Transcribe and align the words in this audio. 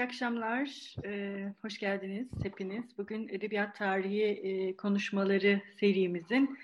İyi 0.00 0.04
akşamlar. 0.04 0.94
Ee, 1.04 1.52
hoş 1.62 1.78
geldiniz 1.78 2.28
hepiniz. 2.42 2.98
Bugün 2.98 3.28
Edebiyat 3.28 3.76
Tarihi 3.76 4.22
e, 4.22 4.76
Konuşmaları 4.76 5.60
serimizin 5.80 6.58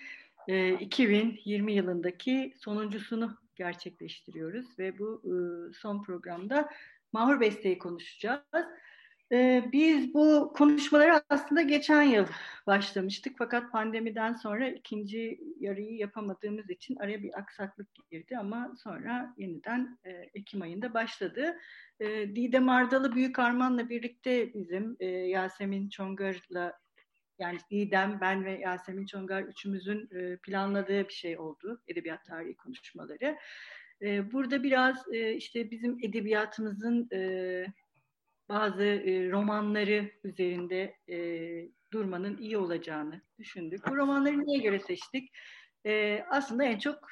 e, 0.48 0.72
2020 0.74 1.72
yılındaki 1.72 2.54
sonuncusunu 2.58 3.36
gerçekleştiriyoruz. 3.56 4.78
Ve 4.78 4.98
bu 4.98 5.22
e, 5.24 5.34
son 5.74 6.02
programda 6.02 6.68
Mahur 7.12 7.40
Beste'yi 7.40 7.78
konuşacağız. 7.78 8.40
Ee, 9.32 9.64
biz 9.72 10.14
bu 10.14 10.52
konuşmaları 10.56 11.22
aslında 11.28 11.62
geçen 11.62 12.02
yıl 12.02 12.26
başlamıştık 12.66 13.34
fakat 13.38 13.72
pandemiden 13.72 14.34
sonra 14.34 14.68
ikinci 14.68 15.40
yarıyı 15.60 15.96
yapamadığımız 15.96 16.70
için 16.70 16.96
araya 16.96 17.22
bir 17.22 17.38
aksaklık 17.38 17.88
girdi 18.10 18.38
ama 18.38 18.74
sonra 18.82 19.34
yeniden 19.38 19.98
e, 20.04 20.10
Ekim 20.10 20.62
ayında 20.62 20.94
başladı. 20.94 21.58
E, 22.00 22.06
Didem 22.36 22.68
Ardalı 22.68 23.14
Büyük 23.14 23.38
Arman'la 23.38 23.88
birlikte 23.88 24.54
bizim 24.54 24.96
e, 25.00 25.06
Yasemin 25.06 25.88
Çongar'la 25.88 26.78
yani 27.38 27.58
Didem, 27.70 28.18
ben 28.20 28.44
ve 28.44 28.58
Yasemin 28.58 29.06
Çongar 29.06 29.42
üçümüzün 29.42 30.08
e, 30.14 30.36
planladığı 30.36 31.08
bir 31.08 31.12
şey 31.12 31.38
oldu 31.38 31.82
edebiyat 31.88 32.24
tarihi 32.24 32.56
konuşmaları. 32.56 33.36
E, 34.02 34.32
burada 34.32 34.62
biraz 34.62 35.08
işte 35.12 35.70
bizim 35.70 35.98
edebiyatımızın 36.02 37.08
bazı 38.48 38.84
e, 38.84 39.30
romanları 39.30 40.10
üzerinde 40.24 40.96
e, 41.08 41.18
durmanın 41.92 42.36
iyi 42.36 42.58
olacağını 42.58 43.22
düşündük. 43.38 43.86
Bu 43.88 43.96
romanları 43.96 44.46
niye 44.46 44.58
göre 44.58 44.78
seçtik? 44.78 45.32
E, 45.86 46.24
aslında 46.30 46.64
en 46.64 46.78
çok 46.78 47.08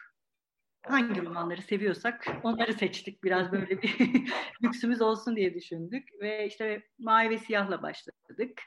hangi 0.82 1.24
romanları 1.24 1.62
seviyorsak 1.62 2.26
onları 2.42 2.72
seçtik. 2.74 3.24
Biraz 3.24 3.52
böyle 3.52 3.82
bir 3.82 3.96
lüksümüz 4.62 5.02
olsun 5.02 5.36
diye 5.36 5.54
düşündük. 5.54 6.08
Ve 6.20 6.46
işte 6.46 6.82
Mavi 6.98 7.30
ve 7.30 7.38
Siyah'la 7.38 7.82
başladık. 7.82 8.62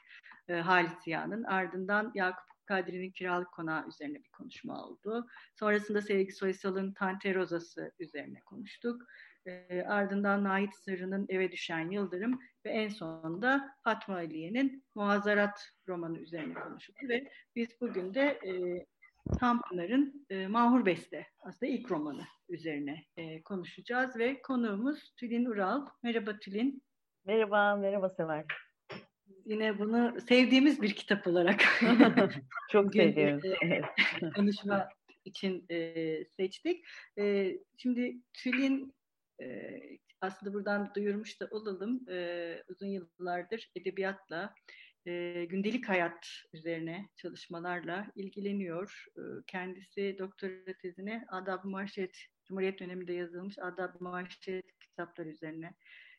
E, 0.48 0.54
Halit 0.54 1.02
Siyah'ın. 1.02 1.44
Ardından 1.44 2.12
Yakup 2.14 2.48
Kadri'nin 2.68 3.10
Kiralık 3.10 3.52
Konağı 3.52 3.88
üzerine 3.88 4.18
bir 4.24 4.28
konuşma 4.28 4.84
oldu. 4.84 5.26
Sonrasında 5.54 6.02
Sevgi 6.02 6.32
Soysal'ın 6.32 6.92
Tante 6.92 7.34
Rozası 7.34 7.92
üzerine 7.98 8.40
konuştuk. 8.40 9.02
E, 9.48 9.82
ardından 9.82 10.44
Nait 10.44 10.74
Sırrı'nın 10.74 11.26
Eve 11.28 11.52
Düşen 11.52 11.90
Yıldırım 11.90 12.40
ve 12.64 12.70
en 12.70 12.88
sonunda 12.88 13.74
Fatma 13.84 14.14
Aliye'nin 14.14 14.84
Muazzarat 14.94 15.70
romanı 15.88 16.18
üzerine 16.18 16.54
konuşuldu 16.54 16.98
ve 17.08 17.28
biz 17.56 17.68
bugün 17.80 18.14
de 18.14 18.22
e, 18.22 18.52
Tanpınar'ın 19.40 20.26
e, 20.30 20.46
Mahur 20.46 20.86
Beste 20.86 21.26
aslında 21.40 21.72
ilk 21.72 21.90
romanı 21.90 22.22
üzerine 22.48 23.04
e, 23.16 23.42
konuşacağız 23.42 24.16
ve 24.16 24.42
konuğumuz 24.42 25.14
Tülin 25.16 25.44
Ural. 25.44 25.86
Merhaba 26.02 26.38
Tülin. 26.38 26.82
Merhaba, 27.24 27.76
merhaba 27.76 28.08
Sever. 28.08 28.44
Yine 29.44 29.78
bunu 29.78 30.20
sevdiğimiz 30.20 30.82
bir 30.82 30.94
kitap 30.94 31.26
olarak 31.26 31.60
çok 32.70 32.96
e, 32.96 33.38
konuşma 34.36 34.88
için 35.24 35.66
e, 35.70 36.24
seçtik. 36.24 36.84
E, 37.18 37.52
şimdi 37.76 38.16
Tülin 38.32 38.97
e, 39.42 39.78
aslında 40.20 40.54
buradan 40.54 40.92
duyurmuş 40.94 41.40
da 41.40 41.48
olalım. 41.50 42.00
Uzun 42.68 42.86
yıllardır 42.86 43.70
edebiyatla, 43.76 44.54
gündelik 45.48 45.88
hayat 45.88 46.26
üzerine 46.52 47.08
çalışmalarla 47.16 48.06
ilgileniyor. 48.14 49.04
Kendisi 49.46 50.16
doktora 50.18 50.72
tezini 50.82 51.24
Adab-ı 51.28 51.68
Marşet, 51.68 52.18
Cumhuriyet 52.44 52.80
döneminde 52.80 53.12
yazılmış 53.12 53.58
Adab-ı 53.58 54.04
Marşet 54.04 54.78
kitaplar 54.80 55.26
üzerine 55.26 55.74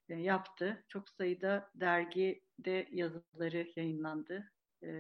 yaptı. 0.10 0.86
Çok 0.88 1.10
sayıda 1.10 1.70
dergide 1.76 2.88
yazıları 2.92 3.68
yayınlandı. 3.76 4.52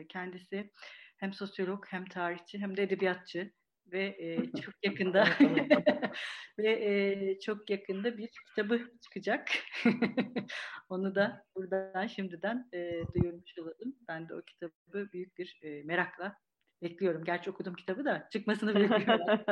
Kendisi 0.09 0.71
hem 1.17 1.33
sosyolog 1.33 1.85
hem 1.87 2.05
tarihçi 2.05 2.59
hem 2.59 2.77
de 2.77 2.83
edebiyatçı 2.83 3.51
ve 3.91 4.15
e, 4.19 4.51
çok 4.61 4.73
yakında 4.83 5.27
ve 6.59 6.71
e, 6.71 7.39
çok 7.39 7.69
yakında 7.69 8.17
bir 8.17 8.29
kitabı 8.47 8.81
çıkacak. 9.01 9.49
Onu 10.89 11.15
da 11.15 11.45
buradan 11.55 12.07
şimdiden 12.07 12.69
e, 12.73 13.03
duyurmuş 13.13 13.57
olalım. 13.57 13.95
Ben 14.07 14.29
de 14.29 14.35
o 14.35 14.41
kitabı 14.41 15.11
büyük 15.13 15.37
bir 15.37 15.59
e, 15.63 15.83
merakla 15.83 16.35
bekliyorum. 16.81 17.23
Gerçi 17.23 17.49
okudum 17.49 17.75
kitabı 17.75 18.05
da 18.05 18.27
çıkmasını 18.31 18.75
bekliyorum. 18.75 19.45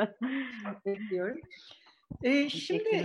bekliyorum. 0.86 1.40
E, 2.22 2.48
şimdi 2.48 3.02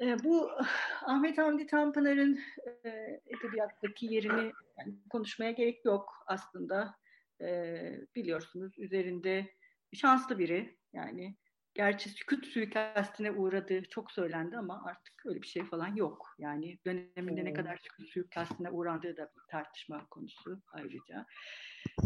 e, 0.00 0.24
bu 0.24 0.50
Ahmet 1.06 1.38
Hamdi 1.38 1.66
Tanpınar'ın 1.66 2.40
e, 2.84 2.88
edebiyattaki 3.26 4.06
yerini 4.06 4.52
yani 4.78 4.94
konuşmaya 5.10 5.50
gerek 5.50 5.84
yok 5.84 6.08
aslında. 6.26 6.94
E, 7.40 7.76
biliyorsunuz 8.14 8.78
üzerinde 8.78 9.46
şanslı 9.94 10.38
biri. 10.38 10.76
Yani 10.92 11.36
gerçi 11.74 12.08
sükut 12.08 12.46
suikastine 12.46 13.30
uğradığı 13.30 13.82
çok 13.82 14.12
söylendi 14.12 14.56
ama 14.56 14.82
artık 14.86 15.26
öyle 15.26 15.42
bir 15.42 15.46
şey 15.46 15.64
falan 15.64 15.94
yok. 15.96 16.34
Yani 16.38 16.78
döneminde 16.86 17.44
ne 17.44 17.52
kadar 17.52 17.76
sükut 17.76 18.08
suikastine 18.08 18.70
uğrandığı 18.70 19.16
da 19.16 19.22
bir 19.22 19.50
tartışma 19.50 20.06
konusu 20.06 20.62
ayrıca. 20.72 21.26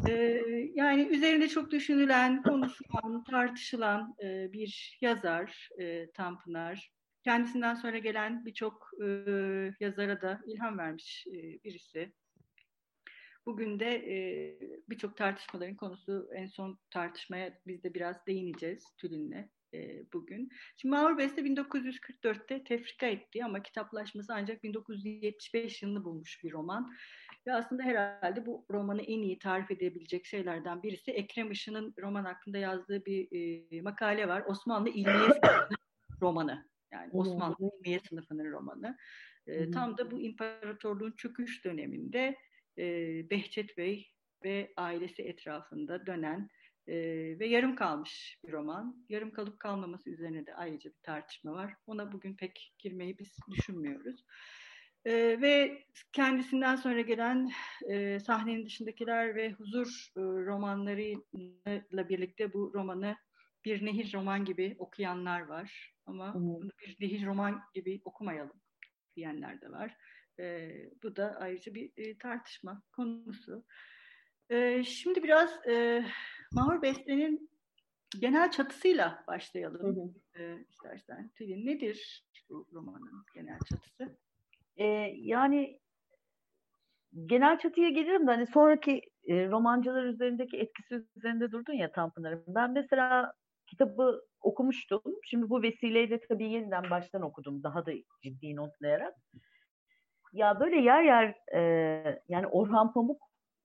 Ee, 0.08 0.42
yani 0.74 1.02
üzerinde 1.02 1.48
çok 1.48 1.70
düşünülen, 1.70 2.42
konuşulan, 2.42 3.24
tartışılan 3.24 4.14
e, 4.24 4.52
bir 4.52 4.98
yazar 5.00 5.68
e, 5.78 6.10
Tanpınar. 6.10 6.90
Kendisinden 7.24 7.74
sonra 7.74 7.98
gelen 7.98 8.44
birçok 8.44 8.90
e, 9.02 9.06
yazara 9.80 10.20
da 10.20 10.40
ilham 10.46 10.78
vermiş 10.78 11.26
e, 11.26 11.64
birisi. 11.64 12.12
Bugün 13.46 13.80
de 13.80 13.86
e, 13.86 14.16
birçok 14.88 15.16
tartışmaların 15.16 15.76
konusu 15.76 16.28
en 16.34 16.46
son 16.46 16.78
tartışmaya 16.90 17.58
biz 17.66 17.84
de 17.84 17.94
biraz 17.94 18.26
değineceğiz 18.26 18.84
Tülin'le 18.98 19.48
e, 19.74 20.04
bugün. 20.12 20.50
Şimdi 20.76 20.94
Mahur 20.94 21.18
Beste 21.18 21.42
1944'te 21.42 22.64
tefrika 22.64 23.06
etti 23.06 23.44
ama 23.44 23.62
kitaplaşması 23.62 24.34
ancak 24.34 24.62
1975 24.62 25.82
yılını 25.82 26.04
bulmuş 26.04 26.44
bir 26.44 26.52
roman. 26.52 26.92
Ve 27.46 27.54
aslında 27.54 27.82
herhalde 27.82 28.46
bu 28.46 28.66
romanı 28.70 29.02
en 29.02 29.22
iyi 29.22 29.38
tarif 29.38 29.70
edebilecek 29.70 30.26
şeylerden 30.26 30.82
birisi 30.82 31.10
Ekrem 31.10 31.50
Işın'ın 31.50 31.94
roman 31.98 32.24
hakkında 32.24 32.58
yazdığı 32.58 33.04
bir 33.04 33.28
e, 33.32 33.82
makale 33.82 34.28
var. 34.28 34.44
Osmanlı 34.46 34.88
İlmiye 34.88 35.40
romanı. 36.20 36.70
Yani 36.92 37.10
Osmanlı 37.12 37.56
İlmiye 37.58 38.00
sınıfının 38.00 38.52
romanı. 38.52 38.96
E, 39.46 39.70
tam 39.70 39.98
da 39.98 40.10
bu 40.10 40.20
imparatorluğun 40.20 41.12
çöküş 41.12 41.64
döneminde 41.64 42.36
e, 42.80 43.30
Behçet 43.30 43.78
Bey 43.78 44.10
ve 44.44 44.72
ailesi 44.76 45.22
etrafında 45.22 46.06
dönen 46.06 46.48
e, 46.86 46.94
ve 47.38 47.46
yarım 47.46 47.76
kalmış 47.76 48.38
bir 48.44 48.52
roman. 48.52 49.06
Yarım 49.08 49.30
kalıp 49.30 49.60
kalmaması 49.60 50.10
üzerine 50.10 50.46
de 50.46 50.54
ayrıca 50.54 50.90
bir 50.90 51.02
tartışma 51.02 51.52
var. 51.52 51.74
Ona 51.86 52.12
bugün 52.12 52.34
pek 52.36 52.74
girmeyi 52.78 53.18
biz 53.18 53.36
düşünmüyoruz. 53.50 54.24
E, 55.04 55.12
ve 55.40 55.84
kendisinden 56.12 56.76
sonra 56.76 57.00
gelen 57.00 57.50
e, 57.90 58.20
sahnenin 58.20 58.66
dışındakiler 58.66 59.34
ve 59.34 59.52
huzur 59.52 60.08
e, 60.16 60.20
romanlarıyla 60.20 62.08
birlikte 62.08 62.52
bu 62.52 62.72
romanı 62.74 63.16
bir 63.64 63.86
nehir 63.86 64.12
roman 64.14 64.44
gibi 64.44 64.76
okuyanlar 64.78 65.40
var. 65.40 65.94
Ama 66.06 66.34
hmm. 66.34 66.62
bir 66.62 66.96
nehir 67.00 67.26
roman 67.26 67.62
gibi 67.74 68.00
okumayalım 68.04 68.60
diyenler 69.16 69.60
de 69.60 69.70
var. 69.70 69.96
E, 70.40 70.70
bu 71.02 71.16
da 71.16 71.36
ayrıca 71.40 71.74
bir 71.74 71.92
e, 71.96 72.18
tartışma 72.18 72.82
konusu. 72.92 73.64
E, 74.50 74.84
şimdi 74.84 75.22
biraz 75.22 75.66
e, 75.66 76.04
Mahur 76.52 76.82
Beste'nin 76.82 77.50
genel 78.18 78.50
çatısıyla 78.50 79.24
başlayalım 79.26 79.96
hı 79.96 80.00
hı. 80.00 80.42
E, 80.42 80.64
istersen. 80.70 81.30
Tülin 81.34 81.66
nedir 81.66 82.24
bu 82.50 82.68
romanın 82.72 83.24
genel 83.34 83.58
çatısı? 83.68 84.16
E, 84.76 84.84
yani 85.16 85.80
genel 87.26 87.58
çatıya 87.58 87.88
gelirim 87.88 88.26
de 88.26 88.30
hani 88.30 88.46
sonraki 88.46 89.00
e, 89.24 89.48
romancılar 89.48 90.04
üzerindeki 90.04 90.56
etkisi 90.56 91.04
üzerinde 91.16 91.52
durdun 91.52 91.72
ya 91.72 91.92
Tanpınar'ın. 91.92 92.44
Ben 92.46 92.72
mesela 92.72 93.32
kitabı 93.66 94.22
okumuştum. 94.40 95.02
Şimdi 95.24 95.50
bu 95.50 95.62
vesileyle 95.62 96.20
tabii 96.28 96.52
yeniden 96.52 96.90
baştan 96.90 97.22
okudum 97.22 97.62
daha 97.62 97.86
da 97.86 97.92
ciddi 98.22 98.56
notlayarak. 98.56 99.14
Ya 100.32 100.60
böyle 100.60 100.76
yer 100.76 101.02
yer 101.02 101.34
e, 101.54 102.22
yani 102.28 102.46
Orhan 102.46 102.92
Pamuk 102.92 103.22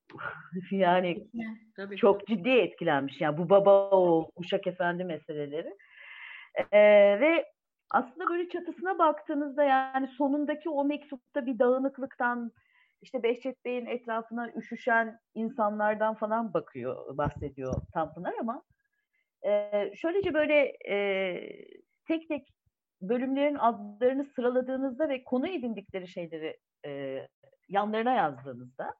yani 0.71 1.27
Tabii. 1.75 1.97
çok 1.97 2.27
ciddi 2.27 2.49
etkilenmiş. 2.49 3.21
Yani 3.21 3.37
bu 3.37 3.49
baba 3.49 3.89
oğul, 3.89 4.25
Uşak 4.35 4.67
Efendi 4.67 5.03
meseleleri. 5.03 5.75
Ee, 6.71 7.19
ve 7.19 7.45
aslında 7.89 8.29
böyle 8.29 8.49
çatısına 8.49 8.99
baktığınızda 8.99 9.63
yani 9.63 10.07
sonundaki 10.07 10.69
o 10.69 10.85
mektupta 10.85 11.45
bir 11.45 11.59
dağınıklıktan 11.59 12.51
işte 13.01 13.23
Behçet 13.23 13.65
Bey'in 13.65 13.85
etrafına 13.85 14.51
üşüşen 14.55 15.19
insanlardan 15.33 16.15
falan 16.15 16.53
bakıyor, 16.53 17.17
bahsediyor 17.17 17.73
Tanpınar 17.93 18.33
ama 18.39 18.63
e, 19.45 19.71
şöylece 19.95 20.33
böyle 20.33 20.77
e, 20.89 20.95
tek 22.07 22.27
tek 22.27 22.54
bölümlerin 23.09 23.55
adlarını 23.55 24.25
sıraladığınızda 24.35 25.09
ve 25.09 25.23
konu 25.23 25.47
edindikleri 25.47 26.07
şeyleri 26.07 26.57
e, 26.85 27.21
yanlarına 27.69 28.13
yazdığınızda 28.13 28.93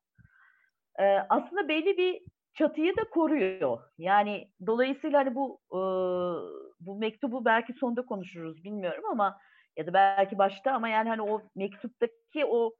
e, 0.99 1.03
aslında 1.29 1.67
belli 1.67 1.97
bir 1.97 2.21
çatıyı 2.53 2.97
da 2.97 3.09
koruyor. 3.09 3.79
Yani 3.97 4.47
dolayısıyla 4.67 5.19
hani 5.19 5.35
bu 5.35 5.59
e, 5.71 5.79
bu 6.79 6.95
mektubu 6.97 7.45
belki 7.45 7.73
sonda 7.73 8.05
konuşuruz 8.05 8.63
bilmiyorum 8.63 9.03
ama 9.11 9.39
ya 9.77 9.87
da 9.87 9.93
belki 9.93 10.37
başta 10.37 10.71
ama 10.71 10.89
yani 10.89 11.09
hani 11.09 11.21
o 11.21 11.41
mektuptaki 11.55 12.45
o 12.45 12.73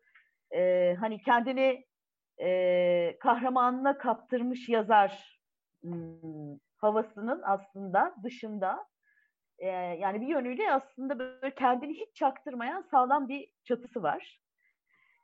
e, 0.55 0.93
hani 0.99 1.21
kendini 1.21 1.85
e, 2.41 3.17
kahramanına 3.19 3.97
kaptırmış 3.97 4.69
yazar 4.69 5.39
hmm, 5.81 6.57
havasının 6.77 7.41
aslında 7.45 8.15
dışında 8.23 8.85
e, 9.59 9.67
yani 9.99 10.21
bir 10.21 10.27
yönüyle 10.27 10.73
aslında 10.73 11.19
böyle 11.19 11.55
kendini 11.55 11.93
hiç 11.93 12.15
çaktırmayan 12.15 12.81
sağlam 12.81 13.29
bir 13.29 13.49
çatısı 13.63 14.03
var. 14.03 14.41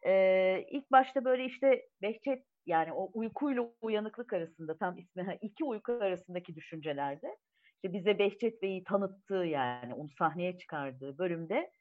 E, 0.05 0.65
ilk 0.71 0.91
başta 0.91 1.25
böyle 1.25 1.45
işte 1.45 1.85
Behçet 2.01 2.45
yani 2.65 2.93
o 2.93 3.11
uykuyla 3.13 3.65
uyanıklık 3.81 4.33
arasında 4.33 4.77
tam 4.77 4.97
ismi 4.97 5.37
iki 5.41 5.63
uyku 5.63 5.91
arasındaki 5.93 6.55
düşüncelerde 6.55 7.37
işte 7.75 7.93
bize 7.93 8.19
Behçet 8.19 8.61
Bey'i 8.61 8.83
tanıttığı 8.83 9.45
yani 9.45 9.93
onu 9.93 10.09
sahneye 10.09 10.57
çıkardığı 10.57 11.17
bölümde 11.17 11.71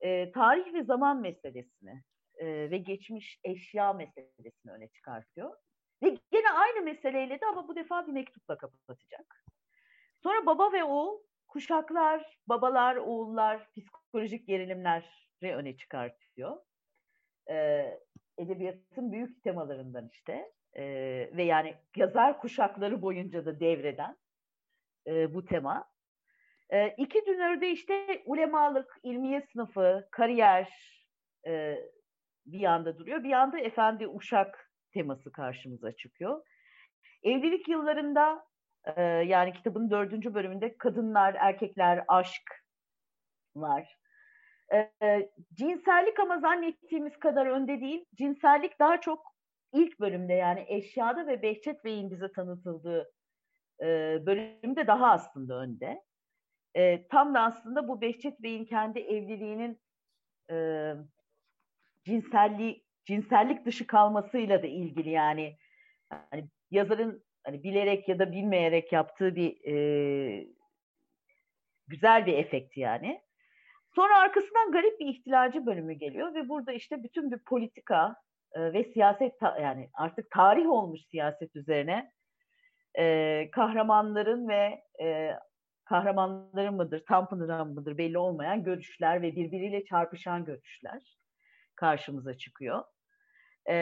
e, 0.00 0.32
tarih 0.32 0.74
ve 0.74 0.84
zaman 0.84 1.20
meselesini 1.20 2.02
e, 2.36 2.46
ve 2.46 2.78
geçmiş 2.78 3.38
eşya 3.44 3.92
meselesini 3.92 4.72
öne 4.72 4.88
çıkartıyor. 4.88 5.56
Ve 6.02 6.08
gene 6.30 6.50
aynı 6.50 6.84
meseleyle 6.84 7.40
de 7.40 7.46
ama 7.46 7.68
bu 7.68 7.76
defa 7.76 8.06
bir 8.06 8.12
mektupla 8.12 8.58
kapatacak. 8.58 9.44
Sonra 10.22 10.46
baba 10.46 10.72
ve 10.72 10.84
oğul, 10.84 11.18
kuşaklar, 11.52 12.38
babalar, 12.48 12.96
oğullar, 12.96 13.68
psikolojik 13.70 14.46
gerilimleri 14.46 15.54
öne 15.54 15.76
çıkartıyor. 15.76 16.56
Ee, 17.50 17.98
edebiyatın 18.38 19.12
büyük 19.12 19.42
temalarından 19.42 20.08
işte 20.12 20.52
e, 20.74 20.84
ve 21.36 21.42
yani 21.42 21.74
yazar 21.96 22.38
kuşakları 22.38 23.02
boyunca 23.02 23.44
da 23.46 23.60
devreden 23.60 24.16
e, 25.06 25.34
bu 25.34 25.44
tema. 25.44 25.88
E, 26.70 26.88
iki 26.88 27.26
dünörde 27.26 27.70
işte 27.70 28.22
ulemalık, 28.26 28.98
ilmiye 29.02 29.46
sınıfı, 29.52 30.08
kariyer 30.10 30.68
e, 31.46 31.78
bir 32.46 32.60
yanda 32.60 32.98
duruyor. 32.98 33.24
Bir 33.24 33.28
yanda 33.28 33.58
efendi 33.58 34.08
uşak 34.08 34.72
teması 34.92 35.32
karşımıza 35.32 35.92
çıkıyor. 35.92 36.42
Evlilik 37.22 37.68
yıllarında 37.68 38.44
e, 38.84 39.02
yani 39.02 39.52
kitabın 39.52 39.90
dördüncü 39.90 40.34
bölümünde 40.34 40.76
kadınlar, 40.78 41.34
erkekler, 41.38 42.04
aşk 42.08 42.64
var. 43.56 43.98
E, 45.02 45.30
cinsellik 45.54 46.20
ama 46.20 46.38
zannettiğimiz 46.38 47.18
kadar 47.18 47.46
önde 47.46 47.80
değil. 47.80 48.04
Cinsellik 48.14 48.78
daha 48.78 49.00
çok 49.00 49.32
ilk 49.72 50.00
bölümde 50.00 50.32
yani 50.32 50.64
eşyada 50.68 51.26
ve 51.26 51.42
Behçet 51.42 51.84
Bey'in 51.84 52.10
bize 52.10 52.32
tanıtıldığı 52.32 53.12
e, 53.80 53.86
bölümde 54.26 54.86
daha 54.86 55.10
aslında 55.10 55.54
önde. 55.54 56.02
E, 56.74 57.08
tam 57.08 57.34
da 57.34 57.40
aslında 57.40 57.88
bu 57.88 58.00
Behçet 58.00 58.42
Bey'in 58.42 58.64
kendi 58.64 58.98
evliliğinin 58.98 59.80
e, 60.50 60.56
cinselliği 62.04 62.84
cinsellik 63.04 63.66
dışı 63.66 63.86
kalmasıyla 63.86 64.62
da 64.62 64.66
ilgili 64.66 65.10
yani 65.10 65.56
hani 66.08 66.48
yazarın 66.70 67.24
hani 67.44 67.62
bilerek 67.62 68.08
ya 68.08 68.18
da 68.18 68.32
bilmeyerek 68.32 68.92
yaptığı 68.92 69.36
bir 69.36 69.64
e, 69.66 70.46
güzel 71.88 72.26
bir 72.26 72.38
efekt 72.38 72.76
yani. 72.76 73.20
Sonra 73.94 74.18
arkasından 74.18 74.72
garip 74.72 75.00
bir 75.00 75.06
ihtilalci 75.06 75.66
bölümü 75.66 75.92
geliyor 75.92 76.34
ve 76.34 76.48
burada 76.48 76.72
işte 76.72 77.02
bütün 77.02 77.30
bir 77.30 77.38
politika 77.38 78.16
e, 78.52 78.72
ve 78.72 78.84
siyaset 78.84 79.42
yani 79.42 79.90
artık 79.94 80.30
tarih 80.30 80.66
olmuş 80.66 81.00
siyaset 81.10 81.56
üzerine 81.56 82.12
e, 82.98 83.48
kahramanların 83.50 84.48
ve 84.48 84.82
e, 85.02 85.30
kahramanların 85.84 86.74
mıdır, 86.74 87.04
Tanpınar'ın 87.08 87.74
mıdır 87.74 87.98
belli 87.98 88.18
olmayan 88.18 88.64
görüşler 88.64 89.22
ve 89.22 89.36
birbiriyle 89.36 89.84
çarpışan 89.84 90.44
görüşler 90.44 91.18
karşımıza 91.74 92.38
çıkıyor. 92.38 92.84
E, 93.68 93.76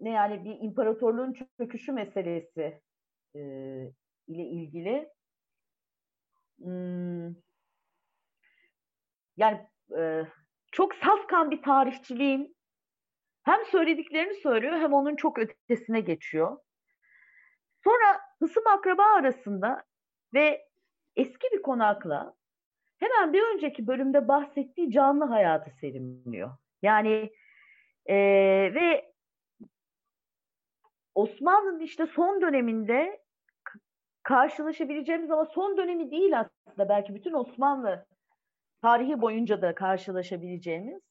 ne 0.00 0.10
yani 0.10 0.44
bir 0.44 0.58
imparatorluğun 0.60 1.34
çöküşü 1.58 1.92
meselesi 1.92 2.80
e, 3.34 3.40
ile 4.26 4.42
ilgili 4.42 5.08
hmm, 6.58 7.34
yani 9.36 9.66
e, 9.98 10.22
çok 10.72 10.94
safkan 10.94 11.50
bir 11.50 11.62
tarihçiliğin 11.62 12.56
hem 13.42 13.64
söylediklerini 13.64 14.34
söylüyor 14.34 14.72
hem 14.72 14.92
onun 14.92 15.16
çok 15.16 15.38
ötesine 15.38 16.00
geçiyor. 16.00 16.58
Sonra 17.84 18.20
hısım 18.38 18.66
akraba 18.66 19.02
arasında 19.02 19.84
ve 20.34 20.68
eski 21.16 21.48
bir 21.52 21.62
konakla 21.62 22.34
hemen 22.98 23.32
bir 23.32 23.42
önceki 23.54 23.86
bölümde 23.86 24.28
bahsettiği 24.28 24.90
canlı 24.90 25.24
hayatı 25.24 25.70
serimliyor. 25.70 26.50
Yani 26.82 27.32
e, 28.06 28.16
ve 28.74 29.13
Osmanlı'nın 31.14 31.80
işte 31.80 32.06
son 32.06 32.40
döneminde 32.40 33.20
karşılaşabileceğimiz 34.22 35.30
ama 35.30 35.44
son 35.44 35.76
dönemi 35.76 36.10
değil 36.10 36.40
aslında 36.40 36.88
belki 36.88 37.14
bütün 37.14 37.32
Osmanlı 37.32 38.06
tarihi 38.82 39.20
boyunca 39.20 39.62
da 39.62 39.74
karşılaşabileceğimiz 39.74 41.02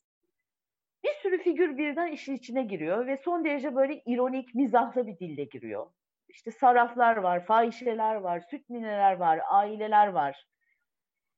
bir 1.04 1.14
sürü 1.22 1.38
figür 1.38 1.78
birden 1.78 2.12
işin 2.12 2.36
içine 2.36 2.64
giriyor 2.64 3.08
ve 3.08 3.18
son 3.18 3.46
derece 3.46 3.76
böyle 3.76 4.02
ironik, 4.06 4.56
mizahlı 4.56 5.08
bir 5.08 5.20
dille 5.20 5.44
giriyor. 5.44 5.88
İşte 6.28 6.52
saraflar 6.52 7.18
var, 7.18 7.46
fahişeler 7.46 8.16
var, 8.16 8.40
süt 8.40 8.70
nineler 8.70 9.14
var, 9.14 9.40
aileler 9.50 10.08
var, 10.08 10.46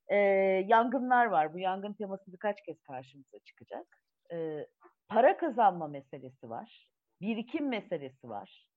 e, 0.07 0.15
yangınlar 0.67 1.25
var. 1.25 1.53
Bu 1.53 1.59
yangın 1.59 1.93
teması 1.93 2.31
birkaç 2.33 2.61
kez 2.61 2.81
karşımıza 2.81 3.39
çıkacak. 3.39 3.85
E, 4.31 4.67
para 5.07 5.37
kazanma 5.37 5.87
meselesi 5.87 6.49
var, 6.49 6.87
birikim 7.25 7.69
meselesi 7.69 8.29
var. 8.29 8.67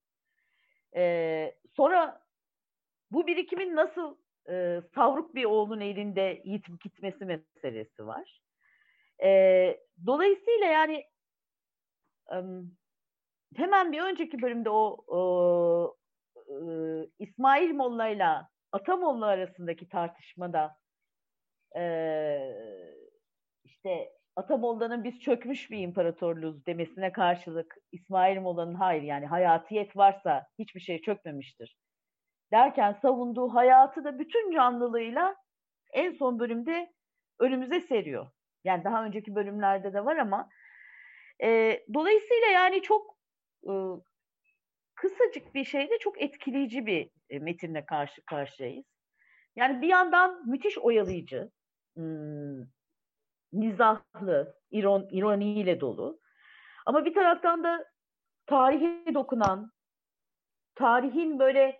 E, 0.95 1.55
sonra 1.75 2.21
bu 3.11 3.27
birikimin 3.27 3.75
nasıl 3.75 4.17
e, 4.49 4.81
savruk 4.95 5.35
bir 5.35 5.45
oğlun 5.45 5.79
elinde 5.79 6.41
yitip 6.45 6.81
gitmesi 6.81 7.25
meselesi 7.25 8.07
var. 8.07 8.41
E, 9.23 9.79
dolayısıyla 10.05 10.65
yani 10.65 11.05
hemen 13.55 13.91
bir 13.91 14.01
önceki 14.01 14.41
bölümde 14.41 14.69
o, 14.69 15.03
o 15.07 15.97
e, 16.35 16.55
İsmail 17.19 17.73
Molla 17.73 18.07
ile 18.07 18.27
Atamolla 18.71 19.25
arasındaki 19.25 19.89
tartışmada 19.89 20.77
e, 21.75 21.83
işte 23.63 24.18
Atamolla'nın 24.39 25.03
biz 25.03 25.19
çökmüş 25.19 25.71
bir 25.71 25.79
imparatorluğuz 25.79 26.65
demesine 26.65 27.11
karşılık 27.11 27.75
İsmail 27.91 28.39
Molla'nın 28.39 28.75
hayır 28.75 29.01
yani 29.01 29.25
hayatiyet 29.25 29.97
varsa 29.97 30.47
hiçbir 30.59 30.79
şey 30.79 31.01
çökmemiştir 31.01 31.77
derken 32.51 32.93
savunduğu 33.01 33.53
hayatı 33.53 34.03
da 34.03 34.19
bütün 34.19 34.51
canlılığıyla 34.51 35.35
en 35.93 36.11
son 36.11 36.39
bölümde 36.39 36.93
önümüze 37.39 37.81
seriyor. 37.81 38.31
Yani 38.63 38.83
daha 38.83 39.05
önceki 39.05 39.35
bölümlerde 39.35 39.93
de 39.93 40.05
var 40.05 40.17
ama 40.17 40.49
e, 41.43 41.79
dolayısıyla 41.93 42.47
yani 42.47 42.81
çok 42.81 43.17
e, 43.63 43.73
kısacık 44.95 45.55
bir 45.55 45.63
şeyde 45.63 45.99
çok 45.99 46.21
etkileyici 46.21 46.85
bir 46.85 47.09
e, 47.29 47.39
metinle 47.39 47.85
karşı 47.85 48.25
karşıyayız. 48.25 48.85
Yani 49.55 49.81
bir 49.81 49.87
yandan 49.87 50.49
müthiş 50.49 50.77
oyalayıcı, 50.77 51.51
hmm, 51.95 52.61
mizahlı, 53.51 54.55
iron, 54.71 55.07
ironiyle 55.11 55.79
dolu. 55.79 56.19
Ama 56.85 57.05
bir 57.05 57.13
taraftan 57.13 57.63
da 57.63 57.85
tarihe 58.45 59.13
dokunan, 59.13 59.71
tarihin 60.75 61.39
böyle 61.39 61.79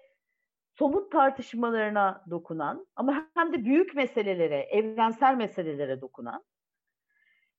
somut 0.78 1.12
tartışmalarına 1.12 2.24
dokunan 2.30 2.88
ama 2.96 3.30
hem 3.34 3.54
de 3.54 3.66
büyük 3.66 3.96
meselelere, 3.96 4.60
evrensel 4.60 5.36
meselelere 5.36 6.02
dokunan 6.02 6.44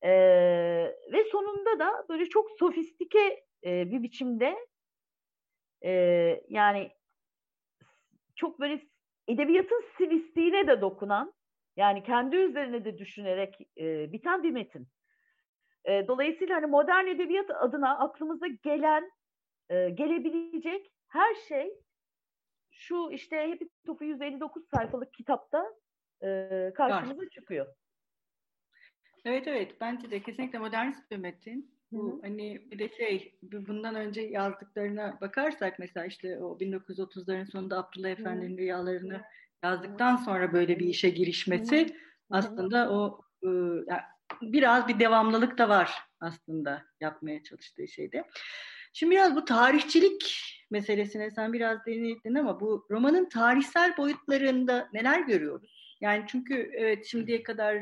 ee, 0.03 0.11
ve 1.13 1.25
sonunda 1.33 1.79
da 1.79 2.05
böyle 2.09 2.29
çok 2.29 2.51
sofistike 2.59 3.45
e, 3.65 3.91
bir 3.91 4.03
biçimde 4.03 4.57
e, 5.85 5.91
yani 6.49 6.91
çok 8.37 8.61
böyle 8.61 8.83
edebiyatın 9.29 9.85
silistiğine 9.99 10.67
de 10.67 10.81
dokunan 10.81 11.33
yani 11.77 12.03
kendi 12.03 12.37
üzerine 12.37 12.85
de 12.85 12.99
düşünerek 12.99 13.69
e, 13.79 14.13
biten 14.13 14.43
bir 14.43 14.51
metin. 14.51 14.89
E, 15.85 16.09
dolayısıyla 16.09 16.57
hani 16.57 16.67
modern 16.67 17.07
edebiyat 17.07 17.51
adına 17.51 17.99
aklımıza 17.99 18.47
gelen, 18.47 19.11
e, 19.69 19.91
gelebilecek 19.91 20.93
her 21.09 21.35
şey 21.35 21.75
şu 22.71 23.11
işte 23.13 23.37
Happy 23.51 23.65
Tofu 23.87 24.05
159 24.05 24.63
sayfalık 24.75 25.15
kitapta 25.15 25.65
e, 26.23 26.73
karşımıza 26.75 27.23
Var. 27.23 27.29
çıkıyor. 27.31 27.67
Evet 29.25 29.47
evet 29.49 29.77
bence 29.81 30.11
de 30.11 30.23
kesinlikle 30.23 30.59
modernist 30.59 31.11
bir 31.11 31.17
metin. 31.17 31.81
Bu 31.93 32.13
Hı-hı. 32.13 32.21
hani 32.23 32.71
bir 32.71 32.79
de 32.79 32.89
şey 32.89 33.39
bundan 33.43 33.95
önce 33.95 34.21
yazdıklarına 34.21 35.19
bakarsak 35.21 35.79
mesela 35.79 36.07
işte 36.07 36.39
o 36.39 36.59
1930'ların 36.59 37.51
sonunda 37.51 37.79
Abdullah 37.79 38.11
Efendi'nin 38.11 38.59
rüyalarını 38.59 39.23
yazdıktan 39.65 40.17
sonra 40.17 40.53
böyle 40.53 40.79
bir 40.79 40.87
işe 40.87 41.11
girişmesi 41.11 41.97
aslında 42.31 42.91
o 42.91 43.21
e, 43.43 43.49
yani 43.89 44.03
biraz 44.43 44.89
bir 44.89 45.01
devamlılık 45.01 45.59
da 45.59 45.69
var 45.69 45.93
aslında 46.21 46.83
yapmaya 47.01 47.43
çalıştığı 47.43 47.89
şeyde. 47.89 48.25
Şimdi 48.93 49.13
biraz 49.13 49.37
bu 49.37 49.45
tarihçilik 49.45 50.45
meselesine 50.71 51.31
sen 51.31 51.53
biraz 51.53 51.87
değindin 51.87 52.35
ama 52.35 52.61
bu 52.61 52.87
romanın 52.91 53.29
tarihsel 53.29 53.97
boyutlarında 53.97 54.89
neler 54.93 55.21
görüyoruz? 55.21 55.97
Yani 56.01 56.25
çünkü 56.29 56.71
evet 56.75 57.07
şimdiye 57.07 57.43
kadar 57.43 57.77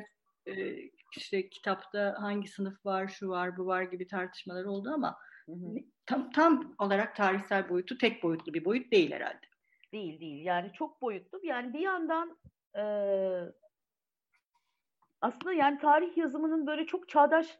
e, 0.46 0.76
işte 1.16 1.48
kitapta 1.48 2.16
hangi 2.20 2.48
sınıf 2.48 2.86
var, 2.86 3.08
şu 3.08 3.28
var, 3.28 3.56
bu 3.56 3.66
var 3.66 3.82
gibi 3.82 4.06
tartışmalar 4.06 4.64
oldu 4.64 4.90
ama 4.94 5.16
hı 5.46 5.52
hı. 5.52 5.74
tam 6.06 6.30
tam 6.30 6.74
olarak 6.78 7.16
tarihsel 7.16 7.68
boyutu 7.68 7.98
tek 7.98 8.22
boyutlu 8.22 8.54
bir 8.54 8.64
boyut 8.64 8.92
değil 8.92 9.12
herhalde. 9.12 9.46
Değil 9.92 10.20
değil. 10.20 10.44
Yani 10.44 10.72
çok 10.72 11.02
boyutlu. 11.02 11.40
Yani 11.42 11.74
bir 11.74 11.80
yandan 11.80 12.38
e, 12.76 12.82
aslında 15.20 15.52
yani 15.52 15.78
tarih 15.78 16.16
yazımının 16.16 16.66
böyle 16.66 16.86
çok 16.86 17.08
çağdaş 17.08 17.58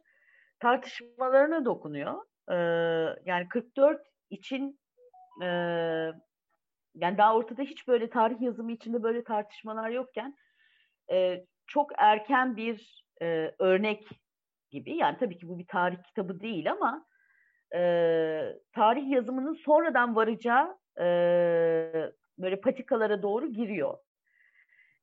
tartışmalarına 0.59 1.65
dokunuyor. 1.65 2.25
E, 2.51 2.55
yani 3.25 3.47
44 3.49 4.01
için 4.29 4.79
e, 5.43 5.45
yani 6.95 7.17
daha 7.17 7.35
ortada 7.35 7.61
hiç 7.61 7.87
böyle 7.87 8.09
tarih 8.09 8.41
yazımı 8.41 8.71
içinde 8.71 9.03
böyle 9.03 9.23
tartışmalar 9.23 9.89
yokken 9.89 10.35
e, 11.11 11.45
çok 11.67 11.91
erken 11.97 12.57
bir 12.57 13.05
e, 13.21 13.51
örnek 13.59 14.07
gibi. 14.71 14.95
Yani 14.95 15.17
tabii 15.17 15.37
ki 15.37 15.47
bu 15.47 15.59
bir 15.59 15.67
tarih 15.67 16.03
kitabı 16.03 16.39
değil 16.39 16.71
ama 16.71 17.05
e, 17.75 17.81
tarih 18.75 19.09
yazımının 19.09 19.53
sonradan 19.53 20.15
varacağı 20.15 20.77
e, 20.99 21.03
böyle 22.37 22.61
patikalara 22.61 23.21
doğru 23.21 23.53
giriyor. 23.53 23.97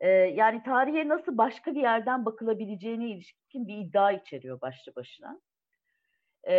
E, 0.01 0.09
yani 0.09 0.63
tarihe 0.63 1.09
nasıl 1.09 1.39
başka 1.39 1.75
bir 1.75 1.81
yerden 1.81 2.25
bakılabileceğine 2.25 3.11
ilişkin 3.11 3.69
bir 3.69 3.79
iddia 3.79 4.13
içeriyor 4.13 4.61
başlı 4.61 4.95
başına. 4.97 5.41
E, 6.49 6.55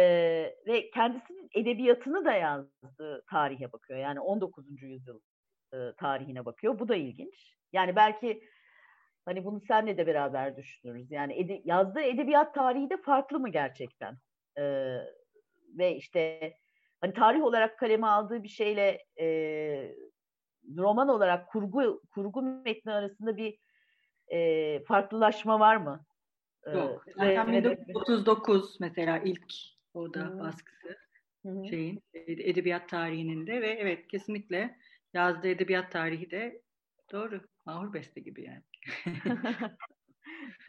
ve 0.67 0.91
kendisinin 0.91 1.49
edebiyatını 1.55 2.25
da 2.25 2.31
yazdığı 2.33 3.25
tarihe 3.29 3.71
bakıyor. 3.71 3.99
Yani 3.99 4.19
19. 4.19 4.81
yüzyıl 4.81 5.19
e, 5.73 5.77
tarihine 5.97 6.45
bakıyor. 6.45 6.79
Bu 6.79 6.87
da 6.87 6.95
ilginç. 6.95 7.57
Yani 7.73 7.95
belki 7.95 8.41
Hani 9.27 9.45
bunu 9.45 9.61
senle 9.67 9.97
de 9.97 10.07
beraber 10.07 10.57
düşünürüz. 10.57 11.11
Yani 11.11 11.33
ede, 11.39 11.61
yazdığı 11.65 12.01
edebiyat 12.01 12.53
tarihi 12.55 12.89
de 12.89 12.97
farklı 12.97 13.39
mı 13.39 13.49
gerçekten? 13.49 14.17
Ee, 14.57 14.97
ve 15.77 15.95
işte 15.95 16.53
hani 17.01 17.13
tarih 17.13 17.43
olarak 17.43 17.79
kaleme 17.79 18.07
aldığı 18.07 18.43
bir 18.43 18.47
şeyle 18.47 19.05
e, 19.19 19.27
roman 20.77 21.09
olarak 21.09 21.49
kurgu 21.49 22.01
kurgu 22.11 22.41
metni 22.41 22.93
arasında 22.93 23.37
bir 23.37 23.59
e, 24.27 24.83
farklılaşma 24.83 25.59
var 25.59 25.75
mı? 25.75 26.05
Yok. 26.73 27.05
Zaten 27.17 27.53
1939 27.53 28.79
mesela 28.79 29.17
ilk 29.17 29.45
o 29.93 30.13
da 30.13 30.29
hmm. 30.29 30.39
baskısı 30.39 30.97
hmm. 31.41 31.65
şeyin 31.65 32.03
edebiyat 32.13 32.89
tarihinin 32.89 33.47
de 33.47 33.61
ve 33.61 33.67
evet 33.67 34.07
kesinlikle 34.07 34.77
yazdığı 35.13 35.47
edebiyat 35.47 35.91
tarihi 35.91 36.31
de 36.31 36.61
doğru. 37.11 37.41
Mahur 37.65 37.93
Beste 37.93 38.21
gibi 38.21 38.43
yani. 38.43 38.63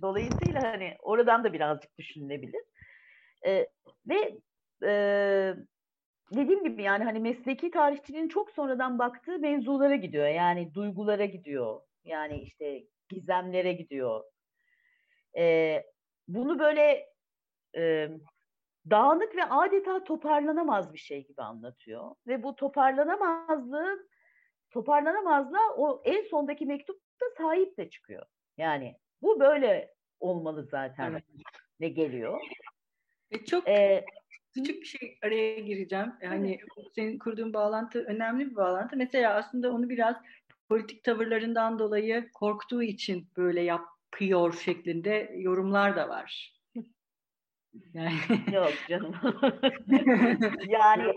Dolayısıyla 0.03 0.63
hani 0.63 0.97
oradan 0.99 1.45
da 1.45 1.53
birazcık 1.53 1.99
düşünülebilir. 1.99 2.63
Ee, 3.47 3.67
ve 4.09 4.39
e, 4.87 5.55
dediğim 6.35 6.65
gibi 6.65 6.83
yani 6.83 7.05
hani 7.05 7.19
mesleki 7.19 7.71
tarihçiliğin 7.71 8.29
çok 8.29 8.51
sonradan 8.51 8.99
baktığı 8.99 9.39
mevzulara 9.39 9.97
gidiyor. 9.97 10.29
Yani 10.29 10.75
duygulara 10.75 11.25
gidiyor. 11.25 11.81
Yani 12.05 12.41
işte 12.41 12.85
gizemlere 13.09 13.73
gidiyor. 13.73 14.25
Ee, 15.39 15.85
bunu 16.29 16.59
böyle 16.59 17.09
e, 17.77 18.09
dağınık 18.91 19.37
ve 19.37 19.45
adeta 19.45 20.05
toparlanamaz 20.05 20.93
bir 20.93 20.99
şey 20.99 21.27
gibi 21.27 21.43
anlatıyor. 21.43 22.15
Ve 22.27 22.43
bu 22.43 22.57
toparlanamazlığın 22.57 24.11
toparlanamazlığa 24.71 25.75
o 25.77 26.03
en 26.05 26.23
sondaki 26.23 26.67
mektupta 26.67 27.27
sahip 27.39 27.79
de 27.79 27.91
çıkıyor. 27.91 28.27
Yani 28.57 28.97
bu 29.23 29.41
böyle 29.41 29.95
olmalı 30.21 30.65
zaten 30.71 31.13
evet. 31.13 31.25
ne 31.81 31.89
geliyor. 31.89 32.41
E 33.31 33.45
çok 33.45 33.69
ee, 33.69 34.05
küçük 34.55 34.81
bir 34.83 34.87
şey 34.87 35.19
araya 35.23 35.61
gireceğim. 35.61 36.13
Yani 36.23 36.51
evet. 36.51 36.93
senin 36.95 37.19
kurduğun 37.19 37.53
bağlantı 37.53 38.05
önemli 38.05 38.51
bir 38.51 38.57
bağlantı. 38.57 38.97
Mesela 38.97 39.35
aslında 39.35 39.73
onu 39.73 39.89
biraz 39.89 40.17
politik 40.69 41.05
tavırlarından 41.05 41.79
dolayı 41.79 42.31
korktuğu 42.35 42.83
için 42.83 43.29
böyle 43.37 43.61
yapıyor 43.61 44.53
şeklinde 44.65 45.33
yorumlar 45.37 45.97
da 45.97 46.09
var. 46.09 46.59
Yani... 47.95 48.15
Yok 48.53 48.73
canım. 48.89 49.15
yani 50.69 51.13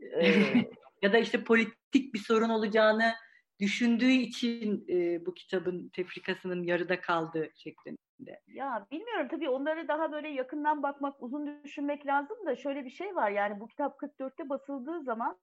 e, 0.00 0.28
ya 1.02 1.12
da 1.12 1.18
işte 1.18 1.44
politik 1.44 2.14
bir 2.14 2.18
sorun 2.18 2.48
olacağını 2.48 3.12
düşündüğü 3.60 4.10
için 4.10 4.86
e, 4.88 5.26
bu 5.26 5.34
kitabın 5.34 5.88
tefrikasının 5.88 6.62
yarıda 6.62 7.00
kaldığı 7.00 7.48
şeklinde. 7.54 8.40
Ya 8.46 8.86
bilmiyorum 8.90 9.28
tabii 9.30 9.48
onları 9.48 9.88
daha 9.88 10.12
böyle 10.12 10.28
yakından 10.28 10.82
bakmak, 10.82 11.22
uzun 11.22 11.64
düşünmek 11.64 12.06
lazım 12.06 12.46
da 12.46 12.56
şöyle 12.56 12.84
bir 12.84 12.90
şey 12.90 13.14
var. 13.14 13.30
Yani 13.30 13.60
bu 13.60 13.68
kitap 13.68 14.02
44'te 14.02 14.48
basıldığı 14.48 15.02
zaman 15.02 15.38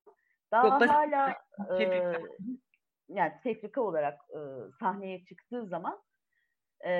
daha 0.51 0.67
Yok, 0.67 0.89
hala 0.89 1.33
tefrika. 1.77 2.11
E, 2.11 2.21
yani 3.09 3.33
tefrika 3.43 3.81
olarak 3.81 4.19
e, 4.29 4.39
sahneye 4.79 5.25
çıktığı 5.25 5.65
zaman 5.65 6.01
e, 6.85 6.91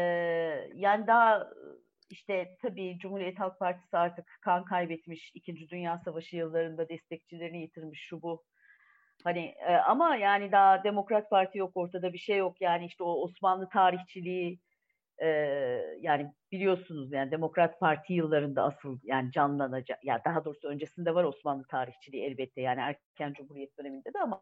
yani 0.74 1.07
daha 1.07 1.50
işte 2.09 2.57
tabii 2.62 2.97
Cumhuriyet 3.00 3.39
Halk 3.39 3.59
Partisi 3.59 3.97
artık 3.97 4.39
kan 4.41 4.65
kaybetmiş, 4.65 5.31
İkinci 5.33 5.69
Dünya 5.69 5.97
Savaşı 6.05 6.36
yıllarında 6.36 6.89
destekçilerini 6.89 7.62
yitirmiş 7.62 8.01
şu 8.01 8.21
bu 8.21 8.43
Hani 9.24 9.39
e, 9.67 9.75
ama 9.75 10.15
yani 10.15 10.51
daha 10.51 10.83
Demokrat 10.83 11.29
Parti 11.29 11.57
yok 11.57 11.71
ortada 11.75 12.13
bir 12.13 12.17
şey 12.17 12.38
yok 12.38 12.62
yani 12.62 12.86
işte 12.86 13.03
o 13.03 13.12
Osmanlı 13.12 13.69
tarihçiliği 13.69 14.59
e, 15.17 15.27
yani 16.01 16.33
biliyorsunuz 16.51 17.12
yani 17.12 17.31
Demokrat 17.31 17.79
Parti 17.79 18.13
yıllarında 18.13 18.63
asıl 18.63 19.00
yani 19.03 19.31
canlanacak 19.31 20.05
ya 20.05 20.13
yani 20.13 20.21
daha 20.25 20.45
doğrusu 20.45 20.67
öncesinde 20.67 21.15
var 21.15 21.24
Osmanlı 21.24 21.67
tarihçiliği 21.67 22.24
elbette 22.24 22.62
yani 22.62 22.79
erken 22.81 23.33
Cumhuriyet 23.33 23.77
döneminde 23.77 24.13
de 24.13 24.19
ama 24.24 24.39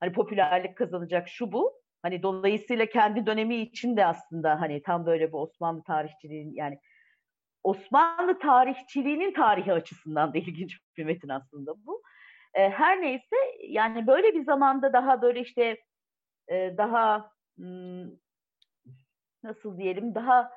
hani 0.00 0.12
popülerlik 0.12 0.76
kazanacak 0.76 1.28
şu 1.28 1.52
bu 1.52 1.72
hani 2.02 2.22
dolayısıyla 2.22 2.86
kendi 2.86 3.26
dönemi 3.26 3.56
için 3.56 3.96
de 3.96 4.06
aslında 4.06 4.60
hani 4.60 4.82
tam 4.82 5.06
böyle 5.06 5.32
bu 5.32 5.42
Osmanlı 5.42 5.82
tarihçiliğin 5.82 6.52
yani 6.54 6.78
Osmanlı 7.64 8.38
tarihçiliğinin 8.38 9.32
tarihi 9.32 9.72
açısından 9.72 10.34
da 10.34 10.38
ilginç 10.38 10.78
bir 10.96 11.04
metin 11.04 11.28
aslında 11.28 11.86
bu. 11.86 12.02
E, 12.54 12.70
her 12.70 13.00
neyse 13.00 13.36
yani 13.68 14.06
böyle 14.06 14.34
bir 14.34 14.44
zamanda 14.44 14.92
daha 14.92 15.22
böyle 15.22 15.40
işte 15.40 15.78
e, 16.48 16.74
daha 16.76 17.30
nasıl 19.42 19.78
diyelim 19.78 20.14
daha 20.14 20.52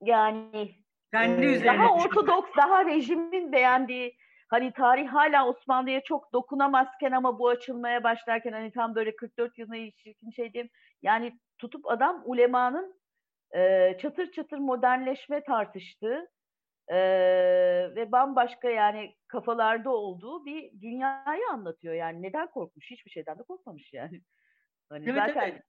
yani 0.00 0.74
Kendi 1.12 1.64
daha 1.64 1.94
ortodoks, 1.94 2.50
daha 2.56 2.84
rejimin 2.84 3.52
beğendiği 3.52 4.16
hani 4.48 4.72
tarih 4.72 5.08
hala 5.08 5.48
Osmanlı'ya 5.48 6.00
çok 6.00 6.32
dokunamazken 6.32 7.12
ama 7.12 7.38
bu 7.38 7.48
açılmaya 7.48 8.04
başlarken 8.04 8.52
hani 8.52 8.72
tam 8.72 8.94
böyle 8.94 9.16
44 9.16 9.58
yılına 9.58 9.76
ilişkin 9.76 10.30
şey 10.30 10.52
diyeyim. 10.52 10.70
Yani 11.02 11.38
tutup 11.58 11.90
adam 11.90 12.22
ulemanın 12.24 13.00
e, 13.56 13.96
çatır 13.98 14.32
çatır 14.32 14.58
modernleşme 14.58 15.42
tartıştığı 15.42 16.28
e, 16.90 16.96
ve 17.96 18.12
bambaşka 18.12 18.70
yani 18.70 19.14
kafalarda 19.26 19.90
olduğu 19.90 20.44
bir 20.44 20.80
dünyayı 20.80 21.42
anlatıyor. 21.52 21.94
Yani 21.94 22.22
neden 22.22 22.50
korkmuş? 22.50 22.90
Hiçbir 22.90 23.10
şeyden 23.10 23.38
de 23.38 23.42
korkmamış 23.42 23.92
yani. 23.92 24.20
Hani 24.88 25.10
evet, 25.10 25.22
zaten 25.26 25.50
evet. 25.50 25.62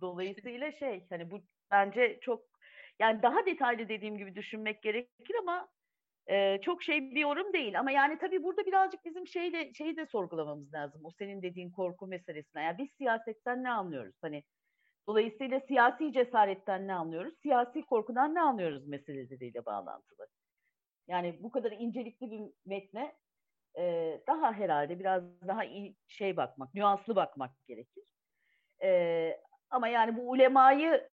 dolayısıyla 0.00 0.72
şey 0.72 1.06
hani 1.10 1.30
bu 1.30 1.40
bence 1.70 2.18
çok 2.20 2.44
Yani 2.98 3.22
daha 3.22 3.46
detaylı 3.46 3.88
dediğim 3.88 4.18
gibi 4.18 4.34
düşünmek 4.34 4.82
gerekir 4.82 5.34
ama 5.40 5.68
e, 6.26 6.60
çok 6.60 6.82
şey 6.82 7.10
bir 7.10 7.20
yorum 7.20 7.52
değil. 7.52 7.78
Ama 7.80 7.90
yani 7.90 8.18
tabii 8.18 8.42
burada 8.42 8.66
birazcık 8.66 9.04
bizim 9.04 9.26
şeyle 9.26 9.74
şeyi 9.74 9.96
de 9.96 10.06
sorgulamamız 10.06 10.74
lazım. 10.74 11.00
O 11.04 11.10
senin 11.18 11.42
dediğin 11.42 11.70
korku 11.70 12.06
meselesine. 12.06 12.62
Yani 12.62 12.78
biz 12.78 12.88
siyasetten 12.98 13.62
ne 13.62 13.70
anlıyoruz? 13.70 14.14
Hani 14.22 14.42
dolayısıyla 15.06 15.60
siyasi 15.60 16.12
cesaretten 16.12 16.88
ne 16.88 16.94
anlıyoruz? 16.94 17.34
Siyasi 17.42 17.82
korkudan 17.82 18.34
ne 18.34 18.40
anlıyoruz 18.40 18.86
meseleleriyle 18.88 19.64
bağlantılı. 19.66 20.26
Yani 21.08 21.42
bu 21.42 21.50
kadar 21.50 21.72
incelikli 21.72 22.30
bir 22.30 22.40
metne 22.66 23.16
e, 23.78 24.20
daha 24.26 24.52
herhalde 24.52 24.98
biraz 24.98 25.22
daha 25.46 25.64
iyi 25.64 25.96
şey 26.08 26.36
bakmak, 26.36 26.74
nüanslı 26.74 27.16
bakmak 27.16 27.50
gerekir. 27.66 28.04
E, 28.82 29.40
ama 29.70 29.88
yani 29.88 30.16
bu 30.16 30.30
ulemayı 30.30 31.08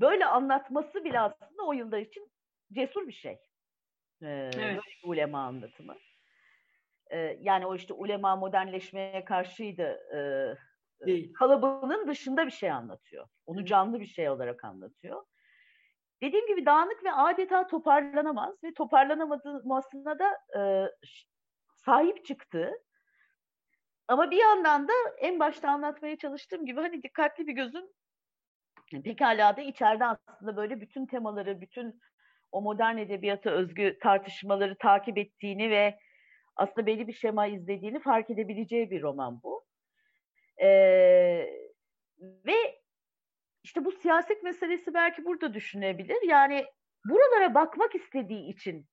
böyle 0.00 0.26
anlatması 0.26 1.04
bile 1.04 1.20
aslında 1.20 1.62
o 1.62 1.72
yıllar 1.72 1.98
için 1.98 2.32
cesur 2.72 3.08
bir 3.08 3.12
şey. 3.12 3.32
E, 4.22 4.26
evet. 4.26 4.56
Böyle 4.56 4.76
bir 4.76 5.08
ulema 5.08 5.38
anlatımı. 5.38 5.96
E, 7.10 7.18
yani 7.40 7.66
o 7.66 7.74
işte 7.74 7.94
ulema 7.94 8.36
modernleşmeye 8.36 9.24
karşıydı. 9.24 10.00
E, 10.16 10.18
Değil. 11.06 11.32
kalıbının 11.34 12.08
dışında 12.08 12.46
bir 12.46 12.50
şey 12.50 12.70
anlatıyor. 12.70 13.28
Onu 13.46 13.64
canlı 13.64 14.00
bir 14.00 14.06
şey 14.06 14.30
olarak 14.30 14.64
anlatıyor. 14.64 15.24
Dediğim 16.22 16.46
gibi 16.46 16.66
dağınık 16.66 17.04
ve 17.04 17.12
adeta 17.12 17.66
toparlanamaz 17.66 18.64
ve 18.64 18.74
toparlanamadığına 18.74 20.18
da 20.18 20.58
e, 20.58 20.90
sahip 21.76 22.24
çıktı. 22.24 22.72
Ama 24.08 24.30
bir 24.30 24.36
yandan 24.36 24.88
da 24.88 24.92
en 25.18 25.38
başta 25.38 25.70
anlatmaya 25.70 26.16
çalıştığım 26.16 26.66
gibi 26.66 26.80
hani 26.80 27.02
dikkatli 27.02 27.46
bir 27.46 27.52
gözün 27.52 27.94
pekala 29.02 29.56
da 29.56 29.60
içeride 29.60 30.04
aslında 30.04 30.56
böyle 30.56 30.80
bütün 30.80 31.06
temaları, 31.06 31.60
bütün 31.60 32.00
o 32.52 32.62
modern 32.62 32.96
edebiyata 32.96 33.50
özgü 33.50 33.98
tartışmaları 34.02 34.76
takip 34.78 35.18
ettiğini 35.18 35.70
ve 35.70 35.98
aslında 36.56 36.86
belli 36.86 37.08
bir 37.08 37.12
şema 37.12 37.46
izlediğini 37.46 38.00
fark 38.00 38.30
edebileceği 38.30 38.90
bir 38.90 39.02
roman 39.02 39.42
bu. 39.42 39.64
Ee, 40.62 41.50
ve 42.20 42.80
işte 43.62 43.84
bu 43.84 43.92
siyaset 43.92 44.42
meselesi 44.42 44.94
belki 44.94 45.24
burada 45.24 45.54
düşünebilir. 45.54 46.28
Yani 46.28 46.66
buralara 47.08 47.54
bakmak 47.54 47.94
istediği 47.94 48.52
için 48.52 48.86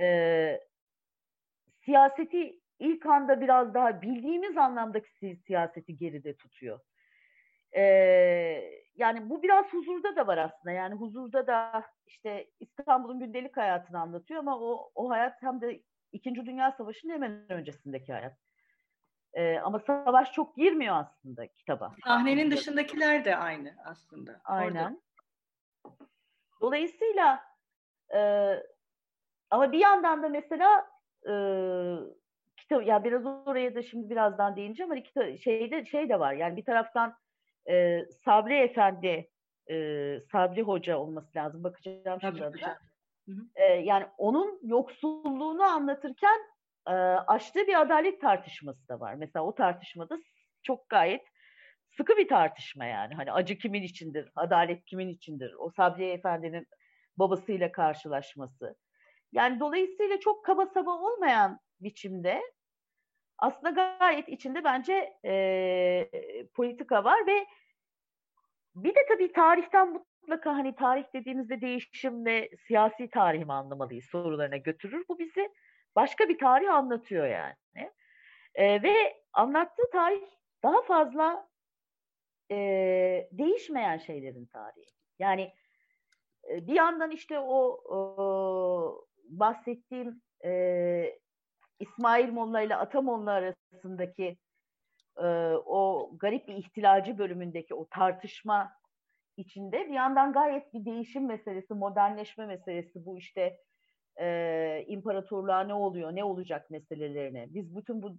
e, 0.00 0.60
siyaseti 1.84 2.60
ilk 2.78 3.06
anda 3.06 3.40
biraz 3.40 3.74
daha 3.74 4.02
bildiğimiz 4.02 4.56
anlamdaki 4.56 5.36
siyaseti 5.46 5.96
geride 5.96 6.36
tutuyor. 6.36 6.80
Ee, 7.76 7.82
yani 8.96 9.30
bu 9.30 9.42
biraz 9.42 9.72
huzurda 9.72 10.16
da 10.16 10.26
var 10.26 10.38
aslında. 10.38 10.70
Yani 10.74 10.94
huzurda 10.94 11.46
da 11.46 11.84
işte 12.06 12.50
İstanbul'un 12.60 13.20
gündelik 13.20 13.56
hayatını 13.56 14.00
anlatıyor 14.00 14.40
ama 14.40 14.60
o, 14.60 14.90
o 14.94 15.10
hayat 15.10 15.42
hem 15.42 15.60
de 15.60 15.82
İkinci 16.12 16.46
Dünya 16.46 16.72
Savaşı'nın 16.72 17.12
hemen 17.12 17.52
öncesindeki 17.52 18.12
hayat. 18.12 18.43
Ee, 19.34 19.58
ama 19.58 19.78
savaş 19.78 20.32
çok 20.32 20.56
girmiyor 20.56 20.96
aslında 20.96 21.46
kitaba. 21.46 21.92
Sahnenin 22.04 22.50
dışındakiler 22.50 23.24
de 23.24 23.36
aynı 23.36 23.74
aslında. 23.84 24.40
Aynen. 24.44 25.00
Orada. 25.84 25.96
Dolayısıyla 26.60 27.40
e, 28.14 28.50
ama 29.50 29.72
bir 29.72 29.78
yandan 29.78 30.22
da 30.22 30.28
mesela 30.28 30.86
e, 31.28 31.32
kitap 32.56 32.86
ya 32.86 33.04
biraz 33.04 33.26
oraya 33.26 33.74
da 33.74 33.82
şimdi 33.82 34.10
birazdan 34.10 34.56
değineceğim 34.56 34.92
ama 34.92 35.02
kitap 35.02 35.38
şeyde 35.38 35.84
şey 35.84 36.08
de 36.08 36.20
var. 36.20 36.32
Yani 36.32 36.56
bir 36.56 36.64
taraftan 36.64 37.14
e, 37.68 38.04
Sabri 38.24 38.54
Efendi 38.54 39.30
e, 39.70 39.74
Sabri 40.32 40.62
Hoca 40.62 40.96
olması 40.98 41.38
lazım. 41.38 41.64
Bakacağım 41.64 42.20
şimdi 42.20 42.44
adına. 42.44 42.78
E, 43.54 43.64
yani 43.64 44.06
onun 44.18 44.60
yoksulluğunu 44.62 45.62
anlatırken 45.62 46.40
e, 46.86 46.92
açtığı 47.26 47.66
bir 47.66 47.80
adalet 47.80 48.20
tartışması 48.20 48.88
da 48.88 49.00
var. 49.00 49.14
Mesela 49.14 49.44
o 49.44 49.54
tartışmada 49.54 50.18
çok 50.62 50.88
gayet 50.88 51.22
sıkı 51.96 52.16
bir 52.16 52.28
tartışma 52.28 52.84
yani. 52.84 53.14
Hani 53.14 53.32
acı 53.32 53.58
kimin 53.58 53.82
içindir, 53.82 54.30
adalet 54.36 54.84
kimin 54.84 55.08
içindir? 55.08 55.54
O 55.58 55.70
Sabri 55.70 56.04
Efendi'nin 56.04 56.66
babasıyla 57.16 57.72
karşılaşması. 57.72 58.76
Yani 59.32 59.60
dolayısıyla 59.60 60.20
çok 60.20 60.44
kaba 60.44 60.66
saba 60.66 60.90
olmayan 60.90 61.60
biçimde 61.80 62.42
aslında 63.38 63.70
gayet 63.70 64.28
içinde 64.28 64.64
bence 64.64 65.12
e, 65.24 66.10
politika 66.54 67.04
var 67.04 67.26
ve 67.26 67.46
bir 68.74 68.94
de 68.94 69.00
tabii 69.08 69.32
tarihten 69.32 69.92
mutlaka 69.92 70.54
hani 70.54 70.74
tarih 70.74 71.04
dediğimizde 71.14 71.60
değişim 71.60 72.24
ve 72.24 72.50
siyasi 72.66 73.10
tarih 73.10 73.44
mi 73.44 73.52
anlamalıyız 73.52 74.04
sorularına 74.04 74.56
götürür. 74.56 75.04
Bu 75.08 75.18
bizi 75.18 75.48
başka 75.96 76.28
bir 76.28 76.38
tarih 76.38 76.74
anlatıyor 76.74 77.26
yani. 77.26 77.54
E, 78.54 78.82
ve 78.82 79.22
anlattığı 79.32 79.90
tarih 79.92 80.22
daha 80.62 80.82
fazla 80.82 81.48
e, 82.50 82.56
değişmeyen 83.32 83.98
şeylerin 83.98 84.46
tarihi. 84.46 84.90
Yani 85.18 85.52
e, 86.50 86.66
bir 86.66 86.74
yandan 86.74 87.10
işte 87.10 87.38
o, 87.38 87.80
o 87.88 89.06
bahsettiğim 89.24 90.22
e, 90.44 91.18
İsmail 91.80 92.28
Molla 92.28 92.60
ile 92.60 92.76
Atamolla 92.76 93.30
arasındaki 93.30 94.38
e, 95.16 95.26
o 95.66 96.10
garip 96.18 96.48
bir 96.48 96.54
ihtilacı 96.54 97.18
bölümündeki 97.18 97.74
o 97.74 97.88
tartışma 97.88 98.72
içinde 99.36 99.86
bir 99.86 99.94
yandan 99.94 100.32
gayet 100.32 100.74
bir 100.74 100.84
değişim 100.84 101.26
meselesi, 101.26 101.74
modernleşme 101.74 102.46
meselesi 102.46 103.06
bu 103.06 103.18
işte 103.18 103.58
e, 104.20 104.84
imparatorluğa 104.88 105.60
ne 105.60 105.74
oluyor, 105.74 106.16
ne 106.16 106.24
olacak 106.24 106.70
meselelerini. 106.70 107.46
Biz 107.54 107.76
bütün 107.76 108.02
bu 108.02 108.16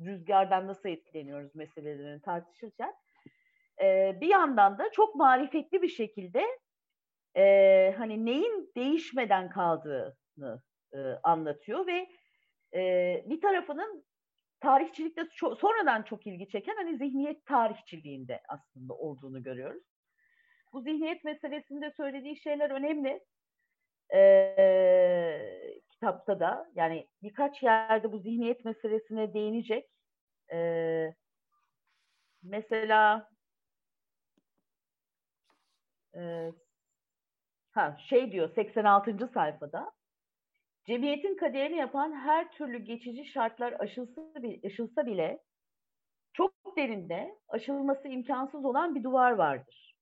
rüzgardan 0.00 0.66
nasıl 0.66 0.88
etkileniyoruz 0.88 1.54
meselelerini 1.54 2.22
tartışırken 2.22 2.94
e, 3.82 4.18
bir 4.20 4.28
yandan 4.28 4.78
da 4.78 4.90
çok 4.92 5.14
marifetli 5.14 5.82
bir 5.82 5.88
şekilde 5.88 6.44
e, 7.36 7.94
hani 7.98 8.26
neyin 8.26 8.72
değişmeden 8.76 9.50
kaldığını 9.50 10.62
e, 10.94 10.98
anlatıyor 11.22 11.86
ve 11.86 12.08
e, 12.74 13.24
bir 13.26 13.40
tarafının 13.40 14.04
tarihçilikte 14.60 15.28
çok, 15.34 15.58
sonradan 15.58 16.02
çok 16.02 16.26
ilgi 16.26 16.48
çeken 16.48 16.74
hani 16.76 16.96
zihniyet 16.96 17.46
tarihçiliğinde 17.46 18.40
aslında 18.48 18.94
olduğunu 18.94 19.42
görüyoruz. 19.42 19.82
Bu 20.72 20.80
zihniyet 20.80 21.24
meselesinde 21.24 21.90
söylediği 21.96 22.36
şeyler 22.36 22.70
önemli. 22.70 23.20
Ee, 24.14 25.80
kitapta 25.90 26.40
da 26.40 26.70
yani 26.74 27.08
birkaç 27.22 27.62
yerde 27.62 28.12
bu 28.12 28.18
zihniyet 28.18 28.64
meselesine 28.64 29.34
değinecek. 29.34 29.90
Ee, 30.52 31.14
mesela 32.42 33.30
e, 36.16 36.52
ha 37.70 37.96
şey 38.08 38.32
diyor 38.32 38.54
86. 38.54 39.28
sayfada 39.34 39.92
Cemiyetin 40.86 41.36
kaderini 41.36 41.76
yapan 41.76 42.12
her 42.12 42.52
türlü 42.52 42.78
geçici 42.78 43.24
şartlar 43.24 43.72
aşılsa 43.72 45.06
bile 45.06 45.38
çok 46.32 46.76
derinde 46.76 47.38
aşılması 47.48 48.08
imkansız 48.08 48.64
olan 48.64 48.94
bir 48.94 49.02
duvar 49.04 49.32
vardır. 49.32 49.96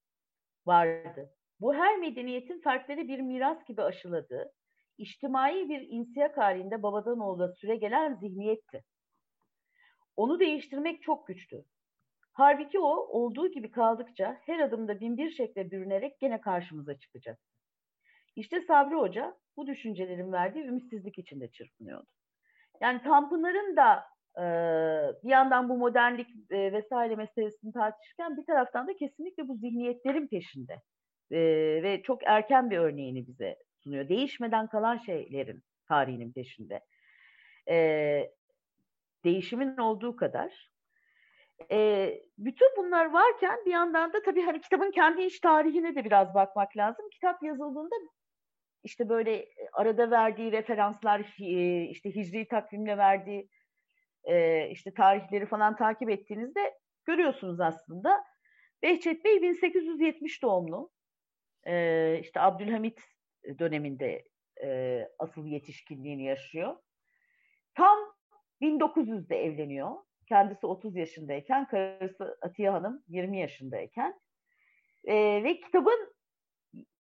Vardı. 0.66 1.30
Bu 1.60 1.74
her 1.74 1.98
medeniyetin 1.98 2.60
fertleri 2.60 3.08
bir 3.08 3.20
miras 3.20 3.64
gibi 3.64 3.82
aşıladığı, 3.82 4.52
içtimai 4.98 5.68
bir 5.68 5.80
insiyak 5.80 6.38
halinde 6.38 6.82
babadan 6.82 7.20
oğula 7.20 7.48
süre 7.48 7.76
gelen 7.76 8.14
zihniyetti. 8.14 8.84
Onu 10.16 10.40
değiştirmek 10.40 11.02
çok 11.02 11.26
güçtü. 11.26 11.64
Halbuki 12.32 12.78
o 12.78 12.90
olduğu 12.90 13.50
gibi 13.50 13.70
kaldıkça 13.70 14.40
her 14.46 14.60
adımda 14.60 15.00
bin 15.00 15.16
bir 15.16 15.30
şekle 15.30 15.70
bürünerek 15.70 16.20
gene 16.20 16.40
karşımıza 16.40 16.98
çıkacak. 16.98 17.38
İşte 18.36 18.60
Sabri 18.60 18.94
Hoca 18.94 19.36
bu 19.56 19.66
düşüncelerin 19.66 20.32
verdiği 20.32 20.64
ümitsizlik 20.64 21.18
içinde 21.18 21.50
çırpınıyordu. 21.50 22.06
Yani 22.80 23.02
Tanpınar'ın 23.02 23.76
da 23.76 24.04
e, 24.36 24.44
bir 25.24 25.30
yandan 25.30 25.68
bu 25.68 25.76
modernlik 25.76 26.28
e, 26.50 26.72
vesaire 26.72 27.16
meselesini 27.16 27.72
tartışırken 27.72 28.36
bir 28.36 28.46
taraftan 28.46 28.88
da 28.88 28.96
kesinlikle 28.96 29.48
bu 29.48 29.56
zihniyetlerin 29.56 30.26
peşinde. 30.26 30.82
E, 31.30 31.38
ve 31.82 32.02
çok 32.02 32.22
erken 32.26 32.70
bir 32.70 32.78
örneğini 32.78 33.26
bize 33.26 33.56
sunuyor. 33.78 34.08
Değişmeden 34.08 34.66
kalan 34.66 34.98
şeylerin 34.98 35.62
tarihinin 35.88 36.32
peşinde. 36.32 36.80
E, 37.68 37.76
değişimin 39.24 39.76
olduğu 39.76 40.16
kadar. 40.16 40.70
E, 41.70 42.10
bütün 42.38 42.68
bunlar 42.76 43.10
varken 43.10 43.58
bir 43.66 43.70
yandan 43.70 44.12
da 44.12 44.22
tabii 44.22 44.42
hani 44.42 44.60
kitabın 44.60 44.90
kendi 44.90 45.22
iç 45.22 45.40
tarihine 45.40 45.94
de 45.94 46.04
biraz 46.04 46.34
bakmak 46.34 46.76
lazım. 46.76 47.08
Kitap 47.10 47.42
yazıldığında 47.42 47.94
işte 48.84 49.08
böyle 49.08 49.46
arada 49.72 50.10
verdiği 50.10 50.52
referanslar, 50.52 51.20
işte 51.90 52.14
hicri 52.14 52.48
takvimle 52.48 52.98
verdiği 52.98 53.48
işte 54.70 54.94
tarihleri 54.94 55.46
falan 55.46 55.76
takip 55.76 56.10
ettiğinizde 56.10 56.74
görüyorsunuz 57.04 57.60
aslında. 57.60 58.24
Behçet 58.82 59.24
Bey 59.24 59.42
1870 59.42 60.42
doğumlu. 60.42 60.90
E, 61.66 62.18
işte 62.20 62.40
Abdülhamit 62.40 63.00
döneminde 63.58 64.24
e, 64.62 65.08
asıl 65.18 65.46
yetişkinliğini 65.46 66.24
yaşıyor. 66.24 66.76
Tam 67.74 67.98
1900'de 68.62 69.44
evleniyor. 69.44 69.90
Kendisi 70.28 70.66
30 70.66 70.96
yaşındayken, 70.96 71.68
karısı 71.68 72.38
Atiye 72.42 72.70
Hanım 72.70 73.02
20 73.08 73.40
yaşındayken. 73.40 74.20
E, 75.04 75.14
ve 75.44 75.60
kitabın 75.60 76.14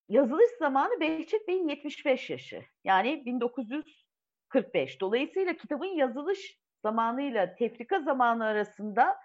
yazılış 0.10 0.50
zamanı 0.60 1.00
Behçet 1.00 1.48
Bey'in 1.48 1.68
75 1.68 2.30
yaşı. 2.30 2.66
Yani 2.84 3.26
1945. 3.26 5.02
Dolayısıyla 5.02 5.54
kitabın 5.54 5.96
yazılış 5.98 6.60
zamanıyla 6.82 7.56
tefrika 7.56 8.00
zamanı 8.00 8.46
arasında 8.46 9.16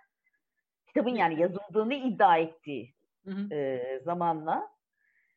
kitabın 0.87 1.15
yani 1.15 1.41
yazıldığını 1.41 1.95
iddia 1.95 2.39
ettiği 2.39 2.95
hı 3.25 3.31
hı. 3.31 3.55
E, 3.55 4.01
zamanla 4.05 4.74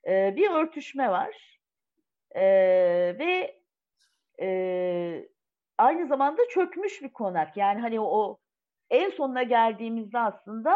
e, 0.08 0.36
bir 0.36 0.50
örtüşme 0.50 1.10
var. 1.10 1.60
E, 2.32 2.44
ve 3.20 3.62
e, 4.42 5.28
aynı 5.78 6.08
zamanda 6.08 6.42
çökmüş 6.50 7.02
bir 7.02 7.14
konak. 7.14 7.58
Yani 7.58 7.82
hani 7.82 8.00
o 8.00 8.38
en 8.90 9.10
sonuna 9.10 9.44
geldiğimizde 9.44 10.20
aslında 10.20 10.76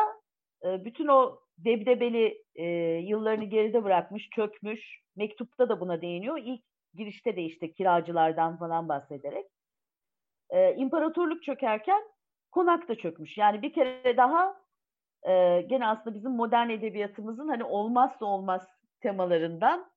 e, 0.66 0.86
bütün 0.86 1.08
o 1.08 1.40
debdebeli 1.58 2.44
e, 2.56 2.66
yıllarını 3.04 3.44
geride 3.44 3.84
bırakmış, 3.84 4.30
çökmüş. 4.30 5.02
Mektupta 5.16 5.70
da 5.70 5.80
buna 5.80 6.02
değiniyor. 6.02 6.38
İlk 6.44 6.62
girişte 6.94 7.36
de 7.36 7.42
işte 7.42 7.72
kiracılardan 7.72 8.58
falan 8.58 8.90
bahsederek. 8.90 9.46
E, 10.50 10.76
imparatorluk 10.76 11.44
çökerken 11.44 12.04
konak 12.52 12.88
da 12.88 12.96
çökmüş. 12.96 13.38
Yani 13.38 13.62
bir 13.62 13.74
kere 13.74 14.18
daha 14.18 14.62
e, 15.24 15.62
gene 15.62 15.88
aslında 15.88 16.16
bizim 16.16 16.32
modern 16.32 16.70
edebiyatımızın 16.70 17.48
hani 17.48 17.64
olmazsa 17.64 18.26
olmaz 18.26 18.81
temalarından 19.02 19.92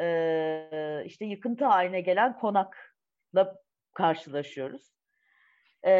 e, 0.00 1.02
işte 1.06 1.24
yıkıntı 1.24 1.64
haline 1.64 2.00
gelen 2.00 2.38
konakla 2.38 3.56
karşılaşıyoruz. 3.94 4.92
E, 5.82 5.92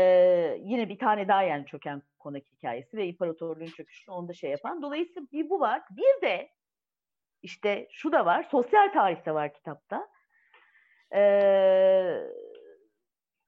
yine 0.60 0.88
bir 0.88 0.98
tane 0.98 1.28
daha 1.28 1.42
yani 1.42 1.66
çöken 1.66 2.02
konak 2.18 2.46
hikayesi 2.46 2.96
ve 2.96 3.06
imparatorluğun 3.06 3.66
çöküşünü 3.66 4.14
onda 4.14 4.32
şey 4.32 4.50
yapan. 4.50 4.82
Dolayısıyla 4.82 5.22
bir 5.32 5.50
bu 5.50 5.60
var. 5.60 5.82
Bir 5.90 6.26
de 6.26 6.50
işte 7.42 7.88
şu 7.90 8.12
da 8.12 8.26
var. 8.26 8.42
Sosyal 8.50 8.92
tarihte 8.92 9.34
var 9.34 9.54
kitapta. 9.54 10.08
Ee, 11.14 12.20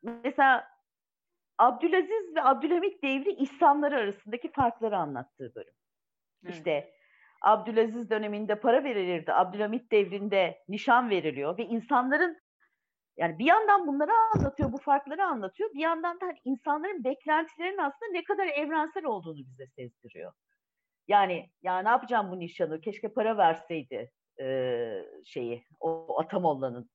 mesela 0.02 0.68
Abdülaziz 1.58 2.36
ve 2.36 2.42
Abdülhamit 2.42 3.02
devri 3.02 3.32
İslamları 3.32 3.96
arasındaki 3.96 4.52
farkları 4.52 4.96
anlattığı 4.96 5.54
bölüm. 5.54 5.74
Evet. 6.44 6.54
İşte 6.54 6.94
Abdülaziz 7.44 8.10
döneminde 8.10 8.60
para 8.60 8.84
verilirdi. 8.84 9.32
Abdülhamit 9.32 9.92
devrinde 9.92 10.58
nişan 10.68 11.10
veriliyor 11.10 11.58
ve 11.58 11.64
insanların 11.64 12.38
yani 13.16 13.38
bir 13.38 13.46
yandan 13.46 13.86
bunları 13.86 14.10
anlatıyor, 14.34 14.72
bu 14.72 14.78
farkları 14.78 15.24
anlatıyor. 15.24 15.70
Bir 15.74 15.80
yandan 15.80 16.20
da 16.20 16.26
hani 16.26 16.38
insanların 16.44 17.04
beklentilerinin 17.04 17.78
aslında 17.78 18.12
ne 18.12 18.24
kadar 18.24 18.46
evrensel 18.46 19.04
olduğunu 19.04 19.38
bize 19.38 19.66
sezdiriyor. 19.66 20.32
Yani 21.08 21.50
ya 21.62 21.78
ne 21.78 21.88
yapacağım 21.88 22.30
bu 22.30 22.38
nişanı? 22.38 22.80
Keşke 22.80 23.08
para 23.08 23.36
verseydi 23.36 24.10
e, 24.40 24.46
şeyi, 25.24 25.64
o 25.80 26.20
Atamolla'nın 26.20 26.90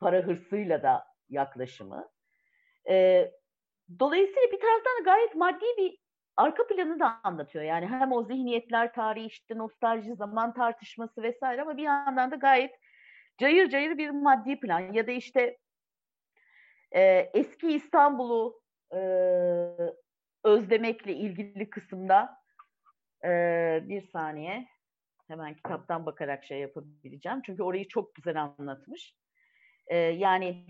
para 0.00 0.18
hırsıyla 0.18 0.82
da 0.82 1.04
yaklaşımı. 1.28 2.08
E, 2.88 3.26
dolayısıyla 3.98 4.52
bir 4.52 4.60
taraftan 4.60 5.04
gayet 5.04 5.34
maddi 5.34 5.66
bir 5.78 6.01
arka 6.36 6.66
planı 6.66 7.00
da 7.00 7.20
anlatıyor. 7.24 7.64
Yani 7.64 7.86
hem 7.86 8.12
o 8.12 8.24
zihniyetler 8.24 8.92
tarihi 8.92 9.26
işte 9.26 9.58
nostalji 9.58 10.14
zaman 10.14 10.54
tartışması 10.54 11.22
vesaire 11.22 11.62
ama 11.62 11.76
bir 11.76 11.82
yandan 11.82 12.30
da 12.30 12.36
gayet 12.36 12.74
cayır 13.38 13.70
cayır 13.70 13.98
bir 13.98 14.10
maddi 14.10 14.60
plan 14.60 14.92
ya 14.92 15.06
da 15.06 15.10
işte 15.10 15.58
e, 16.94 17.30
eski 17.34 17.72
İstanbul'u 17.72 18.62
e, 18.94 19.00
özlemekle 20.44 21.14
ilgili 21.14 21.70
kısımda 21.70 22.42
e, 23.24 23.28
bir 23.88 24.02
saniye 24.02 24.68
hemen 25.28 25.54
kitaptan 25.54 26.06
bakarak 26.06 26.44
şey 26.44 26.58
yapabileceğim. 26.58 27.42
Çünkü 27.46 27.62
orayı 27.62 27.88
çok 27.88 28.14
güzel 28.14 28.42
anlatmış. 28.42 29.14
E, 29.86 29.96
yani 29.96 30.66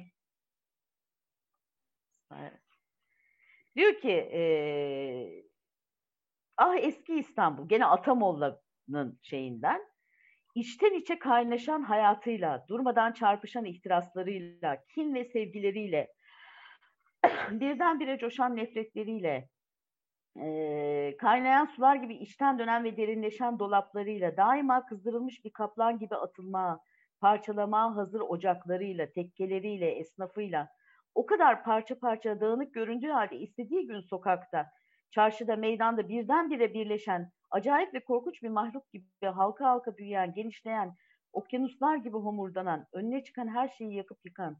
diyor 3.77 4.01
ki 4.01 4.12
e, 4.12 4.42
ah 6.62 6.77
eski 6.77 7.14
İstanbul. 7.14 7.68
Gene 7.68 7.87
Atamolla'nın 7.87 9.18
şeyinden. 9.22 9.83
İçten 10.55 10.94
içe 10.94 11.18
kaynaşan 11.18 11.83
hayatıyla, 11.83 12.64
durmadan 12.68 13.12
çarpışan 13.12 13.64
ihtiraslarıyla, 13.64 14.85
kin 14.94 15.14
ve 15.14 15.25
sevgileriyle, 15.25 16.12
birdenbire 17.51 18.18
coşan 18.18 18.57
nefretleriyle, 18.57 19.48
e, 20.40 21.16
kaynayan 21.20 21.66
sular 21.66 21.96
gibi 21.96 22.14
içten 22.14 22.59
dönen 22.59 22.85
ve 22.85 22.96
derinleşen 22.96 23.59
dolaplarıyla, 23.59 24.37
daima 24.37 24.87
kızdırılmış 24.87 25.44
bir 25.44 25.53
kaplan 25.53 25.98
gibi 25.98 26.16
atılma, 26.16 26.81
parçalama 27.20 27.96
hazır 27.96 28.20
ocaklarıyla, 28.20 29.12
tekkeleriyle, 29.12 29.90
esnafıyla, 29.90 30.68
o 31.14 31.27
kadar 31.27 31.64
parça 31.64 31.98
parça 31.98 32.40
dağınık 32.40 32.75
göründüğü 32.75 33.11
halde 33.11 33.37
istediği 33.37 33.87
gün 33.87 34.01
sokakta, 34.01 34.70
çarşıda, 35.12 35.57
meydanda 35.57 36.09
birdenbire 36.09 36.75
birleşen 36.75 37.31
acayip 37.51 37.94
ve 37.94 38.01
korkunç 38.01 38.42
bir 38.42 38.48
mahluk 38.48 38.92
gibi 38.92 39.05
halka 39.22 39.64
halka 39.64 39.96
büyüyen, 39.96 40.35
genişleyen, 40.35 40.94
okyanuslar 41.33 41.96
gibi 41.96 42.16
homurdanan, 42.16 42.87
önüne 42.92 43.25
çıkan 43.25 43.48
her 43.48 43.68
şeyi 43.68 43.94
yakıp 43.94 44.18
yıkan, 44.25 44.57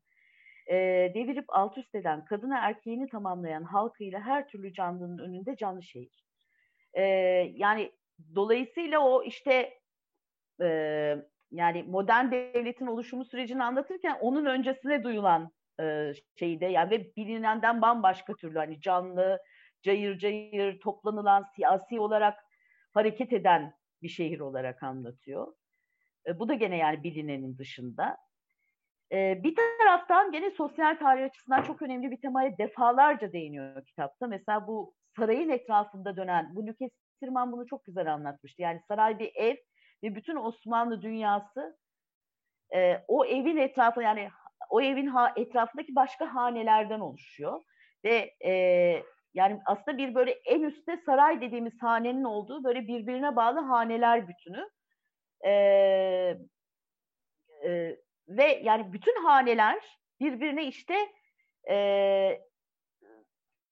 e, 0.67 0.77
devirip 1.15 1.45
alt 1.49 1.79
üst 1.79 1.95
eden, 1.95 2.25
kadına 2.25 2.59
erkeğini 2.59 3.09
tamamlayan 3.09 3.62
halkıyla 3.62 4.21
her 4.21 4.49
türlü 4.49 4.73
canlının 4.73 5.19
önünde 5.19 5.57
canlı 5.57 5.83
şehir. 5.83 6.25
E, 6.95 7.03
yani 7.55 7.93
dolayısıyla 8.35 9.01
o 9.01 9.23
işte 9.23 9.81
e, 10.62 10.69
yani 11.51 11.83
modern 11.83 12.31
devletin 12.31 12.87
oluşumu 12.87 13.25
sürecini 13.25 13.65
anlatırken 13.65 14.19
onun 14.21 14.45
öncesine 14.45 15.03
duyulan 15.03 15.53
e, 15.81 16.12
şeyde 16.38 16.67
yani 16.67 16.91
ve 16.91 17.17
bilinenden 17.17 17.83
bambaşka 17.83 18.35
türlü 18.35 18.59
hani 18.59 18.81
canlı, 18.81 19.38
cayır 19.83 20.18
cayır 20.18 20.81
toplanılan 20.81 21.47
siyasi 21.57 22.01
olarak 22.01 22.45
hareket 22.92 23.33
eden 23.33 23.75
bir 24.03 24.09
şehir 24.09 24.40
olarak 24.40 24.83
anlatıyor. 24.83 25.55
E, 26.27 26.38
bu 26.38 26.49
da 26.49 26.55
gene 26.55 26.77
yani 26.77 27.03
bilinenin 27.03 27.59
dışında. 27.59 28.16
E, 29.12 29.45
bir 29.45 29.55
taraftan 29.79 30.33
gene 30.33 30.51
sosyal 30.51 30.99
tarih 30.99 31.25
açısından 31.25 31.62
çok 31.62 31.83
önemli 31.83 32.11
bir 32.11 32.21
temaya 32.21 32.59
defalarca 32.59 33.33
değiniyor 33.33 33.85
kitapta. 33.85 34.27
Mesela 34.27 34.66
bu 34.66 34.95
sarayın 35.16 35.49
etrafında 35.49 36.16
dönen, 36.16 36.55
bu 36.55 36.66
Lükes 36.66 36.90
Sirman 37.21 37.53
bunu 37.53 37.66
çok 37.66 37.85
güzel 37.85 38.12
anlatmıştı. 38.12 38.62
Yani 38.62 38.81
saray 38.88 39.18
bir 39.18 39.33
ev 39.35 39.57
ve 40.03 40.14
bütün 40.14 40.37
Osmanlı 40.37 41.03
dünyası 41.03 41.77
e, 42.75 43.05
o 43.09 43.25
evin 43.25 43.57
etrafı 43.57 44.03
yani 44.03 44.29
o 44.71 44.81
evin 44.81 45.12
etrafındaki 45.37 45.95
başka 45.95 46.35
hanelerden 46.35 47.01
oluşuyor. 47.01 47.62
Ve 48.05 48.35
yani 49.35 49.61
aslında 49.66 49.99
bir 49.99 50.14
böyle 50.14 50.31
en 50.31 50.62
üstte 50.62 50.97
saray 51.07 51.40
dediğimiz 51.40 51.83
hanenin 51.83 52.25
olduğu 52.25 52.64
böyle 52.64 52.87
birbirine 52.87 53.37
bağlı 53.37 53.61
haneler 53.61 54.29
bütünü. 54.29 54.68
Ee, 55.45 56.38
e, 57.64 57.97
ve 58.29 58.61
yani 58.62 58.92
bütün 58.92 59.25
haneler 59.25 59.99
birbirine 60.21 60.66
işte 60.66 60.95
e, 61.71 61.77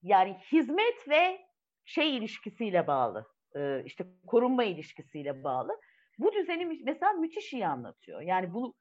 yani 0.01 0.37
hizmet 0.51 1.09
ve 1.09 1.41
şey 1.85 2.17
ilişkisiyle 2.17 2.87
bağlı. 2.87 3.25
E, 3.55 3.83
işte 3.85 4.05
korunma 4.27 4.63
ilişkisiyle 4.63 5.43
bağlı. 5.43 5.79
Bu 6.19 6.33
düzeni 6.33 6.65
mesela 6.83 7.13
müthiş 7.13 7.53
iyi 7.53 7.67
anlatıyor. 7.67 8.21
Yani 8.21 8.53
bu 8.53 8.75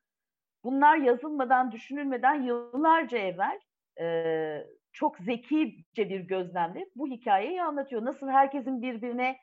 bunlar 0.65 0.97
yazılmadan, 0.97 1.73
düşünülmeden 1.73 2.43
yıllarca 2.43 3.19
evvel 3.19 3.61
e, 4.01 4.67
çok 4.93 5.19
zekice 5.19 6.11
bir 6.11 6.21
gözlemle 6.21 6.87
bu 6.97 7.07
hikayeyi 7.07 7.63
anlatıyor. 7.63 8.05
Nasıl 8.05 8.29
herkesin 8.29 8.83
birbirine 8.83 9.39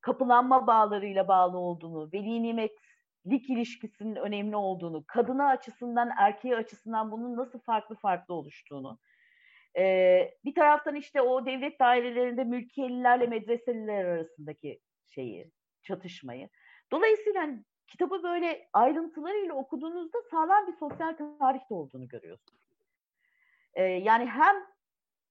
kapılanma 0.00 0.66
bağlarıyla 0.66 1.28
bağlı 1.28 1.58
olduğunu, 1.58 2.10
veli 2.12 2.42
nimetlik 2.42 3.50
ilişkisinin 3.50 4.16
önemli 4.16 4.56
olduğunu, 4.56 5.04
kadına 5.06 5.48
açısından, 5.48 6.10
erkeği 6.18 6.56
açısından 6.56 7.10
bunun 7.10 7.36
nasıl 7.36 7.58
farklı 7.58 7.94
farklı 7.94 8.34
oluştuğunu. 8.34 8.98
Ee, 9.78 10.34
bir 10.44 10.54
taraftan 10.54 10.94
işte 10.94 11.20
o 11.20 11.46
devlet 11.46 11.80
dairelerinde 11.80 12.44
mülkiyelilerle 12.44 13.26
medreseliler 13.26 14.04
arasındaki 14.04 14.80
şeyi, 15.06 15.50
çatışmayı. 15.82 16.48
Dolayısıyla 16.92 17.42
hani 17.42 17.64
kitabı 17.86 18.22
böyle 18.22 18.68
ayrıntılarıyla 18.72 19.54
okuduğunuzda 19.54 20.18
sağlam 20.30 20.66
bir 20.66 20.72
sosyal 20.72 21.16
tarihte 21.38 21.74
olduğunu 21.74 22.08
görüyorsunuz. 22.08 22.65
E, 23.76 23.82
yani 23.82 24.26
hem 24.26 24.56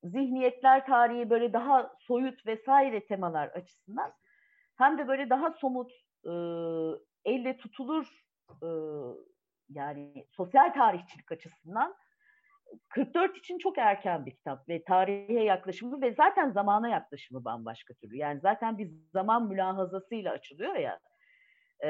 zihniyetler 0.03 0.85
tarihi 0.85 1.29
böyle 1.29 1.53
daha 1.53 1.91
soyut 1.99 2.45
vesaire 2.45 3.05
temalar 3.05 3.47
açısından 3.47 4.13
hem 4.75 4.97
de 4.97 5.07
böyle 5.07 5.29
daha 5.29 5.51
somut 5.51 5.91
e, 6.25 6.31
elle 7.25 7.57
tutulur 7.57 8.25
e, 8.63 8.69
yani 9.69 10.27
sosyal 10.31 10.73
tarihçilik 10.73 11.31
açısından 11.31 11.95
44 12.89 13.37
için 13.37 13.57
çok 13.57 13.77
erken 13.77 14.25
bir 14.25 14.35
kitap 14.35 14.69
ve 14.69 14.83
tarihe 14.83 15.43
yaklaşımı 15.43 16.01
ve 16.01 16.13
zaten 16.13 16.51
zamana 16.51 16.89
yaklaşımı 16.89 17.45
bambaşka 17.45 17.93
türlü. 17.93 18.17
Yani 18.17 18.39
zaten 18.39 18.77
bir 18.77 18.91
zaman 19.13 19.47
mülahazasıyla 19.47 20.31
açılıyor 20.31 20.75
ya. 20.75 20.99
E, 21.83 21.89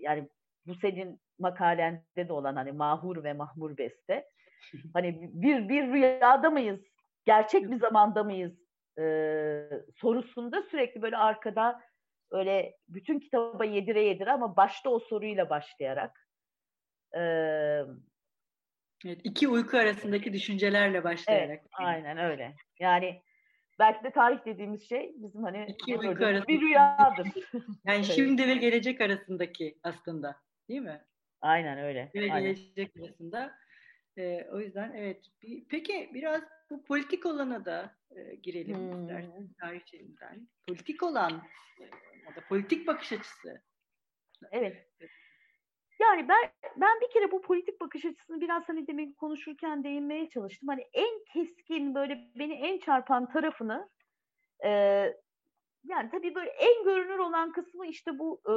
yani 0.00 0.28
bu 0.66 0.74
senin 0.74 1.20
makalende 1.38 2.28
de 2.28 2.32
olan 2.32 2.56
hani 2.56 2.72
mahur 2.72 3.24
ve 3.24 3.32
mahmur 3.32 3.76
beste. 3.76 4.26
Hani 4.92 5.30
bir 5.32 5.68
bir 5.68 5.92
rüyada 5.92 6.50
mıyız? 6.50 6.80
Gerçek 7.24 7.70
bir 7.70 7.78
zamanda 7.78 8.24
mıyız? 8.24 8.52
E, 8.98 9.04
sorusunda 9.96 10.62
sürekli 10.62 11.02
böyle 11.02 11.16
arkada 11.16 11.80
öyle 12.30 12.76
bütün 12.88 13.20
kitaba 13.20 13.64
yedire 13.64 14.02
yedire 14.02 14.32
ama 14.32 14.56
başta 14.56 14.90
o 14.90 14.98
soruyla 14.98 15.50
başlayarak 15.50 16.28
e, 17.16 17.22
Evet, 19.06 19.20
iki 19.24 19.48
uyku 19.48 19.76
arasındaki 19.76 20.32
düşüncelerle 20.32 21.04
başlayarak. 21.04 21.48
Evet, 21.48 21.70
aynen 21.72 22.18
öyle. 22.18 22.54
Yani 22.78 23.22
belki 23.78 24.04
de 24.04 24.10
tarih 24.10 24.38
dediğimiz 24.46 24.88
şey 24.88 25.12
bizim 25.16 25.42
hani 25.42 25.66
iki 25.68 25.96
uyku 25.96 26.24
arasında 26.24 26.48
bir 26.48 26.60
rüyadır. 26.60 27.28
yani 27.84 28.04
şimdi 28.04 28.48
ve 28.48 28.54
gelecek 28.54 29.00
arasındaki 29.00 29.78
aslında, 29.82 30.36
değil 30.68 30.80
mi? 30.80 31.04
Aynen 31.40 31.78
öyle. 31.78 32.10
Ve 32.14 32.20
aynen. 32.32 32.42
gelecek 32.42 32.96
arasında. 32.96 33.52
Ee, 34.20 34.48
o 34.52 34.60
yüzden 34.60 34.92
evet. 34.96 35.26
Bir, 35.42 35.64
peki 35.68 36.10
biraz 36.14 36.42
bu 36.70 36.84
politik 36.84 37.26
olana 37.26 37.64
da 37.64 37.96
e, 38.10 38.34
girelim 38.34 38.76
hmm. 38.76 39.00
istersen 39.00 39.48
tarihçiliğinden. 39.60 40.48
Politik 40.68 41.02
olan 41.02 41.42
e, 41.80 41.84
ya 42.26 42.36
da 42.36 42.40
politik 42.48 42.86
bakış 42.86 43.12
açısı. 43.12 43.62
Evet. 44.50 44.86
Yani 46.00 46.28
ben 46.28 46.52
ben 46.76 47.00
bir 47.00 47.10
kere 47.10 47.30
bu 47.30 47.42
politik 47.42 47.80
bakış 47.80 48.04
açısını 48.04 48.40
biraz 48.40 48.68
hani 48.68 48.86
demin 48.86 49.12
konuşurken 49.12 49.84
değinmeye 49.84 50.30
çalıştım. 50.30 50.68
Hani 50.68 50.82
en 50.92 51.24
keskin 51.32 51.94
böyle 51.94 52.30
beni 52.38 52.52
en 52.52 52.78
çarpan 52.78 53.32
tarafını 53.32 53.88
e, 54.64 54.70
yani 55.84 56.10
tabii 56.10 56.34
böyle 56.34 56.50
en 56.50 56.84
görünür 56.84 57.18
olan 57.18 57.52
kısmı 57.52 57.86
işte 57.86 58.18
bu 58.18 58.40
e, 58.46 58.54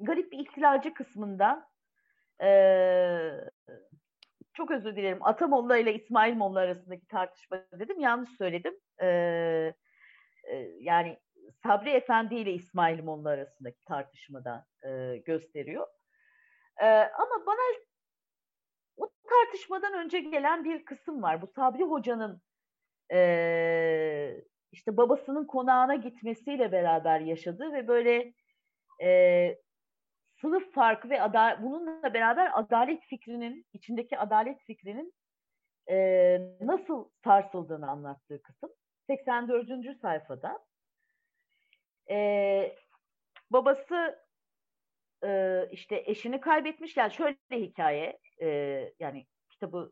garip 0.00 0.32
bir 0.32 0.38
ihtilalci 0.38 0.94
kısmında 0.94 1.73
e, 2.42 2.50
çok 4.52 4.70
özür 4.70 4.96
dilerim 4.96 5.18
Atamolla 5.20 5.76
ile 5.76 5.94
İsmail 5.94 6.34
Molla 6.34 6.60
arasındaki 6.60 7.06
tartışma 7.06 7.64
dedim 7.72 8.00
yanlış 8.00 8.30
söyledim. 8.30 8.74
E, 9.02 9.06
e, 10.44 10.56
yani 10.80 11.18
Sabri 11.62 11.90
Efendi 11.90 12.34
ile 12.34 12.52
İsmail 12.52 13.02
Molla 13.02 13.28
arasındaki 13.30 13.84
tartışmada 13.84 14.66
e, 14.86 15.16
gösteriyor. 15.16 15.86
E, 16.80 16.86
ama 16.96 17.46
bana 17.46 17.60
o 18.96 19.10
tartışmadan 19.28 19.94
önce 19.94 20.20
gelen 20.20 20.64
bir 20.64 20.84
kısım 20.84 21.22
var. 21.22 21.42
Bu 21.42 21.46
Sabri 21.46 21.82
Hoca'nın 21.82 22.42
e, 23.12 24.44
işte 24.72 24.96
babasının 24.96 25.46
konağına 25.46 25.94
gitmesiyle 25.94 26.72
beraber 26.72 27.20
yaşadığı 27.20 27.72
ve 27.72 27.88
böyle 27.88 28.32
e, 29.02 29.58
sınıf 30.40 30.72
farkı 30.72 31.10
ve 31.10 31.22
ada 31.22 31.58
bununla 31.62 32.14
beraber 32.14 32.50
adalet 32.54 33.02
fikrinin, 33.02 33.66
içindeki 33.72 34.18
adalet 34.18 34.60
fikrinin 34.60 35.14
e, 35.90 35.96
nasıl 36.60 37.10
sarsıldığını 37.24 37.90
anlattığı 37.90 38.42
kısım. 38.42 38.70
84. 39.06 40.00
sayfada. 40.00 40.58
E, 42.10 42.76
babası 43.50 44.24
e, 45.24 45.60
işte 45.70 46.02
eşini 46.06 46.40
kaybetmiş. 46.40 46.96
Yani 46.96 47.12
şöyle 47.12 47.36
hikaye. 47.52 48.18
E, 48.42 48.48
yani 48.98 49.26
kitabı 49.50 49.90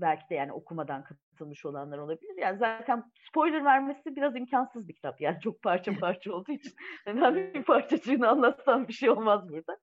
belki 0.00 0.30
de 0.30 0.34
yani 0.34 0.52
okumadan 0.52 1.04
katılmış 1.04 1.66
olanlar 1.66 1.98
olabilir. 1.98 2.36
Yani 2.38 2.58
zaten 2.58 3.04
spoiler 3.28 3.64
vermesi 3.64 4.16
biraz 4.16 4.36
imkansız 4.36 4.88
bir 4.88 4.94
kitap. 4.94 5.20
Yani 5.20 5.40
çok 5.40 5.62
parça 5.62 5.92
parça 6.00 6.32
olduğu 6.32 6.52
için. 6.52 6.72
Ben 7.06 7.34
bir 7.54 7.62
parçacığını 7.62 8.28
anlatsam 8.28 8.88
bir 8.88 8.92
şey 8.92 9.10
olmaz 9.10 9.48
burada. 9.48 9.78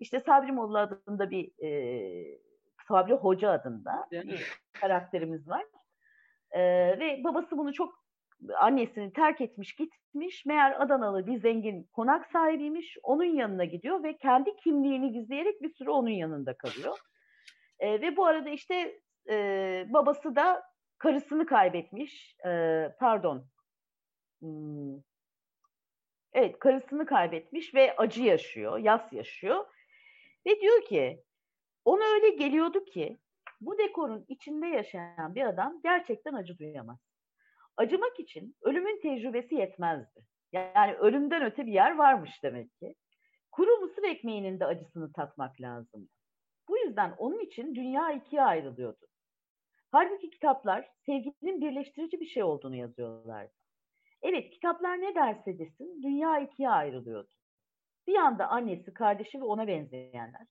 İşte 0.00 0.20
Sabri 0.20 0.52
Molla 0.52 0.78
adında 0.80 1.30
bir 1.30 1.64
e, 1.64 2.38
Sabri 2.88 3.12
Hoca 3.12 3.50
adında 3.50 4.08
bir 4.12 4.60
karakterimiz 4.72 5.48
var. 5.48 5.64
E, 6.50 6.60
ve 6.98 7.20
babası 7.24 7.58
bunu 7.58 7.72
çok 7.72 8.02
annesini 8.60 9.12
terk 9.12 9.40
etmiş 9.40 9.74
gitmiş. 9.74 10.46
Meğer 10.46 10.80
Adanalı 10.80 11.26
bir 11.26 11.40
zengin 11.40 11.84
konak 11.92 12.26
sahibiymiş. 12.26 12.98
Onun 13.02 13.24
yanına 13.24 13.64
gidiyor 13.64 14.02
ve 14.02 14.16
kendi 14.16 14.56
kimliğini 14.56 15.12
gizleyerek 15.12 15.62
bir 15.62 15.74
süre 15.74 15.90
onun 15.90 16.10
yanında 16.10 16.56
kalıyor. 16.56 16.98
E, 17.78 18.00
ve 18.00 18.16
bu 18.16 18.26
arada 18.26 18.50
işte 18.50 19.00
e, 19.30 19.86
babası 19.88 20.36
da 20.36 20.62
karısını 20.98 21.46
kaybetmiş. 21.46 22.36
E, 22.46 22.88
pardon. 22.98 23.46
Hmm. 24.40 25.00
Evet 26.32 26.58
karısını 26.58 27.06
kaybetmiş 27.06 27.74
ve 27.74 27.96
acı 27.96 28.22
yaşıyor, 28.22 28.78
yas 28.78 29.12
yaşıyor. 29.12 29.64
Ve 30.46 30.60
diyor 30.60 30.84
ki 30.84 31.22
ona 31.84 32.04
öyle 32.04 32.30
geliyordu 32.30 32.84
ki 32.84 33.18
bu 33.60 33.78
dekorun 33.78 34.24
içinde 34.28 34.66
yaşayan 34.66 35.34
bir 35.34 35.44
adam 35.46 35.80
gerçekten 35.82 36.34
acı 36.34 36.58
duyamaz. 36.58 36.98
Acımak 37.76 38.20
için 38.20 38.56
ölümün 38.62 39.00
tecrübesi 39.00 39.54
yetmezdi. 39.54 40.20
Yani 40.52 40.94
ölümden 40.94 41.42
öte 41.42 41.66
bir 41.66 41.72
yer 41.72 41.96
varmış 41.96 42.42
demek 42.42 42.78
ki. 42.78 42.94
Kuru 43.52 43.76
mısır 43.76 44.02
ekmeğinin 44.02 44.60
de 44.60 44.66
acısını 44.66 45.12
tatmak 45.12 45.60
lazım. 45.60 46.08
Bu 46.68 46.78
yüzden 46.78 47.14
onun 47.18 47.38
için 47.38 47.74
dünya 47.74 48.12
ikiye 48.12 48.42
ayrılıyordu. 48.42 49.06
Halbuki 49.92 50.30
kitaplar 50.30 50.90
sevginin 51.06 51.60
birleştirici 51.60 52.20
bir 52.20 52.26
şey 52.26 52.42
olduğunu 52.42 52.76
yazıyorlardı. 52.76 53.52
Evet 54.22 54.50
kitaplar 54.50 55.00
ne 55.00 55.14
derse 55.14 55.58
desin 55.58 56.02
dünya 56.02 56.38
ikiye 56.38 56.70
ayrılıyordu. 56.70 57.30
Bir 58.06 58.12
yanda 58.12 58.48
annesi, 58.48 58.94
kardeşi 58.94 59.40
ve 59.40 59.44
ona 59.44 59.66
benzeyenler. 59.66 60.46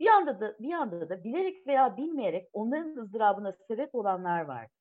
Bir 0.00 0.04
yanda 0.04 0.40
da 0.40 0.56
bir 0.60 0.68
yanda 0.68 1.08
da 1.08 1.24
bilerek 1.24 1.66
veya 1.66 1.96
bilmeyerek 1.96 2.48
onların 2.52 2.96
ızdırabına 2.96 3.56
sebep 3.68 3.94
olanlar 3.94 4.40
vardı. 4.40 4.72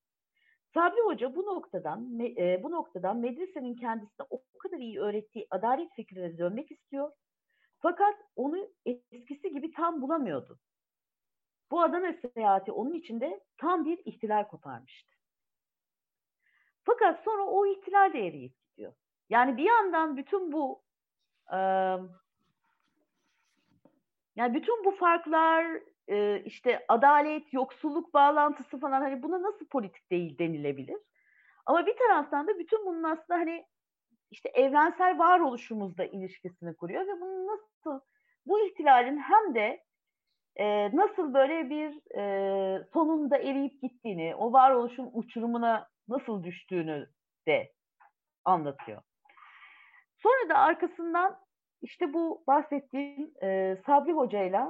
Sabri 0.73 1.01
Hoca 1.01 1.35
bu 1.35 1.45
noktadan 1.45 2.19
e, 2.19 2.63
bu 2.63 2.71
noktadan 2.71 3.17
medresenin 3.17 3.75
kendisine 3.75 4.27
o 4.29 4.41
kadar 4.59 4.77
iyi 4.77 4.99
öğrettiği 4.99 5.47
adalet 5.49 5.91
fikrine 5.95 6.37
dönmek 6.37 6.71
istiyor. 6.71 7.11
Fakat 7.79 8.15
onu 8.35 8.69
eskisi 8.85 9.51
gibi 9.51 9.71
tam 9.71 10.01
bulamıyordu. 10.01 10.59
Bu 11.71 11.81
Adana 11.81 12.13
seyahati 12.13 12.71
onun 12.71 12.93
içinde 12.93 13.43
tam 13.57 13.85
bir 13.85 13.99
ihtilal 14.05 14.47
koparmıştı. 14.47 15.15
Fakat 16.83 17.23
sonra 17.23 17.43
o 17.43 17.65
ihtilal 17.65 18.13
de 18.13 18.27
eriyip 18.27 18.53
gidiyor. 18.63 18.93
Yani 19.29 19.57
bir 19.57 19.63
yandan 19.63 20.17
bütün 20.17 20.51
bu 20.51 20.81
e, 21.51 21.57
yani 24.35 24.53
bütün 24.53 24.85
bu 24.85 24.91
farklar 24.91 25.81
e, 26.07 26.43
işte 26.45 26.85
adalet, 26.87 27.53
yoksulluk 27.53 28.13
bağlantısı 28.13 28.79
falan 28.79 29.01
hani 29.01 29.23
buna 29.23 29.41
nasıl 29.41 29.65
politik 29.65 30.11
değil 30.11 30.37
denilebilir? 30.37 30.97
Ama 31.65 31.85
bir 31.85 31.97
taraftan 31.97 32.47
da 32.47 32.59
bütün 32.59 32.85
bunun 32.85 33.03
aslında 33.03 33.39
hani 33.39 33.65
işte 34.31 34.49
evrensel 34.49 35.19
varoluşumuzla 35.19 36.05
ilişkisini 36.05 36.75
kuruyor 36.75 37.07
ve 37.07 37.21
bunun 37.21 37.47
nasıl 37.47 37.99
bu 38.45 38.59
ihtilalin 38.59 39.17
hem 39.17 39.55
de 39.55 39.83
e, 40.59 40.95
nasıl 40.95 41.33
böyle 41.33 41.69
bir 41.69 42.17
e, 42.17 42.83
sonunda 42.93 43.37
eriyip 43.37 43.81
gittiğini, 43.81 44.35
o 44.35 44.53
varoluşun 44.53 45.09
uçurumuna 45.13 45.87
nasıl 46.07 46.43
düştüğünü 46.43 47.09
de 47.47 47.71
anlatıyor. 48.45 49.01
Sonra 50.17 50.49
da 50.49 50.57
arkasından 50.57 51.39
işte 51.81 52.13
bu 52.13 52.43
bahsettiğim 52.47 53.31
e, 53.43 53.77
Sabri 53.85 54.11
Hoca 54.11 54.43
ile 54.43 54.61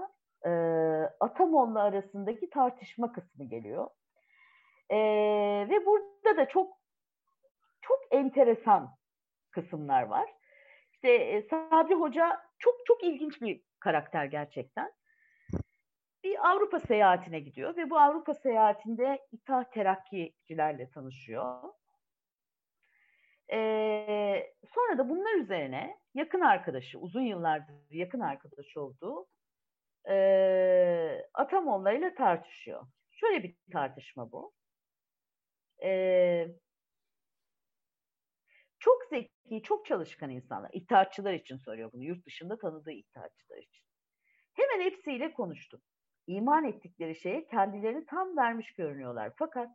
Atamon'la 1.19 1.81
arasındaki 1.83 2.49
tartışma 2.49 3.11
kısmı 3.11 3.45
geliyor. 3.45 3.87
E, 4.89 4.97
ve 5.69 5.85
burada 5.85 6.37
da 6.37 6.47
çok 6.47 6.77
çok 7.81 7.99
enteresan 8.11 8.89
kısımlar 9.51 10.03
var. 10.03 10.29
İşte 10.93 11.11
e, 11.11 11.47
Sabri 11.49 11.93
Hoca 11.93 12.41
çok 12.59 12.75
çok 12.85 13.03
ilginç 13.03 13.41
bir 13.41 13.61
karakter 13.79 14.25
gerçekten 14.25 14.91
bir 16.23 16.49
Avrupa 16.49 16.79
seyahatine 16.79 17.39
gidiyor 17.39 17.77
ve 17.77 17.89
bu 17.89 17.99
Avrupa 17.99 18.33
seyahatinde 18.33 19.27
İttihat 19.31 19.73
Terakkicilerle 19.73 20.89
tanışıyor. 20.91 21.63
Ee, 23.51 24.53
sonra 24.75 24.97
da 24.97 25.09
bunlar 25.09 25.35
üzerine 25.35 25.99
yakın 26.13 26.41
arkadaşı, 26.41 26.99
uzun 26.99 27.21
yıllardır 27.21 27.73
yakın 27.89 28.19
arkadaşı 28.19 28.81
olduğu 28.81 29.27
e, 30.09 30.15
Atamolla 31.33 31.91
ile 31.91 32.15
tartışıyor. 32.15 32.87
Şöyle 33.11 33.43
bir 33.43 33.55
tartışma 33.71 34.31
bu. 34.31 34.53
E, 35.83 36.47
Çok 38.79 39.05
zeki, 39.09 39.61
çok 39.63 39.85
çalışkan 39.85 40.29
insanlar. 40.29 40.69
İttihatçılar 40.73 41.33
için 41.33 41.57
soruyor 41.57 41.91
bunu. 41.93 42.03
Yurt 42.03 42.25
dışında 42.25 42.57
tanıdığı 42.57 42.91
iddiatçılar 42.91 43.57
için. 43.57 43.85
Hemen 44.53 44.85
hepsiyle 44.85 45.33
konuştum. 45.33 45.81
İman 46.29 46.65
ettikleri 46.65 47.15
şeye 47.15 47.47
kendilerini 47.47 48.05
tam 48.05 48.37
vermiş 48.37 48.73
görünüyorlar. 48.73 49.33
Fakat 49.35 49.69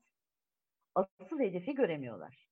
asıl 0.95 1.41
hedefi 1.41 1.75
göremiyorlar. 1.75 2.49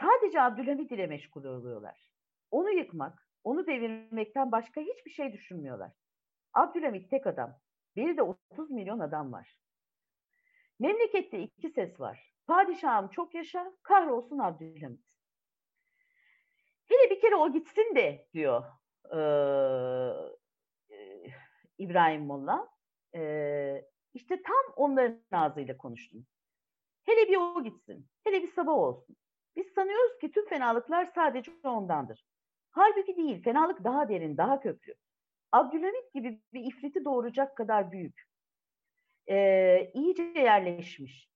Sadece 0.00 0.40
Abdülhamid 0.40 0.90
ile 0.90 1.06
meşgul 1.06 1.44
oluyorlar. 1.44 2.12
Onu 2.50 2.70
yıkmak, 2.70 3.28
onu 3.44 3.66
devirmekten 3.66 4.52
başka 4.52 4.80
hiçbir 4.80 5.10
şey 5.10 5.32
düşünmüyorlar. 5.32 5.92
Abdülhamid 6.54 7.10
tek 7.10 7.26
adam. 7.26 7.58
Bir 7.96 8.16
de 8.16 8.22
30 8.22 8.70
milyon 8.70 8.98
adam 8.98 9.32
var. 9.32 9.58
Memlekette 10.78 11.42
iki 11.42 11.70
ses 11.70 12.00
var. 12.00 12.32
Padişahım 12.46 13.08
çok 13.08 13.34
yaşa, 13.34 13.72
kahrolsun 13.82 14.38
Abdülhamid. 14.38 15.00
Hele 16.86 17.10
bir 17.10 17.20
kere 17.20 17.34
o 17.36 17.52
gitsin 17.52 17.94
de 17.94 18.28
diyor 18.34 18.64
ee, 19.04 19.16
İbrahim 21.78 22.24
Molla. 22.24 22.75
Ee, 23.16 23.84
işte 24.14 24.42
tam 24.42 24.72
onların 24.76 25.20
ağzıyla 25.32 25.76
konuştum. 25.76 26.26
Hele 27.04 27.28
bir 27.28 27.36
o 27.36 27.64
gitsin, 27.64 28.06
hele 28.24 28.42
bir 28.42 28.52
sabah 28.52 28.72
olsun. 28.72 29.16
Biz 29.56 29.66
sanıyoruz 29.74 30.18
ki 30.20 30.30
tüm 30.30 30.48
fenalıklar 30.48 31.04
sadece 31.14 31.52
ondandır. 31.64 32.24
Halbuki 32.70 33.16
değil, 33.16 33.42
fenalık 33.42 33.84
daha 33.84 34.08
derin, 34.08 34.36
daha 34.36 34.60
köklü. 34.60 34.94
Abdülhamit 35.52 36.14
gibi 36.14 36.40
bir 36.52 36.64
ifriti 36.64 37.04
doğuracak 37.04 37.56
kadar 37.56 37.92
büyük. 37.92 38.22
Ee, 39.28 39.90
iyice 39.94 40.22
yerleşmiş. 40.22 41.28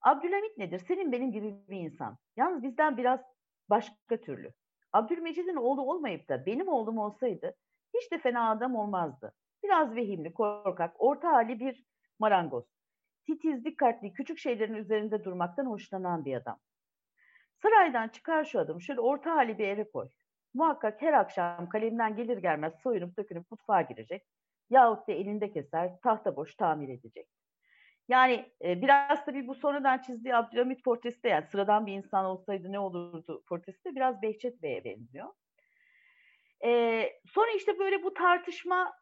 Abdülhamit 0.00 0.58
nedir? 0.58 0.78
Senin 0.88 1.12
benim 1.12 1.32
gibi 1.32 1.68
bir 1.68 1.76
insan. 1.76 2.18
Yalnız 2.36 2.62
bizden 2.62 2.96
biraz 2.96 3.20
başka 3.70 4.20
türlü. 4.20 4.52
Abdülmecid'in 4.92 5.56
oğlu 5.56 5.82
olmayıp 5.82 6.28
da 6.28 6.46
benim 6.46 6.68
oğlum 6.68 6.98
olsaydı 6.98 7.54
hiç 7.94 8.12
de 8.12 8.18
fena 8.18 8.50
adam 8.50 8.76
olmazdı. 8.76 9.34
Biraz 9.62 9.94
vehimli, 9.94 10.32
korkak, 10.32 10.94
orta 10.98 11.32
hali 11.32 11.60
bir 11.60 11.84
marangoz. 12.18 12.64
Titiz, 13.26 13.64
dikkatli, 13.64 14.12
küçük 14.12 14.38
şeylerin 14.38 14.74
üzerinde 14.74 15.24
durmaktan 15.24 15.66
hoşlanan 15.66 16.24
bir 16.24 16.36
adam. 16.36 16.58
Saraydan 17.62 18.08
çıkar 18.08 18.44
şu 18.44 18.60
adamı, 18.60 18.82
şöyle 18.82 19.00
orta 19.00 19.36
hali 19.36 19.58
bir 19.58 19.68
eve 19.68 19.90
koy. 19.90 20.08
Muhakkak 20.54 21.02
her 21.02 21.12
akşam 21.12 21.68
kalemden 21.68 22.16
gelir 22.16 22.38
gelmez 22.38 22.74
soyunup 22.82 23.18
dökünüp 23.18 23.50
mutfağa 23.50 23.82
girecek. 23.82 24.26
Yahut 24.70 25.08
da 25.08 25.12
elinde 25.12 25.50
keser, 25.50 26.00
tahta 26.02 26.36
boş 26.36 26.54
tamir 26.54 26.88
edecek. 26.88 27.28
Yani 28.08 28.52
e, 28.64 28.82
biraz 28.82 29.24
tabii 29.24 29.46
bu 29.46 29.54
sonradan 29.54 29.98
çizdiği 29.98 30.34
Abdülhamit 30.34 30.84
portresi 30.84 31.22
de 31.22 31.28
yani 31.28 31.46
sıradan 31.46 31.86
bir 31.86 31.92
insan 31.92 32.24
olsaydı 32.24 32.72
ne 32.72 32.78
olurdu 32.78 33.44
portresi 33.48 33.84
de 33.84 33.94
biraz 33.94 34.22
Behçet 34.22 34.62
Bey'e 34.62 34.84
benziyor. 34.84 35.28
E, 36.64 37.02
sonra 37.26 37.50
işte 37.56 37.78
böyle 37.78 38.02
bu 38.02 38.14
tartışma 38.14 38.92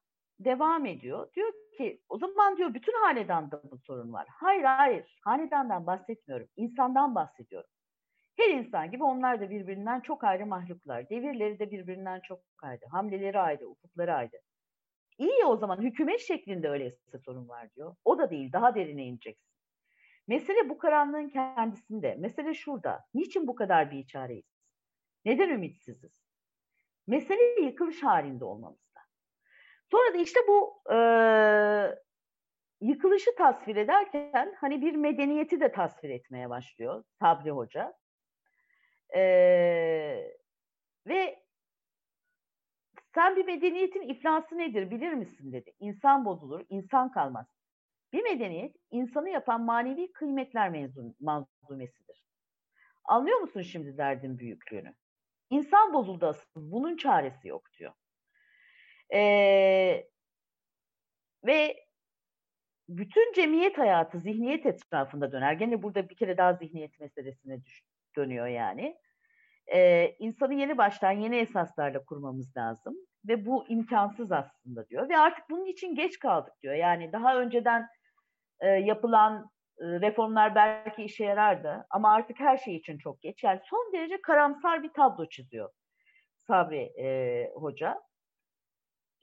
devam 0.40 0.86
ediyor. 0.86 1.32
Diyor 1.34 1.52
ki 1.78 2.00
o 2.08 2.18
zaman 2.18 2.56
diyor 2.56 2.74
bütün 2.74 2.92
hanedanda 3.02 3.62
bu 3.70 3.78
sorun 3.78 4.12
var. 4.12 4.26
Hayır 4.30 4.62
hayır 4.62 5.18
hanedandan 5.24 5.86
bahsetmiyorum. 5.86 6.48
insandan 6.56 7.14
bahsediyorum. 7.14 7.70
Her 8.36 8.50
insan 8.50 8.90
gibi 8.90 9.04
onlar 9.04 9.40
da 9.40 9.50
birbirinden 9.50 10.00
çok 10.00 10.24
ayrı 10.24 10.46
mahluklar. 10.46 11.10
Devirleri 11.10 11.58
de 11.58 11.70
birbirinden 11.70 12.20
çok 12.20 12.40
ayrı. 12.62 12.86
Hamleleri 12.90 13.38
ayrı, 13.38 13.68
ufukları 13.68 14.14
ayrı. 14.14 14.40
İyi 15.18 15.40
ya 15.40 15.46
o 15.46 15.56
zaman 15.56 15.82
hükümet 15.82 16.20
şeklinde 16.20 16.68
öyleyse 16.68 17.18
sorun 17.24 17.48
var 17.48 17.74
diyor. 17.74 17.96
O 18.04 18.18
da 18.18 18.30
değil, 18.30 18.52
daha 18.52 18.74
derine 18.74 19.04
ineceksin. 19.04 19.46
Mesele 20.28 20.68
bu 20.68 20.78
karanlığın 20.78 21.28
kendisinde. 21.28 22.14
Mesele 22.18 22.54
şurada. 22.54 23.04
Niçin 23.14 23.46
bu 23.46 23.54
kadar 23.54 23.90
bir 23.90 23.98
içareyiz? 23.98 24.44
Neden 25.24 25.48
ümitsiziz? 25.48 26.26
Mesele 27.06 27.60
yıkılış 27.60 28.02
halinde 28.02 28.44
olmamızda. 28.44 28.85
Sonra 29.90 30.14
da 30.14 30.18
işte 30.18 30.40
bu 30.48 30.82
e, 30.92 30.96
yıkılışı 32.80 33.30
tasvir 33.38 33.76
ederken 33.76 34.54
hani 34.60 34.82
bir 34.82 34.94
medeniyeti 34.94 35.60
de 35.60 35.72
tasvir 35.72 36.10
etmeye 36.10 36.50
başlıyor 36.50 37.04
Sabri 37.20 37.50
Hoca. 37.50 37.94
E, 39.16 39.22
ve 41.06 41.46
sen 43.14 43.36
bir 43.36 43.44
medeniyetin 43.44 44.02
iflası 44.02 44.58
nedir 44.58 44.90
bilir 44.90 45.12
misin 45.12 45.52
dedi. 45.52 45.72
İnsan 45.78 46.24
bozulur, 46.24 46.64
insan 46.68 47.12
kalmaz. 47.12 47.46
Bir 48.12 48.22
medeniyet 48.22 48.76
insanı 48.90 49.28
yapan 49.28 49.60
manevi 49.64 50.12
kıymetler 50.12 50.70
mezun, 50.70 51.16
manzumesidir. 51.20 52.24
Anlıyor 53.04 53.38
musun 53.38 53.62
şimdi 53.62 53.96
derdin 53.96 54.38
büyüklüğünü? 54.38 54.94
İnsan 55.50 55.92
bozuldu 55.92 56.26
asıl. 56.26 56.72
Bunun 56.72 56.96
çaresi 56.96 57.48
yok 57.48 57.62
diyor. 57.78 57.92
Ee, 59.14 60.06
ve 61.46 61.86
bütün 62.88 63.32
cemiyet 63.32 63.78
hayatı 63.78 64.18
zihniyet 64.18 64.66
etrafında 64.66 65.32
döner. 65.32 65.52
Gene 65.52 65.82
burada 65.82 66.08
bir 66.08 66.16
kere 66.16 66.36
daha 66.36 66.52
zihniyet 66.52 67.00
meselesine 67.00 67.64
düş, 67.64 67.82
dönüyor 68.16 68.46
yani 68.46 68.96
e, 69.66 70.10
insanı 70.18 70.54
yeni 70.54 70.78
baştan 70.78 71.12
yeni 71.12 71.36
esaslarla 71.36 72.04
kurmamız 72.04 72.56
lazım 72.56 72.96
ve 73.28 73.46
bu 73.46 73.64
imkansız 73.68 74.32
aslında 74.32 74.88
diyor 74.88 75.08
ve 75.08 75.18
artık 75.18 75.50
bunun 75.50 75.66
için 75.66 75.94
geç 75.94 76.18
kaldık 76.18 76.52
diyor. 76.62 76.74
Yani 76.74 77.12
daha 77.12 77.36
önceden 77.36 77.88
e, 78.60 78.68
yapılan 78.68 79.50
e, 79.78 79.84
reformlar 79.84 80.54
belki 80.54 81.02
işe 81.02 81.24
yarardı 81.24 81.86
ama 81.90 82.14
artık 82.14 82.40
her 82.40 82.56
şey 82.56 82.76
için 82.76 82.98
çok 82.98 83.22
geç. 83.22 83.44
Yani 83.44 83.60
son 83.64 83.92
derece 83.92 84.20
karamsar 84.20 84.82
bir 84.82 84.92
tablo 84.92 85.28
çiziyor 85.28 85.70
Sabri 86.46 86.92
e, 86.98 87.50
Hoca. 87.54 88.05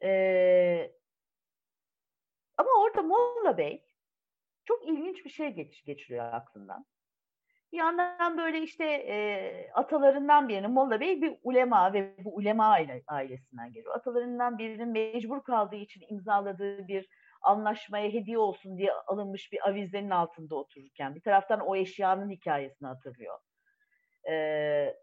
E, 0.03 0.91
ama 2.57 2.69
orada 2.81 3.01
Molla 3.01 3.57
Bey 3.57 3.85
çok 4.65 4.87
ilginç 4.87 5.25
bir 5.25 5.29
şey 5.29 5.49
geç, 5.49 5.85
geçiriyor 5.85 6.33
aklından. 6.33 6.85
Bir 7.71 7.77
yandan 7.77 8.37
böyle 8.37 8.61
işte 8.61 8.85
e, 8.85 9.71
atalarından 9.73 10.47
birinin 10.47 10.71
Molla 10.71 10.99
Bey 10.99 11.21
bir 11.21 11.37
ulema 11.43 11.93
ve 11.93 12.15
bu 12.23 12.35
ulema 12.35 12.65
aile, 12.67 13.03
ailesinden 13.07 13.71
geliyor. 13.71 13.95
Atalarından 13.95 14.57
birinin 14.57 14.89
mecbur 14.89 15.43
kaldığı 15.43 15.75
için 15.75 16.01
imzaladığı 16.09 16.87
bir 16.87 17.07
anlaşmaya 17.41 18.09
hediye 18.09 18.37
olsun 18.37 18.77
diye 18.77 18.91
alınmış 18.93 19.51
bir 19.51 19.69
avizenin 19.69 20.09
altında 20.09 20.55
otururken 20.55 21.15
bir 21.15 21.21
taraftan 21.21 21.59
o 21.59 21.75
eşyanın 21.75 22.29
hikayesini 22.29 22.87
hatırlıyor. 22.87 23.39
Ee, 24.29 24.95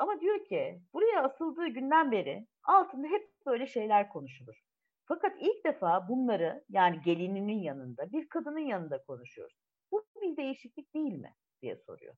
ama 0.00 0.20
diyor 0.20 0.44
ki 0.44 0.80
buraya 0.92 1.22
asıldığı 1.22 1.68
günden 1.68 2.12
beri 2.12 2.46
altında 2.64 3.06
hep 3.06 3.28
böyle 3.46 3.66
şeyler 3.66 4.08
konuşulur. 4.08 4.60
Fakat 5.04 5.36
ilk 5.40 5.64
defa 5.64 6.08
bunları 6.08 6.64
yani 6.68 7.00
gelininin 7.04 7.62
yanında 7.62 8.12
bir 8.12 8.28
kadının 8.28 8.58
yanında 8.58 9.02
konuşuyoruz. 9.02 9.56
Bu 9.92 10.04
bir 10.22 10.36
değişiklik 10.36 10.94
değil 10.94 11.12
mi? 11.12 11.34
diye 11.62 11.76
soruyor. 11.76 12.14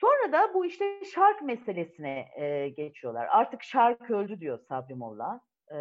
Sonra 0.00 0.32
da 0.32 0.54
bu 0.54 0.66
işte 0.66 1.04
şark 1.14 1.42
meselesine 1.42 2.28
e, 2.36 2.68
geçiyorlar. 2.68 3.26
Artık 3.26 3.62
şark 3.62 4.10
öldü 4.10 4.40
diyor 4.40 4.58
Sabri 4.68 4.94
Molla. 4.94 5.40
E, 5.72 5.78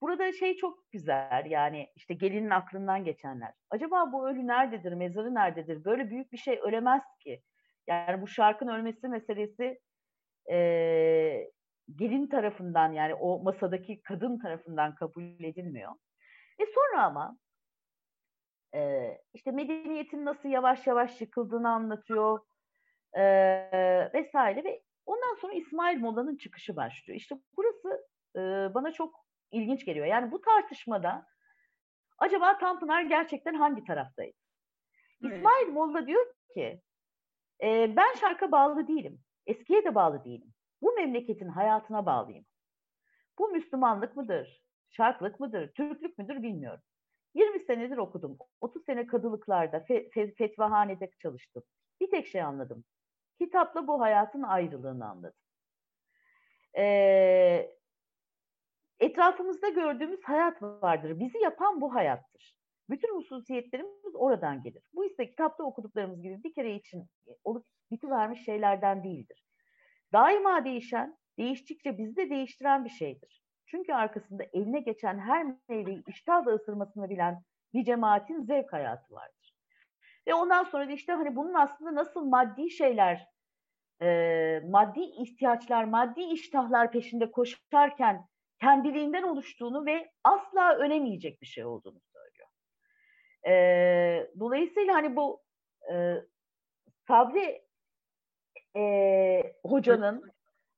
burada 0.00 0.32
şey 0.32 0.56
çok 0.56 0.90
güzel 0.92 1.46
yani 1.50 1.88
işte 1.96 2.14
gelinin 2.14 2.50
aklından 2.50 3.04
geçenler. 3.04 3.52
Acaba 3.70 4.12
bu 4.12 4.28
ölü 4.28 4.46
nerededir, 4.46 4.92
mezarı 4.92 5.34
nerededir? 5.34 5.84
Böyle 5.84 6.10
büyük 6.10 6.32
bir 6.32 6.38
şey 6.38 6.60
ölemez 6.62 7.02
ki. 7.20 7.42
Yani 7.86 8.22
bu 8.22 8.26
şarkın 8.26 8.68
ölmesi 8.68 9.08
meselesi 9.08 9.80
e, 10.50 10.58
gelin 11.96 12.26
tarafından 12.26 12.92
yani 12.92 13.14
o 13.14 13.42
masadaki 13.42 14.02
kadın 14.02 14.38
tarafından 14.38 14.94
kabul 14.94 15.44
edilmiyor. 15.44 15.92
E 16.58 16.64
sonra 16.66 17.04
ama 17.04 17.38
e, 18.74 19.10
işte 19.34 19.50
medeniyetin 19.50 20.24
nasıl 20.24 20.48
yavaş 20.48 20.86
yavaş 20.86 21.20
yıkıldığını 21.20 21.70
anlatıyor 21.70 22.40
e, 23.12 23.22
vesaire 24.14 24.64
ve 24.64 24.82
ondan 25.06 25.34
sonra 25.34 25.52
İsmail 25.52 25.98
Molla'nın 25.98 26.36
çıkışı 26.36 26.76
başlıyor. 26.76 27.16
İşte 27.16 27.36
burası 27.56 28.08
e, 28.36 28.40
bana 28.74 28.92
çok 28.92 29.24
ilginç 29.50 29.84
geliyor. 29.84 30.06
Yani 30.06 30.32
bu 30.32 30.40
tartışmada 30.40 31.26
acaba 32.18 32.58
Tanpınar 32.58 33.02
gerçekten 33.02 33.54
hangi 33.54 33.84
taraftaydı? 33.84 34.36
Evet. 35.24 35.36
İsmail 35.36 35.68
Molla 35.68 36.06
diyor 36.06 36.26
ki 36.54 36.82
e, 37.62 37.96
ben 37.96 38.14
şarka 38.20 38.52
bağlı 38.52 38.88
değilim. 38.88 39.20
Eskiye 39.46 39.84
de 39.84 39.94
bağlı 39.94 40.24
değilim. 40.24 40.54
Bu 40.82 40.92
memleketin 40.92 41.48
hayatına 41.48 42.06
bağlıyım. 42.06 42.44
Bu 43.38 43.48
Müslümanlık 43.48 44.16
mıdır? 44.16 44.62
Şarklık 44.90 45.40
mıdır? 45.40 45.72
Türklük 45.74 46.18
müdür 46.18 46.42
bilmiyorum. 46.42 46.80
20 47.34 47.60
senedir 47.60 47.96
okudum. 47.96 48.38
30 48.60 48.84
sene 48.84 49.06
kadılıklarda, 49.06 49.80
fe, 49.80 50.10
fe, 50.10 50.34
fetvahanede 50.34 51.10
çalıştım. 51.22 51.62
Bir 52.00 52.10
tek 52.10 52.26
şey 52.26 52.42
anladım. 52.42 52.84
Kitapla 53.38 53.86
bu 53.86 54.00
hayatın 54.00 54.42
ayrılığını 54.42 55.06
anladım. 55.08 55.38
Ee, 56.76 57.70
etrafımızda 59.00 59.68
gördüğümüz 59.68 60.24
hayat 60.24 60.62
vardır. 60.62 61.20
Bizi 61.20 61.38
yapan 61.38 61.80
bu 61.80 61.94
hayattır. 61.94 62.56
Bütün 62.90 63.16
hususiyetlerimiz 63.16 64.14
oradan 64.14 64.62
gelir. 64.62 64.82
Bu 64.92 65.04
ise 65.04 65.30
kitapta 65.30 65.64
okuduklarımız 65.64 66.22
gibi 66.22 66.44
bir 66.44 66.54
kere 66.54 66.74
için 66.74 67.06
olup 67.44 67.66
bitivermiş 67.90 68.44
şeylerden 68.44 69.04
değildir. 69.04 69.44
Daima 70.12 70.64
değişen, 70.64 71.18
değiştikçe 71.38 71.98
bizi 71.98 72.16
de 72.16 72.30
değiştiren 72.30 72.84
bir 72.84 72.90
şeydir. 72.90 73.44
Çünkü 73.66 73.92
arkasında 73.92 74.44
eline 74.52 74.80
geçen 74.80 75.18
her 75.18 75.46
meyveyi 75.68 76.02
iştahla 76.08 76.54
ısırmasını 76.54 77.10
bilen 77.10 77.42
bir 77.74 77.84
cemaatin 77.84 78.42
zevk 78.42 78.72
hayatı 78.72 79.14
vardır. 79.14 79.54
Ve 80.26 80.34
ondan 80.34 80.64
sonra 80.64 80.88
da 80.88 80.92
işte 80.92 81.12
hani 81.12 81.36
bunun 81.36 81.54
aslında 81.54 81.94
nasıl 81.94 82.24
maddi 82.24 82.70
şeyler, 82.70 83.26
e, 84.02 84.60
maddi 84.68 85.00
ihtiyaçlar, 85.00 85.84
maddi 85.84 86.22
iştahlar 86.22 86.90
peşinde 86.92 87.30
koşarken 87.30 88.26
kendiliğinden 88.60 89.22
oluştuğunu 89.22 89.86
ve 89.86 90.10
asla 90.24 90.74
ölemeyecek 90.74 91.42
bir 91.42 91.46
şey 91.46 91.64
olduğunu. 91.64 92.00
E, 93.46 94.30
dolayısıyla 94.40 94.94
hani 94.94 95.16
bu 95.16 95.42
e, 95.92 96.14
Sabri 97.08 97.62
e, 98.76 99.54
hocanın 99.64 100.32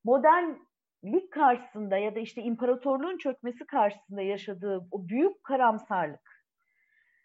modernlik 0.05 1.33
karşısında 1.33 1.97
ya 1.97 2.15
da 2.15 2.21
işte 2.21 2.43
imparatorluğun 2.43 3.19
çökmesi 3.19 3.67
karşısında 3.67 4.23
yaşadığı 4.23 4.89
o 4.91 5.09
büyük 5.09 5.45
karamsarlık. 5.45 6.37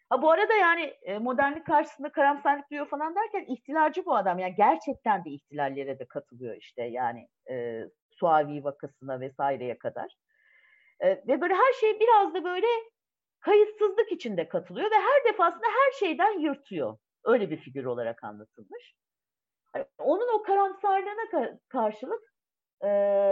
Ha 0.09 0.21
bu 0.21 0.31
arada 0.31 0.53
yani 0.53 0.93
modernlik 1.19 1.65
karşısında 1.65 2.11
karamsarlık 2.11 2.69
diyor 2.69 2.89
falan 2.89 3.15
derken 3.15 3.45
ihtilalci 3.53 4.05
bu 4.05 4.15
adam. 4.15 4.39
Yani 4.39 4.55
gerçekten 4.55 5.25
de 5.25 5.29
ihtilallere 5.29 5.99
de 5.99 6.05
katılıyor 6.05 6.55
işte 6.55 6.83
yani 6.83 7.27
e, 7.49 7.85
Suavi 8.11 8.63
vakasına 8.63 9.19
vesaireye 9.19 9.77
kadar. 9.77 10.15
E, 10.99 11.07
ve 11.09 11.41
böyle 11.41 11.53
her 11.53 11.73
şey 11.79 11.99
biraz 11.99 12.33
da 12.33 12.43
böyle 12.43 12.67
kayıtsızlık 13.41 14.11
içinde 14.11 14.47
katılıyor 14.49 14.91
ve 14.91 14.95
her 14.95 15.33
defasında 15.33 15.67
her 15.67 15.91
şeyden 15.99 16.39
yırtıyor. 16.39 16.97
Öyle 17.23 17.49
bir 17.49 17.57
figür 17.57 17.85
olarak 17.85 18.23
anlatılmış. 18.23 18.95
Yani 19.75 19.85
onun 19.97 20.39
o 20.39 20.43
karamsarlığına 20.43 21.23
ka- 21.31 21.59
karşılık 21.69 22.33
e, 22.81 22.87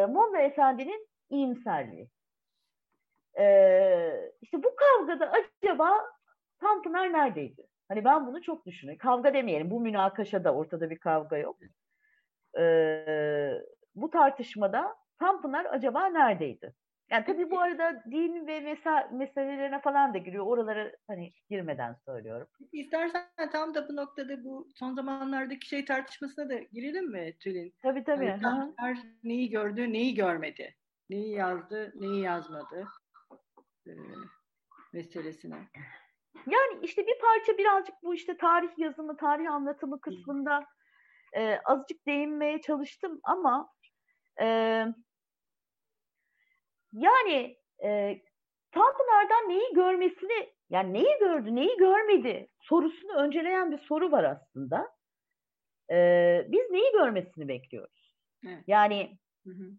Molla 0.09 0.41
Efendi'nin 0.41 1.07
iyimserliği. 1.29 2.09
E, 3.39 4.31
işte 4.41 4.63
bu 4.63 4.75
kavgada 4.75 5.31
acaba 5.31 6.05
Tanpınar 6.59 7.13
neredeydi? 7.13 7.67
Hani 7.87 8.05
ben 8.05 8.27
bunu 8.27 8.41
çok 8.41 8.65
düşünüyorum. 8.65 8.99
Kavga 8.99 9.33
demeyelim. 9.33 9.71
Bu 9.71 9.81
münakaşada 9.81 10.55
ortada 10.55 10.89
bir 10.89 10.99
kavga 10.99 11.37
yok. 11.37 11.57
E, 12.59 12.63
bu 13.95 14.09
tartışmada 14.09 14.95
Tanpınar 15.19 15.65
acaba 15.65 16.05
neredeydi? 16.05 16.73
Yani 17.11 17.25
tabii 17.25 17.51
bu 17.51 17.59
arada 17.59 18.03
din 18.11 18.47
ve 18.47 18.59
mesa 18.59 19.09
meselelerine 19.13 19.81
falan 19.81 20.13
da 20.13 20.17
giriyor. 20.17 20.45
Oralara 20.45 20.91
hani 21.07 21.33
girmeden 21.49 21.95
söylüyorum. 22.05 22.47
İstersen 22.71 23.25
tam 23.51 23.73
da 23.73 23.89
bu 23.89 23.95
noktada 23.95 24.43
bu 24.43 24.67
son 24.75 24.93
zamanlardaki 24.93 25.67
şey 25.67 25.85
tartışmasına 25.85 26.49
da 26.49 26.55
girelim 26.55 27.11
mi 27.11 27.37
Tülin? 27.39 27.73
Tabii 27.81 28.03
tabii. 28.03 28.25
Yani 28.25 28.41
Tanpınar 28.41 28.97
neyi 29.23 29.49
gördü, 29.49 29.93
neyi 29.93 30.15
görmedi? 30.15 30.75
Neyi 31.09 31.31
yazdı, 31.31 31.93
neyi 31.95 32.21
yazmadı? 32.21 32.87
Ee, 33.87 33.91
meselesine. 34.93 35.57
Yani 36.35 36.79
işte 36.81 37.07
bir 37.07 37.19
parça 37.21 37.57
birazcık 37.57 37.95
bu 38.03 38.15
işte 38.15 38.37
tarih 38.37 38.69
yazımı, 38.77 39.17
tarih 39.17 39.51
anlatımı 39.51 40.01
kısmında 40.01 40.65
e, 41.33 41.59
azıcık 41.65 42.05
değinmeye 42.07 42.61
çalıştım 42.61 43.19
ama 43.23 43.69
e, 44.41 44.85
yani 46.93 47.57
e, 47.83 48.21
Tanpınar'dan 48.71 49.49
neyi 49.49 49.73
görmesini, 49.73 50.53
yani 50.69 50.93
neyi 50.93 51.19
gördü, 51.19 51.55
neyi 51.55 51.77
görmedi 51.77 52.47
sorusunu 52.61 53.13
önceleyen 53.13 53.71
bir 53.71 53.77
soru 53.77 54.11
var 54.11 54.23
aslında. 54.23 54.91
E, 55.91 56.45
biz 56.47 56.71
neyi 56.71 56.91
görmesini 56.91 57.47
bekliyoruz? 57.47 58.15
Evet. 58.47 58.63
Yani 58.67 59.17
Hı 59.43 59.49
hı. 59.49 59.71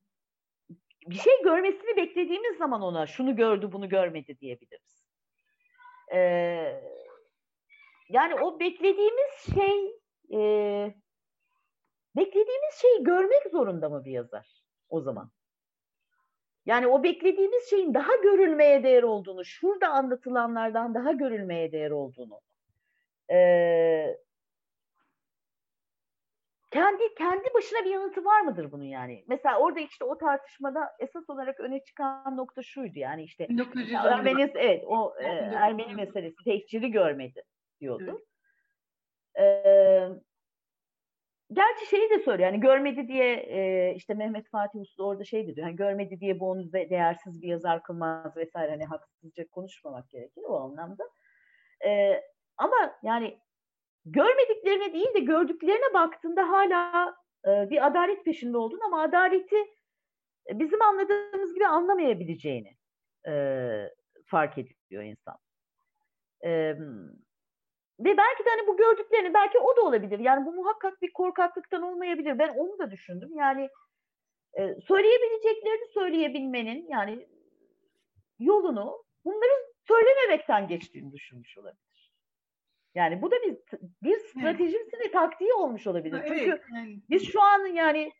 bir 1.06 1.14
şey 1.14 1.42
görmesini 1.42 1.96
beklediğimiz 1.96 2.58
zaman 2.58 2.82
ona 2.82 3.06
şunu 3.06 3.36
gördü, 3.36 3.72
bunu 3.72 3.88
görmedi 3.88 4.38
diyebiliriz. 4.40 5.06
E, 6.12 6.18
yani 8.08 8.34
o 8.34 8.60
beklediğimiz 8.60 9.54
şey, 9.54 9.86
e, 10.32 10.40
beklediğimiz 12.16 12.74
şeyi 12.82 13.04
görmek 13.04 13.50
zorunda 13.52 13.88
mı 13.88 14.04
bir 14.04 14.12
yazar 14.12 14.62
o 14.88 15.00
zaman? 15.00 15.30
Yani 16.66 16.86
o 16.86 17.02
beklediğimiz 17.02 17.70
şeyin 17.70 17.94
daha 17.94 18.16
görülmeye 18.22 18.82
değer 18.82 19.02
olduğunu, 19.02 19.44
şurada 19.44 19.88
anlatılanlardan 19.88 20.94
daha 20.94 21.12
görülmeye 21.12 21.72
değer 21.72 21.90
olduğunu, 21.90 22.40
e, 23.30 24.16
kendi 26.70 27.14
kendi 27.14 27.54
başına 27.54 27.84
bir 27.84 27.90
yanıtı 27.90 28.24
var 28.24 28.40
mıdır 28.40 28.72
bunun 28.72 28.84
yani? 28.84 29.24
Mesela 29.28 29.58
orada 29.58 29.80
işte 29.80 30.04
o 30.04 30.18
tartışmada 30.18 30.96
esas 30.98 31.30
olarak 31.30 31.60
öne 31.60 31.84
çıkan 31.84 32.36
nokta 32.36 32.62
şuydu 32.62 32.98
yani 32.98 33.22
işte 33.22 33.48
1900 33.48 33.94
Ermeni 33.94 34.52
evet 34.54 34.84
o 34.86 35.14
e, 35.20 35.26
Ermeni 35.54 35.94
meselesi 35.94 36.44
tehciri 36.44 36.90
görmedi 36.90 37.42
diyordu. 37.80 38.20
Ee, 39.38 40.08
gerçi 41.52 41.86
şeyi 41.86 42.10
de 42.10 42.18
söylüyor 42.18 42.52
yani 42.52 42.60
görmedi 42.60 43.08
diye 43.08 43.34
e, 43.34 43.94
işte 43.96 44.14
Mehmet 44.14 44.48
Fatih 44.48 44.80
Uslu 44.80 45.06
orada 45.06 45.24
şey 45.24 45.46
diyor 45.46 45.66
hani 45.66 45.76
görmedi 45.76 46.20
diye 46.20 46.40
bu 46.40 46.50
onu 46.50 46.72
de- 46.72 46.90
değersiz 46.90 47.42
bir 47.42 47.48
yazar 47.48 47.82
kılmaz 47.82 48.36
vesaire 48.36 48.70
hani 48.70 48.84
haksızca 48.84 49.48
konuşmamak 49.48 50.10
gerekir 50.10 50.42
o 50.48 50.60
anlamda. 50.60 51.04
Ee, 51.86 52.22
ama 52.56 52.98
yani 53.02 53.38
görmediklerine 54.04 54.92
değil 54.92 55.14
de 55.14 55.20
gördüklerine 55.20 55.94
baktığında 55.94 56.48
hala 56.48 57.14
e, 57.46 57.70
bir 57.70 57.86
adalet 57.86 58.24
peşinde 58.24 58.56
olduğunu 58.56 58.84
ama 58.84 59.02
adaleti 59.02 59.56
e, 60.50 60.58
bizim 60.58 60.82
anladığımız 60.82 61.54
gibi 61.54 61.66
anlamayabileceğini 61.66 62.76
e, 63.28 63.34
fark 64.26 64.58
ediyor 64.58 65.02
insan. 65.02 65.36
E, 66.44 66.74
ve 68.00 68.16
belki 68.16 68.44
de 68.44 68.48
hani 68.50 68.66
bu 68.66 68.76
gördüklerini 68.76 69.34
belki 69.34 69.58
o 69.58 69.76
da 69.76 69.82
olabilir. 69.82 70.18
Yani 70.18 70.46
bu 70.46 70.52
muhakkak 70.52 71.02
bir 71.02 71.12
korkaklıktan 71.12 71.82
olmayabilir. 71.82 72.38
Ben 72.38 72.48
onu 72.48 72.78
da 72.78 72.90
düşündüm. 72.90 73.30
Yani 73.36 73.68
e, 74.58 74.74
söyleyebileceklerini 74.80 75.92
söyleyebilmenin 75.94 76.86
yani 76.88 77.26
yolunu 78.38 79.04
bunları 79.24 79.52
söylememekten 79.88 80.68
geçtiğini 80.68 81.12
düşünmüş 81.12 81.58
olabilir. 81.58 82.12
Yani 82.94 83.22
bu 83.22 83.30
da 83.30 83.36
bir 83.36 83.56
bir 84.02 84.18
stratejisi 84.18 84.98
ve 85.04 85.10
taktiği 85.12 85.52
olmuş 85.52 85.86
olabilir. 85.86 86.18
Ha, 86.18 86.24
Çünkü 86.28 86.50
evet, 86.50 86.60
yani 86.74 87.00
biz 87.10 87.32
şu 87.32 87.42
an 87.42 87.66
yani 87.66 88.12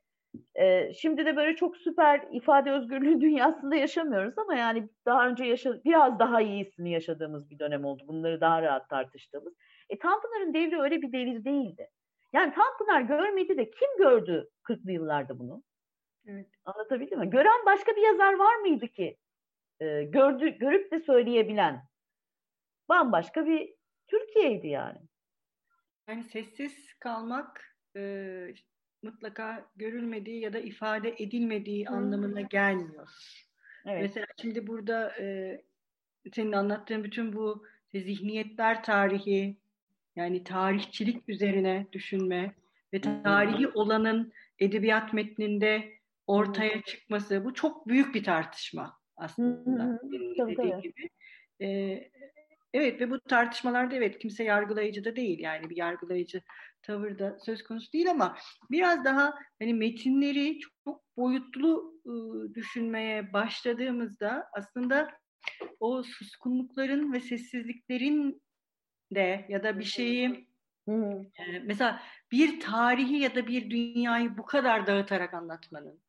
e, 0.55 0.95
şimdi 0.95 1.26
de 1.26 1.37
böyle 1.37 1.57
çok 1.57 1.76
süper 1.76 2.22
ifade 2.33 2.70
özgürlüğü 2.70 3.20
dünyasında 3.20 3.76
yaşamıyoruz 3.76 4.39
ama 4.39 4.55
yani 4.55 4.89
daha 5.07 5.28
önce 5.28 5.45
yaşa 5.45 5.85
biraz 5.85 6.18
daha 6.18 6.41
iyisini 6.41 6.93
yaşadığımız 6.93 7.51
bir 7.51 7.59
dönem 7.59 7.85
oldu. 7.85 8.03
Bunları 8.09 8.41
daha 8.41 8.62
rahat 8.62 8.91
tartıştığımız. 8.91 9.55
E 9.91 9.99
Tanpınar'ın 9.99 10.55
devri 10.55 10.80
öyle 10.80 11.03
bir 11.03 11.12
devir 11.12 11.45
değildi. 11.45 11.91
Yani 12.32 12.55
Tanpınar 12.55 13.01
görmedi 13.01 13.57
de 13.57 13.70
kim 13.70 13.88
gördü 13.99 14.51
40'lı 14.64 14.93
yıllarda 14.93 15.38
bunu? 15.38 15.62
Evet. 16.26 16.47
Anlatabildim 16.64 17.18
mi? 17.18 17.30
Gören 17.30 17.66
başka 17.66 17.97
bir 17.97 18.03
yazar 18.03 18.32
var 18.38 18.57
mıydı 18.57 18.88
ki? 18.88 19.16
E, 19.80 20.03
gördü, 20.03 20.59
görüp 20.59 20.93
de 20.93 21.01
söyleyebilen 21.01 21.82
bambaşka 22.88 23.47
bir 23.47 23.74
Türkiye'ydi 24.07 24.68
yani. 24.68 24.99
Yani 26.09 26.24
sessiz 26.24 26.95
kalmak 27.01 27.76
e, 27.97 28.55
mutlaka 29.03 29.70
görülmediği 29.76 30.41
ya 30.41 30.53
da 30.53 30.59
ifade 30.59 31.14
edilmediği 31.18 31.86
Hı. 31.86 31.93
anlamına 31.93 32.41
gelmiyor. 32.41 33.09
Evet. 33.86 34.03
Mesela 34.03 34.26
şimdi 34.41 34.66
burada 34.66 35.16
e, 35.20 35.57
senin 36.34 36.53
anlattığın 36.53 37.05
bütün 37.05 37.32
bu 37.32 37.66
zihniyetler 37.95 38.82
tarihi, 38.84 39.57
yani 40.20 40.44
tarihçilik 40.44 41.28
üzerine 41.28 41.86
düşünme 41.92 42.54
ve 42.92 43.00
tarihi 43.00 43.68
olanın 43.68 44.32
edebiyat 44.58 45.12
metninde 45.12 45.92
ortaya 46.26 46.82
çıkması, 46.82 47.44
bu 47.44 47.54
çok 47.54 47.88
büyük 47.88 48.14
bir 48.14 48.24
tartışma 48.24 48.98
aslında. 49.16 49.84
Hı 49.84 49.98
Tabii, 50.38 50.54
tabii. 50.54 50.82
gibi. 50.82 51.08
E, 51.62 51.68
evet 52.74 53.00
ve 53.00 53.10
bu 53.10 53.20
tartışmalarda 53.20 53.94
evet 53.94 54.18
kimse 54.18 54.44
yargılayıcı 54.44 55.04
da 55.04 55.16
değil 55.16 55.38
yani 55.38 55.70
bir 55.70 55.76
yargılayıcı 55.76 56.42
tavır 56.82 57.18
da 57.18 57.38
söz 57.38 57.62
konusu 57.62 57.92
değil 57.92 58.10
ama 58.10 58.36
biraz 58.70 59.04
daha 59.04 59.34
hani 59.58 59.74
metinleri 59.74 60.58
çok 60.58 61.02
boyutlu 61.16 61.94
ıı, 62.06 62.54
düşünmeye 62.54 63.32
başladığımızda 63.32 64.46
aslında 64.52 65.10
o 65.80 66.02
suskunlukların 66.02 67.12
ve 67.12 67.20
sessizliklerin 67.20 68.42
de 69.14 69.46
ya 69.48 69.62
da 69.62 69.78
bir 69.78 69.84
şeyi 69.84 70.46
e, 71.38 71.58
mesela 71.64 72.02
bir 72.32 72.61
tarihi 72.61 73.16
ya 73.16 73.34
da 73.34 73.46
bir 73.46 73.70
dünyayı 73.70 74.38
bu 74.38 74.46
kadar 74.46 74.86
dağıtarak 74.86 75.34
anlatmanın 75.34 76.00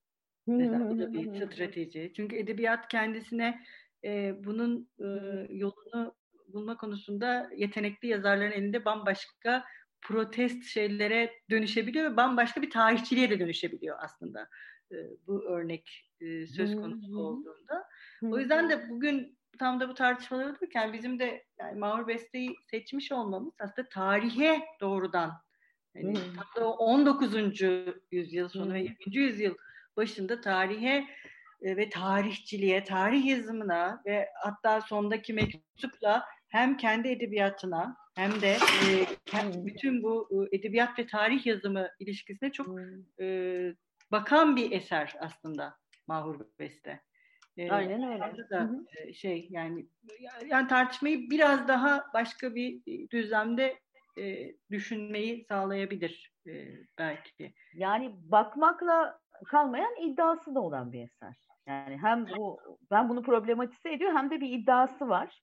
mesela 0.48 0.90
bu 0.90 1.00
da 1.00 1.14
bir 1.14 1.46
strateji. 1.46 2.14
Çünkü 2.16 2.36
edebiyat 2.36 2.88
kendisine 2.88 3.64
e, 4.04 4.36
bunun 4.46 4.90
e, 5.00 5.08
yolunu 5.50 6.16
bulma 6.48 6.78
konusunda 6.78 7.50
yetenekli 7.56 8.08
yazarların 8.08 8.52
elinde 8.52 8.86
bambaşka 8.86 9.64
protest 10.02 10.64
şeylere 10.64 11.32
dönüşebiliyor 11.50 12.12
ve 12.12 12.18
bambaşka 12.18 12.62
bir 12.62 12.70
tarihçiliğe 12.70 13.30
de 13.30 13.40
dönüşebiliyor 13.40 13.98
aslında 14.00 14.50
e, 14.92 14.96
bu 15.28 15.44
örnek 15.44 16.12
e, 16.20 16.48
söz 16.48 16.76
konusu 16.76 17.20
olduğunda. 17.20 17.88
O 18.24 18.40
yüzden 18.40 18.70
de 18.70 18.90
bugün 18.90 19.38
tam 19.60 19.80
da 19.80 19.90
bu 19.90 19.94
tartışmalar 19.94 20.46
olurken 20.46 20.94
bizim 20.94 21.20
de 21.20 21.46
yani 21.60 21.80
Mahur 21.80 22.08
Beste'yi 22.08 22.56
seçmiş 22.72 23.12
olmamız 23.12 23.54
aslında 23.60 23.90
tarihe 23.90 24.62
doğrudan 24.82 25.32
yani 25.96 26.20
hmm. 26.58 26.64
19. 26.64 27.62
yüzyıl 28.12 28.50
sonu 28.50 28.74
ve 28.74 28.80
20. 28.80 28.96
yüzyıl 29.06 29.56
başında 29.98 30.42
tarihe 30.42 31.08
e, 31.62 31.78
ve 31.78 31.90
tarihçiliğe, 31.90 32.84
tarih 32.84 33.26
yazımına 33.26 34.02
ve 34.06 34.30
hatta 34.44 34.82
sondaki 34.82 35.34
mektupla 35.34 36.26
hem 36.48 36.78
kendi 36.78 37.08
edebiyatına 37.08 37.98
hem 38.16 38.42
de 38.42 38.58
e, 38.88 39.06
bütün 39.66 40.04
bu 40.04 40.30
e, 40.32 40.56
edebiyat 40.58 41.00
ve 41.00 41.08
tarih 41.08 41.46
yazımı 41.46 41.90
ilişkisine 42.00 42.52
çok 42.52 42.80
e, 43.20 43.26
bakan 44.12 44.56
bir 44.56 44.72
eser 44.72 45.16
aslında 45.20 45.78
Mahur 46.08 46.40
Beste. 46.60 47.02
E, 47.58 47.72
Aynen 47.72 48.04
öyle. 48.14 48.50
Da, 48.50 48.70
e, 48.98 49.14
şey 49.14 49.48
yani 49.50 49.86
yani 50.46 50.68
tartışmayı 50.68 51.30
biraz 51.30 51.68
daha 51.68 52.06
başka 52.14 52.56
bir 52.56 52.82
düzlemde 53.10 53.80
e, 54.18 54.54
düşünmeyi 54.72 55.46
sağlayabilir 55.50 56.34
e, 56.48 56.52
belki. 56.98 57.54
Yani 57.74 58.12
bakmakla 58.32 59.20
kalmayan 59.46 59.96
iddiası 60.02 60.56
da 60.56 60.62
olan 60.62 60.92
bir 60.92 61.04
eser. 61.04 61.36
Yani 61.68 61.98
hem 61.98 62.28
bu 62.38 62.60
ben 62.92 63.10
bunu 63.10 63.24
problematize 63.24 63.94
ediyor 63.94 64.14
hem 64.14 64.32
de 64.32 64.42
bir 64.42 64.50
iddiası 64.50 65.10
var. 65.10 65.42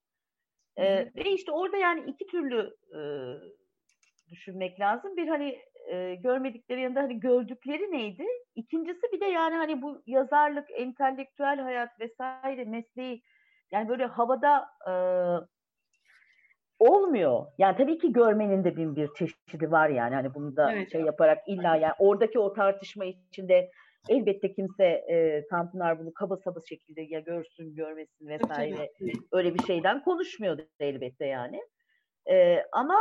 Ee, 0.77 1.11
ve 1.17 1.33
işte 1.33 1.53
orada 1.53 1.77
yani 1.77 2.11
iki 2.11 2.27
türlü 2.27 2.77
e, 2.95 3.01
düşünmek 4.31 4.81
lazım. 4.81 5.17
Bir 5.17 5.29
hani 5.29 5.59
e, 5.91 6.15
görmedikleri 6.15 6.81
yanında 6.81 7.01
hani 7.01 7.21
gördükleri 7.21 7.93
neydi? 7.93 8.25
İkincisi 8.55 9.03
bir 9.13 9.21
de 9.21 9.27
yani 9.27 9.55
hani 9.55 9.83
bu 9.83 10.03
yazarlık, 10.07 10.69
entelektüel 10.71 11.61
hayat 11.61 12.01
vesaire 12.01 12.65
mesleği 12.65 13.23
yani 13.73 13.89
böyle 13.89 14.05
havada 14.05 14.69
e, 14.89 14.93
olmuyor. 16.79 17.47
Yani 17.59 17.77
tabii 17.77 17.99
ki 17.99 18.13
görmenin 18.13 18.65
de 18.65 18.77
bin 18.77 18.97
bir 18.97 19.09
çeşidi 19.19 19.71
var 19.71 19.89
yani. 19.89 20.15
Hani 20.15 20.35
bunu 20.35 20.57
da 20.57 20.73
evet. 20.73 20.93
şey 20.93 21.01
yaparak 21.01 21.39
illa 21.49 21.77
yani 21.77 21.95
oradaki 21.99 22.39
o 22.39 22.53
tartışma 22.53 23.05
içinde 23.05 23.71
elbette 24.09 24.53
kimse 24.53 24.85
e, 24.85 25.47
Tanpınar 25.51 25.99
bunu 25.99 26.13
kaba 26.15 26.37
saba 26.37 26.61
şekilde 26.69 27.01
ya 27.03 27.21
görsün 27.21 27.75
görmesin 27.75 28.29
vesaire 28.29 28.91
öyle 29.33 29.55
bir 29.55 29.63
şeyden 29.63 30.05
konuşmuyor 30.05 30.59
elbette 30.81 31.27
yani. 31.27 31.61
E, 32.31 32.63
ama 32.73 32.99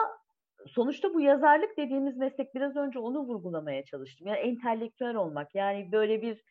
sonuçta 0.68 1.14
bu 1.14 1.22
yazarlık 1.22 1.78
dediğimiz 1.78 2.18
meslek 2.18 2.55
biraz 2.55 2.76
önce 2.76 2.99
onu 2.99 3.20
vurgulamaya 3.20 3.86
çalıştım. 3.86 4.28
Yani 4.28 4.39
entelektüel 4.39 5.16
olmak 5.16 5.55
yani 5.55 5.91
böyle 5.91 6.22
bir 6.22 6.43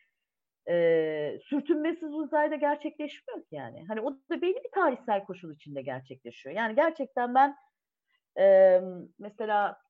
e, 0.69 1.39
sürtünmesiz 1.43 2.13
uzayda 2.13 2.55
gerçekleşmiyor 2.55 3.41
ki 3.41 3.55
yani. 3.55 3.85
Hani 3.87 4.01
o 4.01 4.11
da 4.11 4.41
belli 4.41 4.63
bir 4.63 4.71
tarihsel 4.71 5.25
koşul 5.25 5.55
içinde 5.55 5.81
gerçekleşiyor. 5.81 6.55
Yani 6.55 6.75
gerçekten 6.75 7.35
ben 7.35 7.55
e, 8.39 8.81
mesela 9.19 9.81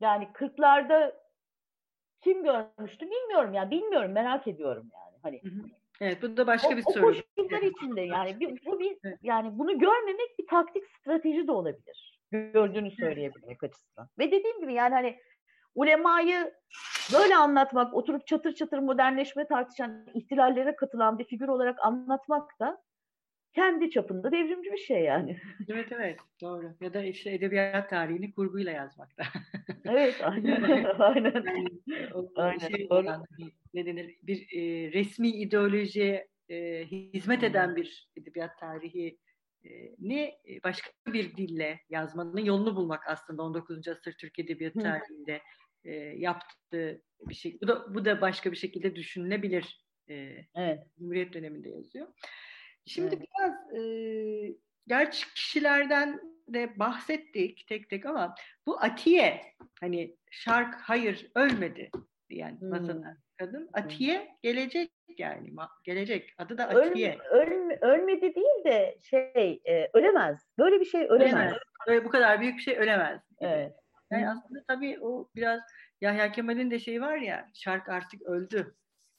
yani 0.00 0.32
kırklarda 0.32 1.20
kim 2.20 2.42
görmüştü 2.44 3.06
bilmiyorum 3.06 3.54
yani 3.54 3.70
bilmiyorum 3.70 4.12
merak 4.12 4.46
ediyorum 4.46 4.90
yani 4.94 5.18
hani. 5.22 5.40
Evet 6.00 6.22
bu 6.22 6.36
da 6.36 6.46
başka 6.46 6.68
o, 6.68 6.76
bir 6.76 6.82
soru. 6.82 7.06
O 7.06 7.12
koşullar 7.12 7.62
içinde 7.62 8.00
yani 8.00 8.40
bir, 8.40 8.66
bu 8.66 8.80
bir 8.80 8.98
yani 9.22 9.58
bunu 9.58 9.78
görmemek 9.78 10.38
bir 10.38 10.46
taktik 10.46 10.84
strateji 11.00 11.46
de 11.46 11.52
olabilir. 11.52 12.20
Gördüğünü 12.30 12.90
söyleyebilmek 12.90 13.64
açısından. 13.64 14.08
Ve 14.18 14.26
dediğim 14.32 14.60
gibi 14.60 14.74
yani 14.74 14.94
hani 14.94 15.18
ulemayı 15.74 16.54
böyle 17.12 17.36
anlatmak, 17.36 17.94
oturup 17.94 18.26
çatır 18.26 18.54
çatır 18.54 18.78
modernleşme 18.78 19.46
tartışan, 19.46 20.06
ihtilallere 20.14 20.76
katılan 20.76 21.18
bir 21.18 21.24
figür 21.24 21.48
olarak 21.48 21.78
anlatmak 21.84 22.60
da 22.60 22.82
kendi 23.54 23.90
çapında 23.90 24.32
devrimci 24.32 24.72
bir 24.72 24.78
şey 24.78 25.02
yani. 25.02 25.40
Evet 25.68 25.92
evet 25.92 26.20
doğru. 26.42 26.74
Ya 26.80 26.94
da 26.94 27.02
işte 27.02 27.30
edebiyat 27.30 27.90
tarihini 27.90 28.32
kurguyla 28.32 28.72
yazmakta. 28.72 29.24
evet 29.84 30.20
aynen. 30.22 30.84
aynen. 30.98 31.44
Yani, 31.46 31.68
o, 32.14 32.32
aynen. 32.36 32.58
Şey, 32.58 32.90
doğru. 32.90 33.06
Yani, 33.06 33.24
ne 33.74 33.86
denir 33.86 34.16
bir 34.22 34.38
e, 34.56 34.92
resmi 34.92 35.28
ideolojiye 35.28 36.28
e, 36.48 36.84
hizmet 36.86 37.42
eden 37.42 37.76
bir 37.76 38.08
edebiyat 38.16 38.58
tarihi 38.58 39.18
e, 39.64 39.70
ne 39.98 40.38
başka 40.64 40.90
bir 41.06 41.36
dille 41.36 41.80
yazmanın 41.90 42.44
yolunu 42.44 42.76
bulmak 42.76 43.08
aslında 43.08 43.42
19. 43.42 43.88
asır 43.88 44.12
Türk 44.12 44.38
Edebiyatı 44.38 44.78
tarihinde 44.78 45.40
e, 45.84 45.94
yaptığı 45.94 47.02
bir 47.28 47.34
şey. 47.34 47.58
Bu 47.62 47.68
da 47.68 47.94
bu 47.94 48.04
da 48.04 48.20
başka 48.20 48.52
bir 48.52 48.56
şekilde 48.56 48.96
düşünülebilir. 48.96 49.84
E, 50.08 50.36
evet. 50.54 50.80
Cumhuriyet 50.98 51.32
döneminde 51.34 51.68
yazıyor. 51.68 52.06
Şimdi 52.86 53.14
evet. 53.14 53.28
biraz 53.28 53.74
e, 53.74 54.54
gerçek 54.86 55.28
kişilerden 55.34 56.20
de 56.48 56.78
bahsettik 56.78 57.66
tek 57.68 57.90
tek 57.90 58.06
ama 58.06 58.34
bu 58.66 58.80
Atiye 58.80 59.40
hani 59.80 60.16
şark 60.30 60.74
hayır 60.74 61.30
ölmedi 61.34 61.90
diyen 62.30 62.60
hmm. 62.60 62.68
masada 62.68 63.16
kadın 63.38 63.70
Atiye 63.72 64.36
gelecek 64.42 64.92
yani 65.18 65.50
gelecek 65.84 66.34
adı 66.38 66.58
da 66.58 66.68
Atiye. 66.68 67.18
Öl, 67.30 67.40
öl, 67.40 67.78
ölmedi 67.80 68.34
değil 68.34 68.64
de 68.64 68.98
şey 69.02 69.62
e, 69.64 69.90
ölemez. 69.94 70.46
Böyle 70.58 70.80
bir 70.80 70.84
şey 70.84 71.04
ölemez. 71.04 71.34
ölemez. 71.34 71.52
Böyle 71.88 72.04
bu 72.04 72.08
kadar 72.08 72.40
büyük 72.40 72.56
bir 72.56 72.62
şey 72.62 72.78
ölemez. 72.78 73.20
Evet. 73.40 73.72
Yani 74.10 74.22
hmm. 74.22 74.30
aslında 74.30 74.64
tabii 74.68 74.98
o 75.00 75.28
biraz 75.34 75.60
Yahya 76.00 76.32
Kemal'in 76.32 76.70
de 76.70 76.78
şeyi 76.78 77.00
var 77.00 77.16
ya 77.16 77.48
şark 77.54 77.88
artık 77.88 78.22
öldü. 78.22 78.74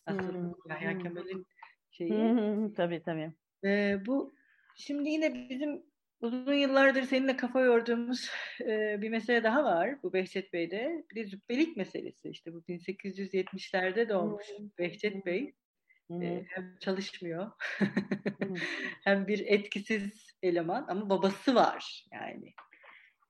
Aslında 0.06 0.34
hmm. 0.34 0.54
Yahya 0.70 0.98
Kemal'in 0.98 1.46
şeyi. 1.92 2.12
Hmm, 2.12 2.74
tabii 2.74 3.04
tabii. 3.04 3.34
E, 3.66 3.98
bu 4.06 4.34
şimdi 4.76 5.10
yine 5.10 5.50
bizim 5.50 5.84
uzun 6.22 6.54
yıllardır 6.54 7.04
seninle 7.04 7.38
kafa 7.38 7.62
yorduğumuz 7.62 8.30
e, 8.62 9.02
bir 9.02 9.10
mesele 9.10 9.44
daha 9.44 9.64
var 9.64 10.04
bu 10.04 10.14
Behçet 10.14 10.54
Bey'de. 10.54 11.06
Bir 11.12 11.16
de 11.16 11.30
zübbelik 11.30 11.78
meselesi. 11.78 12.30
İşte 12.30 12.54
bu 12.54 12.58
1870'lerde 12.58 14.10
doğmuş 14.10 14.46
hmm. 14.58 14.70
Behçet 14.80 15.26
Bey. 15.26 15.54
Hmm. 16.08 16.22
E, 16.22 16.46
hem 16.48 16.78
çalışmıyor 16.80 17.52
hmm. 17.78 18.56
hem 19.04 19.28
bir 19.28 19.46
etkisiz 19.48 20.32
eleman 20.44 20.86
ama 20.90 21.10
babası 21.10 21.56
var 21.56 22.06
yani. 22.12 22.54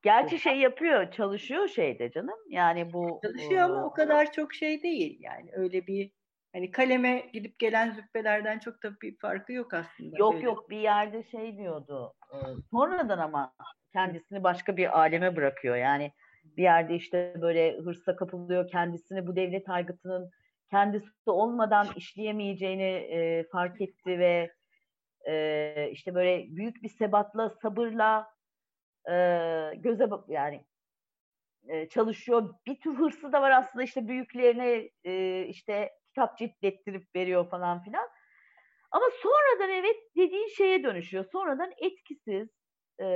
Gerçi 0.02 0.38
şey 0.38 0.56
yapıyor, 0.56 1.12
çalışıyor 1.12 1.68
şeyde 1.68 2.10
canım. 2.10 2.38
Yani 2.48 2.92
bu 2.92 3.20
çalışıyor 3.24 3.62
ama 3.62 3.86
o 3.86 3.92
kadar 3.92 4.32
çok 4.32 4.54
şey 4.54 4.82
değil 4.82 5.18
yani. 5.20 5.50
Öyle 5.52 5.86
bir 5.86 6.10
Hani 6.52 6.70
kaleme 6.70 7.30
gidip 7.32 7.58
gelen 7.58 7.90
züppelerden 7.90 8.58
çok 8.58 8.82
da 8.82 9.00
bir 9.00 9.18
farkı 9.18 9.52
yok 9.52 9.74
aslında. 9.74 10.18
Yok 10.18 10.34
böyle. 10.34 10.44
yok 10.44 10.70
bir 10.70 10.78
yerde 10.78 11.22
şey 11.22 11.56
diyordu. 11.56 12.14
Sonradan 12.70 13.18
ama 13.18 13.54
kendisini 13.92 14.42
başka 14.42 14.76
bir 14.76 15.00
aleme 15.00 15.36
bırakıyor. 15.36 15.76
Yani 15.76 16.12
bir 16.56 16.62
yerde 16.62 16.94
işte 16.94 17.34
böyle 17.40 17.78
hırsa 17.78 18.16
kapılıyor 18.16 18.68
kendisini 18.68 19.26
bu 19.26 19.36
devlet 19.36 19.68
aygıtının 19.68 20.30
kendisi 20.70 21.30
olmadan 21.30 21.86
işleyemeyeceğini 21.96 22.92
e, 22.92 23.44
fark 23.52 23.80
etti 23.80 24.18
ve 24.18 24.52
e, 25.28 25.88
işte 25.90 26.14
böyle 26.14 26.56
büyük 26.56 26.82
bir 26.82 26.88
sebatla 26.88 27.50
sabırla 27.50 28.26
e, 29.10 29.14
göze 29.76 30.08
yani 30.28 30.64
e, 31.68 31.88
çalışıyor. 31.88 32.54
Bir 32.66 32.80
tür 32.80 32.94
hırsı 32.94 33.32
da 33.32 33.42
var 33.42 33.50
aslında 33.50 33.82
işte 33.82 34.08
büyüklerine 34.08 34.90
e, 35.04 35.44
işte 35.46 35.90
kitap 36.12 36.38
ciltlettirip 36.38 37.16
veriyor 37.16 37.50
falan 37.50 37.82
filan. 37.82 38.08
Ama 38.90 39.04
sonradan 39.22 39.70
evet 39.70 39.96
dediğin 40.16 40.48
şeye 40.48 40.82
dönüşüyor. 40.82 41.24
Sonradan 41.32 41.72
etkisiz. 41.76 42.48
E, 43.00 43.06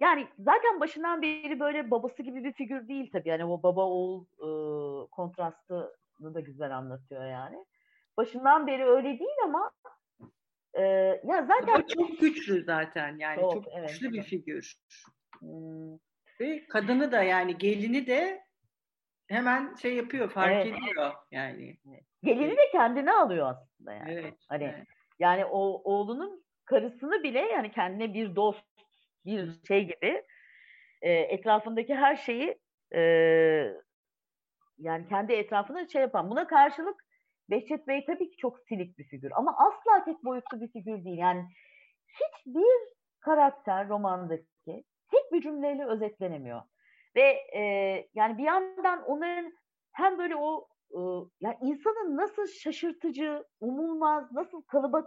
yani 0.00 0.28
zaten 0.38 0.80
başından 0.80 1.22
beri 1.22 1.60
böyle 1.60 1.90
babası 1.90 2.22
gibi 2.22 2.44
bir 2.44 2.52
figür 2.52 2.88
değil 2.88 3.10
tabii. 3.12 3.28
Yani 3.28 3.44
o 3.44 3.62
baba 3.62 3.86
oğul 3.86 4.24
e, 4.24 4.48
kontrastını 5.10 6.34
da 6.34 6.40
güzel 6.40 6.76
anlatıyor 6.76 7.26
yani. 7.26 7.64
Başından 8.16 8.66
beri 8.66 8.84
öyle 8.84 9.18
değil 9.18 9.38
ama 9.44 9.70
e, 10.74 10.82
ya 11.24 11.46
zaten 11.48 11.74
ama 11.74 11.86
çok 11.86 12.20
güçlü 12.20 12.64
zaten 12.64 13.18
yani 13.18 13.40
çok, 13.40 13.52
çok 13.52 13.64
evet, 13.78 13.88
güçlü 13.88 14.06
evet. 14.06 14.16
bir 14.16 14.22
figür. 14.22 14.74
Hmm. 15.38 15.98
Ve 16.40 16.66
kadını 16.66 17.12
da 17.12 17.22
yani 17.22 17.58
gelini 17.58 18.06
de 18.06 18.42
hemen 19.32 19.74
şey 19.74 19.94
yapıyor, 19.94 20.30
fark 20.30 20.52
evet. 20.52 20.66
ediyor 20.66 21.12
yani. 21.30 21.76
Gelini 22.22 22.50
de 22.50 22.70
kendine 22.72 23.12
alıyor 23.12 23.50
aslında 23.50 23.92
yani. 23.92 24.12
Evet. 24.12 24.34
Hani 24.48 24.64
evet. 24.64 24.86
yani 25.18 25.44
o 25.44 25.58
oğlunun 25.92 26.44
karısını 26.64 27.22
bile 27.22 27.40
yani 27.40 27.70
kendine 27.70 28.14
bir 28.14 28.36
dost, 28.36 28.64
bir 29.24 29.50
şey 29.68 29.82
gibi 29.84 30.22
e, 31.02 31.12
etrafındaki 31.12 31.94
her 31.94 32.16
şeyi 32.16 32.58
e, 32.94 33.00
yani 34.78 35.08
kendi 35.08 35.32
etrafında 35.32 35.88
şey 35.88 36.02
yapan. 36.02 36.30
Buna 36.30 36.46
karşılık 36.46 37.04
Behçet 37.50 37.88
Bey 37.88 38.04
tabii 38.04 38.30
ki 38.30 38.36
çok 38.36 38.58
silik 38.68 38.98
bir 38.98 39.04
figür 39.04 39.32
ama 39.34 39.56
asla 39.58 40.04
tek 40.04 40.24
boyutlu 40.24 40.60
bir 40.60 40.68
figür 40.68 41.04
değil. 41.04 41.18
Yani 41.18 41.44
hiçbir 42.08 42.94
karakter 43.20 43.88
romandaki 43.88 44.84
tek 45.10 45.32
bir 45.32 45.42
cümleyle 45.42 45.86
özetlenemiyor. 45.86 46.62
Ve 47.16 47.36
e, 47.56 47.62
yani 48.14 48.38
bir 48.38 48.44
yandan 48.44 49.02
onların 49.02 49.52
hem 49.92 50.18
böyle 50.18 50.36
o 50.36 50.68
e, 50.90 50.98
yani 51.40 51.56
insanın 51.62 52.16
nasıl 52.16 52.46
şaşırtıcı, 52.46 53.44
umulmaz, 53.60 54.32
nasıl 54.32 54.62
kalıba 54.62 55.04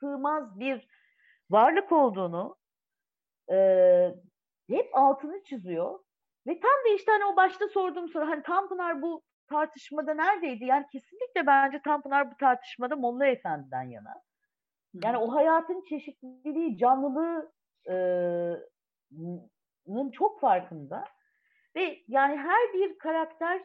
sığmaz 0.00 0.60
bir 0.60 0.88
varlık 1.50 1.92
olduğunu 1.92 2.56
e, 3.52 3.56
hep 4.68 4.90
altını 4.92 5.44
çiziyor. 5.44 5.98
Ve 6.46 6.60
tam 6.60 6.70
da 6.70 6.94
işte 6.96 7.12
hani 7.12 7.24
o 7.24 7.36
başta 7.36 7.68
sorduğum 7.68 8.08
soru 8.08 8.28
hani 8.28 8.42
Tanpınar 8.42 9.02
bu 9.02 9.22
tartışmada 9.48 10.14
neredeydi? 10.14 10.64
Yani 10.64 10.86
kesinlikle 10.92 11.46
bence 11.46 11.80
Tanpınar 11.84 12.30
bu 12.30 12.36
tartışmada 12.36 12.96
Molla 12.96 13.26
Efendi'den 13.26 13.82
yana. 13.82 14.14
Yani 14.94 15.16
o 15.16 15.34
hayatın 15.34 15.84
çeşitliliği, 15.88 16.78
canlılığı 16.78 17.52
e, 17.88 17.96
çok 20.12 20.40
farkında. 20.40 21.04
Ve 21.76 21.98
yani 22.08 22.36
her 22.36 22.72
bir 22.72 22.98
karakter 22.98 23.62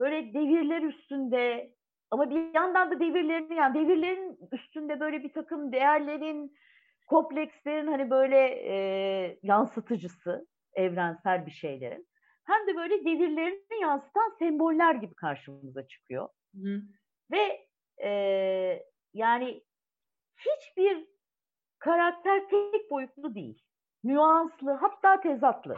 böyle 0.00 0.34
devirler 0.34 0.82
üstünde 0.82 1.74
ama 2.10 2.30
bir 2.30 2.54
yandan 2.54 2.90
da 2.90 3.00
devirlerin 3.00 3.54
yani 3.54 3.74
devirlerin 3.74 4.38
üstünde 4.52 5.00
böyle 5.00 5.22
bir 5.22 5.32
takım 5.32 5.72
değerlerin, 5.72 6.56
komplekslerin 7.06 7.86
hani 7.86 8.10
böyle 8.10 8.38
e, 8.46 9.38
yansıtıcısı, 9.42 10.46
evrensel 10.74 11.46
bir 11.46 11.50
şeylerin. 11.50 12.06
Hem 12.44 12.66
de 12.66 12.76
böyle 12.76 13.04
devirlerini 13.04 13.80
yansıtan 13.82 14.36
semboller 14.38 14.94
gibi 14.94 15.14
karşımıza 15.14 15.86
çıkıyor. 15.86 16.28
Hı. 16.54 16.82
Ve 17.32 17.66
e, 18.04 18.10
yani 19.14 19.62
hiçbir 20.36 21.06
karakter 21.78 22.48
tek 22.48 22.90
boyutlu 22.90 23.34
değil. 23.34 23.62
Nüanslı 24.04 24.70
hatta 24.72 25.20
tezatlı. 25.20 25.76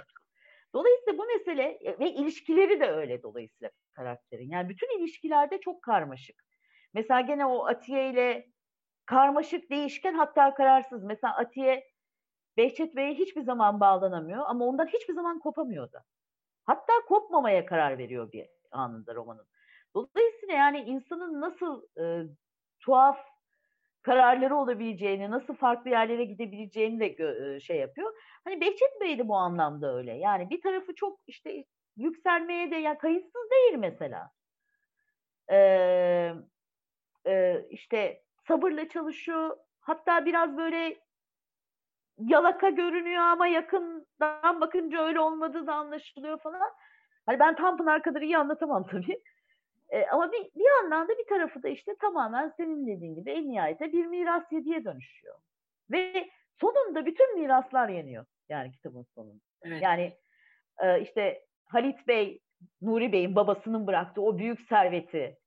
Dolayısıyla 0.74 1.18
bu 1.18 1.26
mesele 1.26 1.62
e, 1.62 1.98
ve 1.98 2.10
ilişkileri 2.10 2.80
de 2.80 2.90
öyle 2.90 3.22
dolayısıyla 3.22 3.70
karakterin. 3.92 4.50
Yani 4.50 4.68
bütün 4.68 4.98
ilişkilerde 4.98 5.60
çok 5.60 5.82
karmaşık. 5.82 6.36
Mesela 6.94 7.20
gene 7.20 7.46
o 7.46 7.66
Atiye 7.66 8.10
ile 8.10 8.46
karmaşık, 9.06 9.70
değişken 9.70 10.14
hatta 10.14 10.54
kararsız. 10.54 11.04
Mesela 11.04 11.36
Atiye 11.36 11.84
Behçet 12.56 12.96
Bey'e 12.96 13.14
hiçbir 13.14 13.42
zaman 13.42 13.80
bağlanamıyor 13.80 14.44
ama 14.46 14.64
ondan 14.64 14.86
hiçbir 14.86 15.14
zaman 15.14 15.38
kopamıyor 15.38 15.92
da. 15.92 16.04
Hatta 16.64 16.92
kopmamaya 17.08 17.66
karar 17.66 17.98
veriyor 17.98 18.32
bir 18.32 18.46
anında 18.70 19.14
romanın. 19.14 19.46
Dolayısıyla 19.94 20.54
yani 20.54 20.80
insanın 20.80 21.40
nasıl 21.40 21.82
e, 22.00 22.22
tuhaf 22.80 23.18
kararları 24.06 24.56
olabileceğini, 24.56 25.30
nasıl 25.30 25.54
farklı 25.54 25.90
yerlere 25.90 26.24
gidebileceğini 26.24 27.00
de 27.00 27.60
şey 27.60 27.76
yapıyor. 27.76 28.12
Hani 28.44 28.60
Behçet 28.60 29.00
Bey 29.00 29.18
de 29.18 29.28
bu 29.28 29.36
anlamda 29.36 29.96
öyle. 29.96 30.12
Yani 30.12 30.50
bir 30.50 30.60
tarafı 30.60 30.94
çok 30.94 31.20
işte 31.26 31.64
yükselmeye 31.96 32.70
de 32.70 32.76
ya 32.76 32.98
kayıtsız 32.98 33.50
değil 33.50 33.74
mesela. 33.78 34.30
Ee, 35.50 36.32
e, 37.26 37.64
işte 37.70 38.22
sabırla 38.48 38.88
çalışıyor. 38.88 39.56
Hatta 39.80 40.26
biraz 40.26 40.56
böyle 40.56 40.96
yalaka 42.18 42.68
görünüyor 42.68 43.22
ama 43.22 43.46
yakından 43.46 44.60
bakınca 44.60 45.06
öyle 45.06 45.20
olmadığı 45.20 45.66
da 45.66 45.74
anlaşılıyor 45.74 46.38
falan. 46.40 46.70
Hani 47.26 47.38
ben 47.38 47.56
Tanpınar 47.56 48.02
kadar 48.02 48.22
iyi 48.22 48.38
anlatamam 48.38 48.86
tabii. 48.86 49.22
E, 49.90 50.06
ama 50.06 50.32
bir, 50.32 50.44
bir 50.54 50.82
yandan 50.82 51.08
da 51.08 51.18
bir 51.18 51.26
tarafı 51.26 51.62
da 51.62 51.68
işte 51.68 51.96
tamamen 52.00 52.52
senin 52.56 52.86
dediğin 52.86 53.14
gibi 53.14 53.30
en 53.30 53.48
nihayetinde 53.48 53.92
bir 53.92 54.06
miras 54.06 54.52
yediye 54.52 54.84
dönüşüyor. 54.84 55.34
Ve 55.90 56.30
sonunda 56.60 57.06
bütün 57.06 57.40
miraslar 57.40 57.88
yeniyor. 57.88 58.26
Yani 58.48 58.72
kitabın 58.72 59.06
sonunda. 59.14 59.42
Evet. 59.62 59.82
Yani 59.82 60.16
e, 60.82 61.00
işte 61.00 61.44
Halit 61.64 62.08
Bey, 62.08 62.40
Nuri 62.82 63.12
Bey'in 63.12 63.36
babasının 63.36 63.86
bıraktığı 63.86 64.22
o 64.22 64.38
büyük 64.38 64.60
serveti 64.60 65.38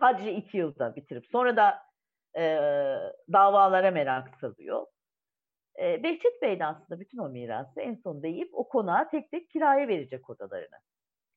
sadece 0.00 0.34
iki 0.34 0.56
yılda 0.56 0.96
bitirip 0.96 1.26
sonra 1.26 1.56
da 1.56 1.78
e, 2.36 2.42
davalara 3.32 3.90
merak 3.90 4.28
salıyor. 4.40 4.86
E, 5.80 6.02
Behçet 6.02 6.42
Bey 6.42 6.58
de 6.58 6.64
aslında 6.66 7.00
bütün 7.00 7.18
o 7.18 7.28
mirası 7.28 7.80
en 7.80 7.94
sonunda 7.94 8.26
yiyip 8.26 8.50
o 8.52 8.68
konağa 8.68 9.08
tek 9.08 9.30
tek 9.30 9.50
kiraya 9.50 9.88
verecek 9.88 10.30
odalarını. 10.30 10.76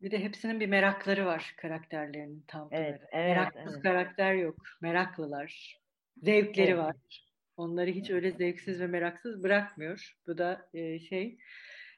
Bir 0.04 0.12
de 0.12 0.20
hepsinin 0.20 0.60
bir 0.60 0.68
merakları 0.68 1.26
var 1.26 1.54
karakterlerinin 1.58 2.44
tam. 2.48 2.70
Evet, 2.72 3.02
evet, 3.12 3.38
Meraksız 3.38 3.74
evet. 3.74 3.84
karakter 3.84 4.34
yok. 4.34 4.56
Meraklılar. 4.82 5.80
Zevkleri 6.18 6.72
evet. 6.72 6.80
var. 6.80 6.96
Onları 7.58 7.92
hiç 7.92 8.10
öyle 8.10 8.32
zevksiz 8.32 8.82
ve 8.82 8.88
meraksız 8.88 9.44
bırakmıyor. 9.44 10.18
Bu 10.28 10.38
da 10.38 10.70
e, 10.74 11.00
şey. 11.00 11.38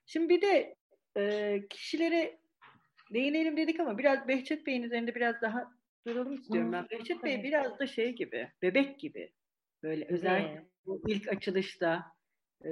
Şimdi 0.05 0.29
bir 0.29 0.41
de 0.41 0.75
e, 1.17 1.61
kişilere 1.69 2.37
değinelim 3.13 3.57
dedik 3.57 3.79
ama 3.79 3.97
biraz 3.97 4.27
Behçet 4.27 4.67
Bey'in 4.67 4.83
üzerinde 4.83 5.15
biraz 5.15 5.41
daha 5.41 5.71
duralım 6.07 6.33
istiyorum 6.33 6.71
ben. 6.71 6.87
Behçet 6.89 7.23
Bey 7.23 7.43
biraz 7.43 7.79
da 7.79 7.87
şey 7.87 8.15
gibi, 8.15 8.51
bebek 8.61 8.99
gibi. 8.99 9.31
Böyle 9.83 10.05
özellikle 10.09 10.65
bu 10.85 11.01
ilk 11.07 11.27
açılışta 11.27 12.05
e, 12.65 12.69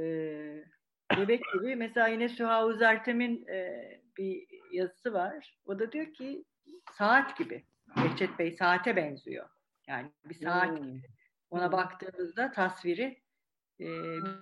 bebek 1.18 1.42
gibi. 1.54 1.76
Mesela 1.76 2.08
yine 2.08 2.30
Süha 2.30 2.66
Uzertem'in 2.66 3.48
e, 3.48 3.82
bir 4.18 4.46
yazısı 4.74 5.14
var. 5.14 5.58
O 5.66 5.80
da 5.80 5.92
diyor 5.92 6.14
ki 6.14 6.44
saat 6.92 7.38
gibi. 7.38 7.66
Behçet 7.98 8.40
Bey 8.40 8.52
saate 8.52 8.96
benziyor. 8.96 9.50
Yani 9.88 10.12
bir 10.26 10.36
saat 10.36 10.80
hmm. 10.80 10.92
gibi. 10.92 11.08
Ona 11.50 11.72
baktığınızda 11.72 12.52
tasviri 12.52 13.22
e, 13.80 13.86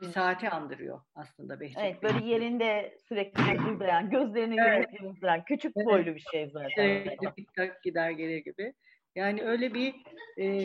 bir 0.02 0.08
saati 0.08 0.50
andırıyor 0.50 1.02
aslında 1.16 1.60
Behçet 1.60 1.78
Evet 1.78 2.04
böyle 2.04 2.26
yerinde 2.26 2.98
sürekli 3.08 3.80
duran, 3.80 4.10
gözlerini 4.10 4.56
evet. 4.62 4.90
duran 5.22 5.44
küçük 5.44 5.72
evet. 5.78 5.88
boylu 5.88 6.16
bir 6.16 6.26
şey 6.32 6.50
zaten. 6.50 7.18
Tik 7.36 7.54
tak 7.54 7.84
gider 7.84 8.12
gelir 8.12 8.38
gibi. 8.38 8.74
Yani 9.16 9.44
öyle 9.44 9.74
bir 9.74 9.96
e, 10.38 10.64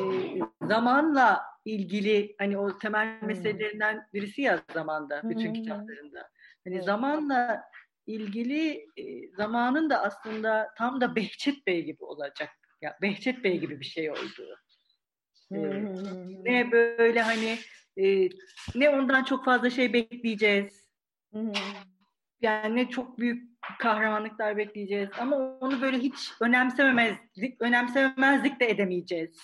zamanla 0.63 1.43
ilgili 1.65 2.35
hani 2.39 2.59
o 2.59 2.79
temel 2.79 3.21
hmm. 3.21 3.29
meselelerinden 3.29 4.07
birisi 4.15 4.43
ya 4.43 4.61
zamanda 4.73 5.23
bütün 5.25 5.47
hmm. 5.47 5.53
kitaplarında. 5.53 6.29
Hani 6.65 6.75
evet. 6.75 6.85
zamanla 6.85 7.63
ilgili 8.07 8.87
e, 8.97 9.29
zamanın 9.37 9.91
da 9.91 10.03
aslında 10.03 10.69
tam 10.79 11.01
da 11.01 11.17
Behçet 11.17 11.67
Bey 11.67 11.85
gibi 11.85 12.05
olacak. 12.05 12.51
Ya 12.83 12.99
Behçet 13.03 13.45
Bey 13.45 13.59
gibi 13.59 13.81
bir 13.81 13.85
şey 13.85 14.11
olduğu. 14.11 14.57
Ne 16.43 16.73
böyle 16.73 17.23
hani 17.23 17.59
e, 17.97 18.29
ne 18.75 18.91
ondan 18.91 19.25
çok 19.25 19.45
fazla 19.45 19.71
şey 19.71 19.93
bekleyeceğiz. 19.93 20.87
Yani 22.41 22.77
ne 22.77 22.91
çok 22.91 23.19
büyük 23.19 23.51
kahramanlıklar 23.79 24.57
bekleyeceğiz 24.57 25.11
ama 25.19 25.37
onu 25.37 25.81
böyle 25.83 25.99
hiç 25.99 26.33
önemsememezlik, 26.41 27.63
önemsememezlik 27.63 28.61
de 28.61 28.71
edemeyeceğiz. 28.71 29.41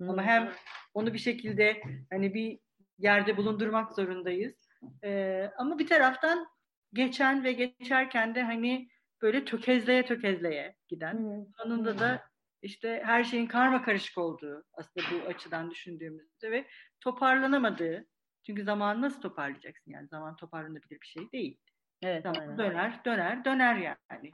Ama 0.00 0.22
hem 0.22 0.52
onu 0.94 1.14
bir 1.14 1.18
şekilde 1.18 1.82
hani 2.10 2.34
bir 2.34 2.58
yerde 2.98 3.36
bulundurmak 3.36 3.92
zorundayız. 3.92 4.68
Ee, 5.04 5.50
ama 5.58 5.78
bir 5.78 5.86
taraftan 5.86 6.46
geçen 6.92 7.44
ve 7.44 7.52
geçerken 7.52 8.34
de 8.34 8.42
hani 8.42 8.88
böyle 9.22 9.44
tökezleye 9.44 10.04
tökezleye 10.04 10.74
giden. 10.88 11.46
Sonunda 11.56 11.98
da 11.98 12.22
işte 12.62 13.02
her 13.04 13.24
şeyin 13.24 13.46
karma 13.46 13.82
karışık 13.82 14.18
olduğu 14.18 14.64
aslında 14.72 15.06
bu 15.12 15.28
açıdan 15.28 15.70
düşündüğümüzde 15.70 16.50
ve 16.50 16.66
toparlanamadığı. 17.00 18.06
Çünkü 18.46 18.64
zaman 18.64 19.02
nasıl 19.02 19.20
toparlayacaksın 19.20 19.90
yani 19.90 20.08
zaman 20.08 20.36
toparlanabilir 20.36 21.00
bir 21.00 21.06
şey 21.06 21.32
değil. 21.32 21.58
Evet, 22.02 22.22
zaman 22.22 22.40
aynen. 22.40 22.58
döner 22.58 23.04
döner 23.04 23.44
döner 23.44 23.76
yani. 23.76 24.30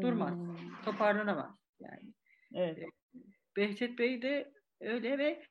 Durmaz. 0.00 0.34
Hmm. 0.34 0.82
Toparlanamaz 0.84 1.50
yani. 1.80 2.14
Evet. 2.54 2.88
Behçet 3.56 3.98
Bey 3.98 4.22
de 4.22 4.52
öyle 4.80 5.18
ve 5.18 5.42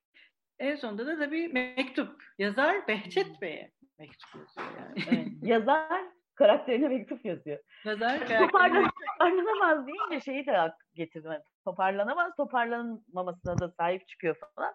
en 0.59 0.75
sonunda 0.75 1.07
da 1.07 1.19
tabii 1.19 1.47
mektup. 1.47 2.23
Yazar 2.37 2.87
Behçet 2.87 3.41
Bey'e 3.41 3.71
mektup 3.99 4.35
yazıyor 4.35 4.79
yani. 4.79 5.03
Evet. 5.07 5.27
Yazar 5.41 6.05
karakterine 6.41 6.87
mektup 6.87 7.25
yazıyor. 7.25 7.59
Yazar 7.85 8.19
Toparlanamaz 8.27 9.87
deyince 9.87 10.25
şeyi 10.25 10.45
de 10.45 10.71
getirdim. 10.95 11.31
Toparlanamaz, 11.65 12.35
toparlanmamasına 12.35 13.59
da 13.59 13.69
sahip 13.69 14.07
çıkıyor 14.07 14.35
falan. 14.55 14.73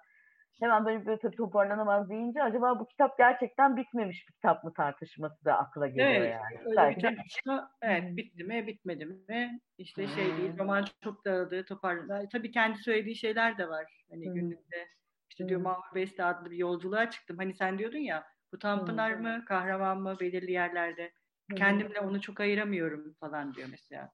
Hemen 0.60 0.86
böyle, 0.86 1.06
böyle 1.06 1.18
tabii 1.18 1.36
toparlanamaz 1.36 2.10
deyince 2.10 2.42
acaba 2.42 2.80
bu 2.80 2.86
kitap 2.86 3.18
gerçekten 3.18 3.76
bitmemiş 3.76 4.28
bir 4.28 4.32
kitap 4.32 4.64
mı 4.64 4.72
tartışması 4.76 5.44
da 5.44 5.58
akla 5.58 5.86
geliyor 5.86 6.08
evet, 6.08 6.32
yani. 6.32 6.60
Öyle 6.66 6.76
Belki 6.76 6.96
bir 6.96 7.02
tartışma, 7.02 7.70
evet 7.82 8.16
bitti 8.16 8.44
mi 8.44 8.66
bitmedi 8.66 9.06
mi 9.06 9.60
işte 9.78 10.02
hmm. 10.02 10.14
şey 10.14 10.36
değil 10.36 10.58
roman 10.58 10.84
çok 11.04 11.24
dağıldı 11.24 11.64
toparlandı. 11.64 12.28
Tabii 12.32 12.50
kendi 12.50 12.78
söylediği 12.78 13.16
şeyler 13.16 13.58
de 13.58 13.68
var. 13.68 14.04
Hani 14.10 14.26
hmm. 14.26 14.34
günlükte 14.34 14.86
işte 15.30 15.48
diyor 15.48 15.60
Mahmut 15.60 15.94
Beste 15.94 16.24
adlı 16.24 16.50
bir 16.50 16.56
yolculuğa 16.56 17.10
çıktım. 17.10 17.36
Hani 17.36 17.54
sen 17.54 17.78
diyordun 17.78 17.98
ya 17.98 18.24
bu 18.52 18.58
Tanpınar 18.58 19.14
hmm. 19.14 19.22
mı 19.22 19.44
kahraman 19.44 20.00
mı 20.00 20.16
belirli 20.20 20.52
yerlerde 20.52 21.12
Kendimle 21.54 22.00
onu 22.00 22.20
çok 22.20 22.40
ayıramıyorum 22.40 23.14
falan 23.20 23.54
diyor 23.54 23.68
mesela. 23.70 24.10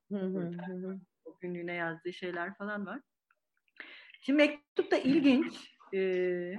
o 1.24 1.38
günlüğüne 1.40 1.74
yazdığı 1.74 2.12
şeyler 2.12 2.54
falan 2.54 2.86
var. 2.86 3.00
Şimdi 4.20 4.36
mektup 4.36 4.90
da 4.90 4.96
ilginç. 4.96 5.76
Ee, 5.94 6.54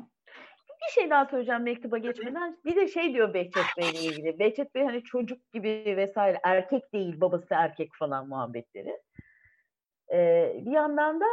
bir 0.87 0.91
şey 0.91 1.09
daha 1.09 1.25
söyleyeceğim 1.25 1.63
mektuba 1.63 1.97
geçmeden. 1.97 2.57
Bir 2.65 2.75
de 2.75 2.87
şey 2.87 3.13
diyor 3.13 3.33
Behçet 3.33 3.65
Bey'le 3.77 4.03
ilgili. 4.03 4.39
Behçet 4.39 4.75
Bey 4.75 4.83
hani 4.83 5.03
çocuk 5.03 5.51
gibi 5.53 5.93
vesaire 5.97 6.39
erkek 6.43 6.93
değil 6.93 7.21
babası 7.21 7.47
erkek 7.53 7.89
falan 7.99 8.27
muhabbetleri. 8.27 9.01
Ee, 10.11 10.61
bir 10.65 10.71
yandan 10.71 11.19
da 11.19 11.25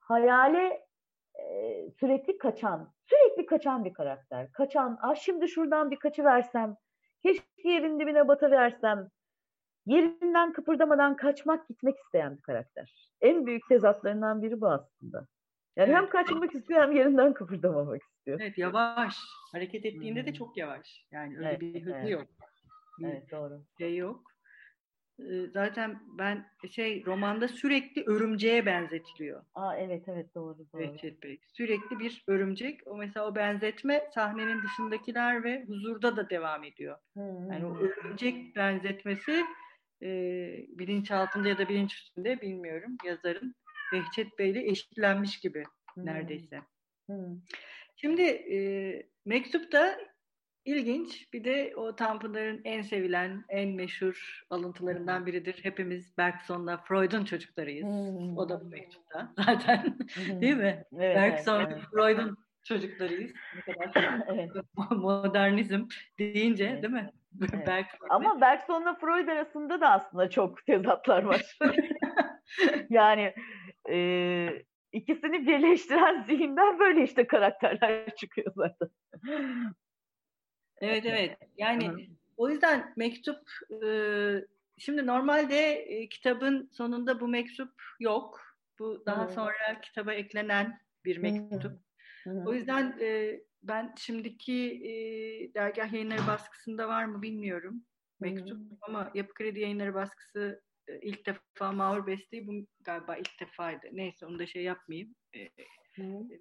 hayale 0.00 0.86
e, 1.34 1.90
sürekli 2.00 2.38
kaçan, 2.38 2.94
sürekli 3.06 3.46
kaçan 3.46 3.84
bir 3.84 3.92
karakter. 3.92 4.52
Kaçan, 4.52 4.98
ah 5.02 5.14
şimdi 5.14 5.48
şuradan 5.48 5.90
bir 5.90 5.96
kaçı 5.96 6.24
versem, 6.24 6.76
keşke 7.26 7.68
yerin 7.68 8.00
dibine 8.00 8.28
batıversem, 8.28 9.08
yerinden 9.86 10.52
kıpırdamadan 10.52 11.16
kaçmak 11.16 11.68
gitmek 11.68 11.98
isteyen 11.98 12.36
bir 12.36 12.42
karakter. 12.42 13.10
En 13.20 13.46
büyük 13.46 13.68
tezatlarından 13.68 14.42
biri 14.42 14.60
bu 14.60 14.68
aslında. 14.68 15.26
Yani 15.76 15.90
evet. 15.90 15.96
hem 15.96 16.08
kaçmak 16.08 16.54
istiyor 16.54 16.82
hem 16.82 16.92
yerinden 16.92 17.32
kıpırdamamak 17.32 18.02
istiyor. 18.02 18.40
Evet 18.40 18.58
yavaş. 18.58 19.16
Hareket 19.52 19.84
ettiğinde 19.84 20.20
hmm. 20.20 20.26
de 20.26 20.34
çok 20.34 20.56
yavaş. 20.56 21.06
Yani 21.10 21.36
öyle 21.38 21.48
evet, 21.48 21.60
bir 21.60 21.80
hızı 21.80 21.96
evet. 21.96 22.10
yok. 22.10 22.26
Bir 22.98 23.08
evet 23.08 23.30
doğru. 23.30 23.64
Şey 23.78 23.96
yok. 23.96 24.33
Zaten 25.52 26.00
ben 26.18 26.46
şey 26.70 27.04
romanda 27.06 27.48
sürekli 27.48 28.04
örümceğe 28.04 28.66
benzetiliyor. 28.66 29.44
Aa 29.54 29.76
evet 29.76 30.08
evet 30.08 30.34
doğru 30.34 30.58
doğru. 30.58 30.82
Behçet 30.82 31.22
Bey. 31.22 31.40
Sürekli 31.52 31.98
bir 31.98 32.24
örümcek. 32.28 32.80
O 32.86 32.96
mesela 32.96 33.26
o 33.26 33.34
benzetme 33.34 34.10
sahnenin 34.14 34.62
dışındakiler 34.62 35.44
ve 35.44 35.64
huzurda 35.64 36.16
da 36.16 36.30
devam 36.30 36.64
ediyor. 36.64 36.98
Hmm. 37.12 37.52
Yani 37.52 37.66
o 37.66 37.78
örümcek 37.78 38.56
benzetmesi 38.56 39.44
e, 40.02 40.08
bilinçaltında 40.68 41.48
ya 41.48 41.58
da 41.58 41.68
bilinç 41.68 41.94
üstünde 41.94 42.40
bilmiyorum 42.40 42.96
yazarın 43.04 43.54
Behçet 43.92 44.38
Bey'le 44.38 44.70
eşitlenmiş 44.70 45.40
gibi 45.40 45.64
hmm. 45.94 46.06
neredeyse. 46.06 46.60
Hmm. 47.06 47.40
Şimdi 47.96 48.22
e, 48.22 48.56
mektupta 49.24 49.98
ilginç. 50.64 51.32
Bir 51.32 51.44
de 51.44 51.72
o 51.76 51.96
Tanpınar'ın 51.96 52.60
en 52.64 52.82
sevilen, 52.82 53.44
en 53.48 53.68
meşhur 53.68 54.44
alıntılarından 54.50 55.26
biridir. 55.26 55.60
Hepimiz 55.62 56.18
Bergson'la 56.18 56.76
Freud'un 56.76 57.24
çocuklarıyız. 57.24 57.86
Hmm. 57.86 58.38
O 58.38 58.48
da 58.48 58.60
bu 58.60 58.64
mektupta 58.64 59.32
zaten. 59.46 59.98
Değil 60.40 60.56
mi? 60.56 60.84
Evet, 60.92 61.16
Bergson, 61.16 61.60
evet, 61.60 61.78
Freud'un 61.92 62.38
çocuklarıyız. 62.64 63.32
Evet. 64.28 64.50
modernizm 64.90 65.84
deyince 66.18 66.64
evet. 66.64 66.82
değil 66.82 66.94
mi? 66.94 67.10
Evet. 67.40 67.66
Bergson. 67.66 68.08
Ama 68.10 68.40
Bergson'la 68.40 68.94
Freud 68.94 69.28
arasında 69.28 69.80
da 69.80 69.90
aslında 69.90 70.30
çok 70.30 70.66
tezatlar 70.66 71.22
var. 71.22 71.58
yani 72.90 73.34
e, 73.90 74.48
ikisini 74.92 75.46
birleştiren 75.46 76.22
zihinden 76.22 76.78
böyle 76.78 77.02
işte 77.02 77.26
karakterler 77.26 78.16
çıkıyor 78.16 78.52
zaten. 78.56 78.88
Evet 80.84 81.06
evet. 81.06 81.38
Yani 81.58 81.88
Hı. 81.88 81.96
o 82.36 82.50
yüzden 82.50 82.92
mektup 82.96 83.50
e, 83.84 83.88
şimdi 84.78 85.06
normalde 85.06 85.72
e, 85.72 86.08
kitabın 86.08 86.68
sonunda 86.72 87.20
bu 87.20 87.28
mektup 87.28 87.72
yok. 88.00 88.40
Bu 88.78 89.02
daha 89.06 89.28
Hı. 89.28 89.32
sonra 89.32 89.80
kitaba 89.82 90.12
eklenen 90.12 90.80
bir 91.04 91.16
mektup. 91.16 91.72
Hı. 92.24 92.30
Hı. 92.30 92.44
O 92.46 92.54
yüzden 92.54 92.98
e, 93.00 93.40
ben 93.62 93.94
şimdiki 93.98 94.82
e, 94.84 94.94
dergah 95.54 95.92
yayınları 95.92 96.26
baskısında 96.26 96.88
var 96.88 97.04
mı 97.04 97.22
bilmiyorum 97.22 97.84
mektup 98.20 98.58
Hı. 98.58 98.76
ama 98.82 99.10
Yapı 99.14 99.34
Kredi 99.34 99.60
yayınları 99.60 99.94
baskısı 99.94 100.62
e, 100.88 101.00
ilk 101.00 101.26
defa 101.26 101.72
Mahur 101.72 102.06
Beste'yi 102.06 102.46
bu 102.46 102.52
galiba 102.80 103.16
ilk 103.16 103.40
defaydı. 103.40 103.86
Neyse 103.92 104.26
onu 104.26 104.38
da 104.38 104.46
şey 104.46 104.62
yapmayayım. 104.62 105.14
E, 105.36 105.50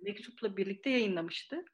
mektupla 0.01 0.57
birlikte 0.57 0.89
yayınlamıştı. 0.89 1.65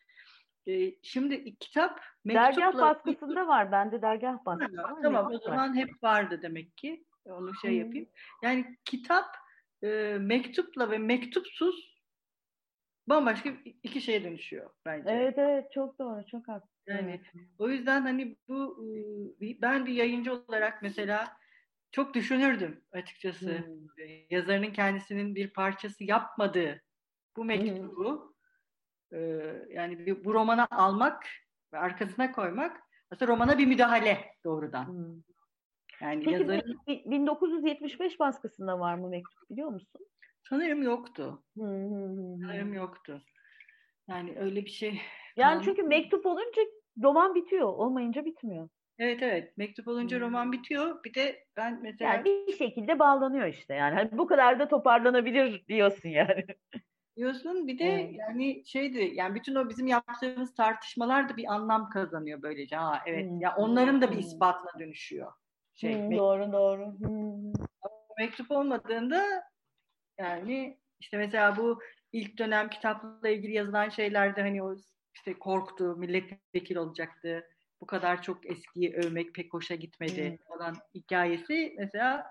E, 0.70 0.96
şimdi 1.04 1.58
kitap 1.60 2.02
mektupla... 2.26 2.62
Dergah 2.62 2.74
baskısında 2.74 3.48
var. 3.48 3.72
Bende 3.72 4.02
dergah 4.02 4.46
baskısı 4.46 4.78
var. 4.78 4.94
Tamam 5.04 5.32
o 5.32 5.38
zaman 5.38 5.70
var. 5.70 5.76
hep 5.76 6.04
vardı 6.04 6.40
demek 6.42 6.78
ki. 6.78 7.06
Onu 7.26 7.56
şey 7.56 7.72
hmm. 7.72 7.80
yapayım. 7.80 8.10
Yani 8.44 8.78
kitap 8.86 9.26
e, 9.84 10.18
mektupla 10.20 10.92
ve 10.92 10.98
mektupsuz 10.98 12.00
bambaşka 13.08 13.50
iki 13.84 14.02
şeye 14.02 14.24
dönüşüyor 14.24 14.70
bence. 14.86 15.10
Evet 15.10 15.38
evet 15.38 15.72
çok 15.72 16.00
doğru 16.00 16.26
çok 16.26 16.48
haklısın. 16.48 16.80
Yani 16.88 17.22
o 17.60 17.70
yüzden 17.70 18.02
hani 18.02 18.38
bu 18.48 18.86
ben 19.42 19.86
bir 19.86 19.94
yayıncı 19.94 20.34
olarak 20.34 20.82
mesela 20.82 21.38
çok 21.92 22.14
düşünürdüm 22.14 22.84
açıkçası. 22.92 23.58
Hmm. 23.58 24.06
Yazarının 24.30 24.74
kendisinin 24.74 25.36
bir 25.36 25.54
parçası 25.54 26.04
yapmadığı 26.04 26.82
bu 27.36 27.46
mektubu. 27.46 28.36
E, 29.14 29.20
yani 29.70 30.26
bu 30.26 30.34
romana 30.34 30.68
almak 30.72 31.26
ve 31.74 31.78
arkasına 31.78 32.32
koymak 32.32 32.78
aslında 33.12 33.32
romana 33.32 33.58
bir 33.58 33.68
müdahale 33.68 34.36
doğrudan. 34.46 34.88
Hmm. 34.88 35.22
Yani 36.02 36.24
Peki 36.24 36.42
yazarın... 36.42 36.80
1975 36.88 38.20
baskısında 38.20 38.80
var 38.80 38.96
mı 38.96 39.10
mektup 39.10 39.50
biliyor 39.50 39.70
musun? 39.70 40.02
Sanırım 40.50 40.84
yoktu. 40.84 41.44
Hmm. 41.58 42.42
Sanırım 42.42 42.74
yoktu. 42.74 43.22
Yani 44.08 44.36
öyle 44.40 44.66
bir 44.66 44.70
şey. 44.70 45.02
Yani 45.36 45.64
çünkü 45.64 45.84
mektup 45.84 46.26
olunca 46.26 46.62
roman 47.04 47.36
bitiyor. 47.36 47.68
Olmayınca 47.68 48.26
bitmiyor. 48.26 48.70
Evet 49.00 49.24
evet. 49.24 49.58
Mektup 49.58 49.88
olunca 49.88 50.18
hmm. 50.18 50.26
roman 50.26 50.52
bitiyor. 50.52 51.04
Bir 51.04 51.14
de 51.14 51.46
ben 51.58 51.80
mesela... 51.82 52.14
Yani 52.14 52.26
bir 52.26 52.54
şekilde 52.58 53.00
bağlanıyor 53.00 53.48
işte 53.48 53.74
yani. 53.74 53.96
Hani 53.96 54.10
bu 54.12 54.28
kadar 54.28 54.60
da 54.60 54.68
toparlanabilir 54.68 55.68
diyorsun 55.68 56.10
yani. 56.10 56.46
Diyorsun. 57.20 57.68
Bir 57.68 57.80
de 57.80 57.84
evet. 57.84 58.16
yani 58.20 58.64
şeydi 58.66 59.12
yani 59.14 59.36
bütün 59.36 59.56
o 59.56 59.70
bizim 59.70 59.88
yaptığımız 59.88 60.56
tartışmalar 60.56 61.30
da 61.30 61.38
bir 61.38 61.54
anlam 61.54 61.90
kazanıyor 61.90 62.42
böylece. 62.42 62.76
Ha 62.76 63.02
evet. 63.06 63.30
Hmm. 63.30 63.42
Ya 63.42 63.56
onların 63.56 64.02
da 64.02 64.12
bir 64.12 64.18
ispatına 64.18 64.80
dönüşüyor. 64.80 65.32
Şey, 65.76 65.96
hmm, 65.96 66.18
doğru 66.18 66.52
doğru. 66.52 67.00
Hmm. 67.00 67.54
Mektup 68.18 68.52
olmadığında 68.52 69.44
yani 70.18 70.80
işte 71.00 71.18
mesela 71.18 71.58
bu 71.58 71.80
ilk 72.12 72.38
dönem 72.38 72.70
kitapla 72.70 73.30
ilgili 73.30 73.54
yazılan 73.54 73.90
şeylerde 73.90 74.42
hani 74.42 74.64
o 74.64 74.76
işte 75.16 75.40
korktu, 75.40 75.96
milletvekili 75.98 76.80
olacaktı 76.80 77.46
bu 77.82 77.86
kadar 77.86 78.22
çok 78.22 78.52
eskiyi 78.52 78.94
övmek 78.94 79.36
pek 79.36 79.54
hoşa 79.54 79.76
gitmedi 79.76 80.30
hmm. 80.30 80.58
falan 80.58 80.76
hikayesi 80.96 81.76
mesela 81.78 82.28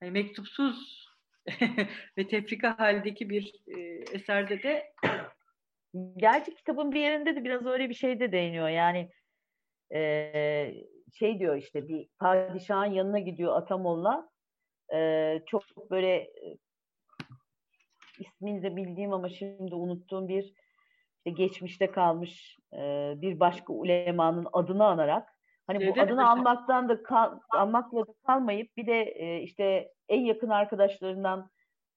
hani 0.00 0.10
mektupsuz 0.10 1.09
ve 2.18 2.28
tefrika 2.28 2.78
haldeki 2.78 3.30
bir 3.30 3.54
e, 3.66 3.80
eserde 4.12 4.62
de 4.62 4.92
Gerçi 6.16 6.54
kitabın 6.54 6.92
bir 6.92 7.00
yerinde 7.00 7.36
de 7.36 7.44
biraz 7.44 7.66
öyle 7.66 7.88
bir 7.88 7.94
şey 7.94 8.20
de 8.20 8.32
değiniyor. 8.32 8.68
Yani 8.68 9.10
e, 9.94 10.74
şey 11.12 11.38
diyor 11.38 11.56
işte 11.56 11.88
bir 11.88 12.08
padişahın 12.18 12.92
yanına 12.92 13.18
gidiyor 13.18 13.56
Atamolla. 13.56 14.28
E, 14.94 15.42
çok 15.46 15.62
böyle 15.90 16.16
e, 16.16 16.58
ismini 18.18 18.62
de 18.62 18.76
bildiğim 18.76 19.12
ama 19.12 19.28
şimdi 19.28 19.74
unuttuğum 19.74 20.28
bir 20.28 20.54
işte 21.16 21.30
geçmişte 21.30 21.90
kalmış 21.90 22.56
e, 22.72 22.78
bir 23.16 23.40
başka 23.40 23.72
ulemanın 23.72 24.46
adını 24.52 24.86
anarak 24.86 25.28
hani 25.72 25.86
bu 25.86 26.00
adını 26.00 26.30
almaktan 26.30 26.88
da 26.88 27.02
kal, 27.02 27.38
almakla 27.50 28.06
da 28.06 28.12
kalmayıp 28.26 28.76
bir 28.76 28.86
de 28.86 29.02
e, 29.02 29.40
işte 29.42 29.92
en 30.08 30.20
yakın 30.20 30.48
arkadaşlarından 30.48 31.50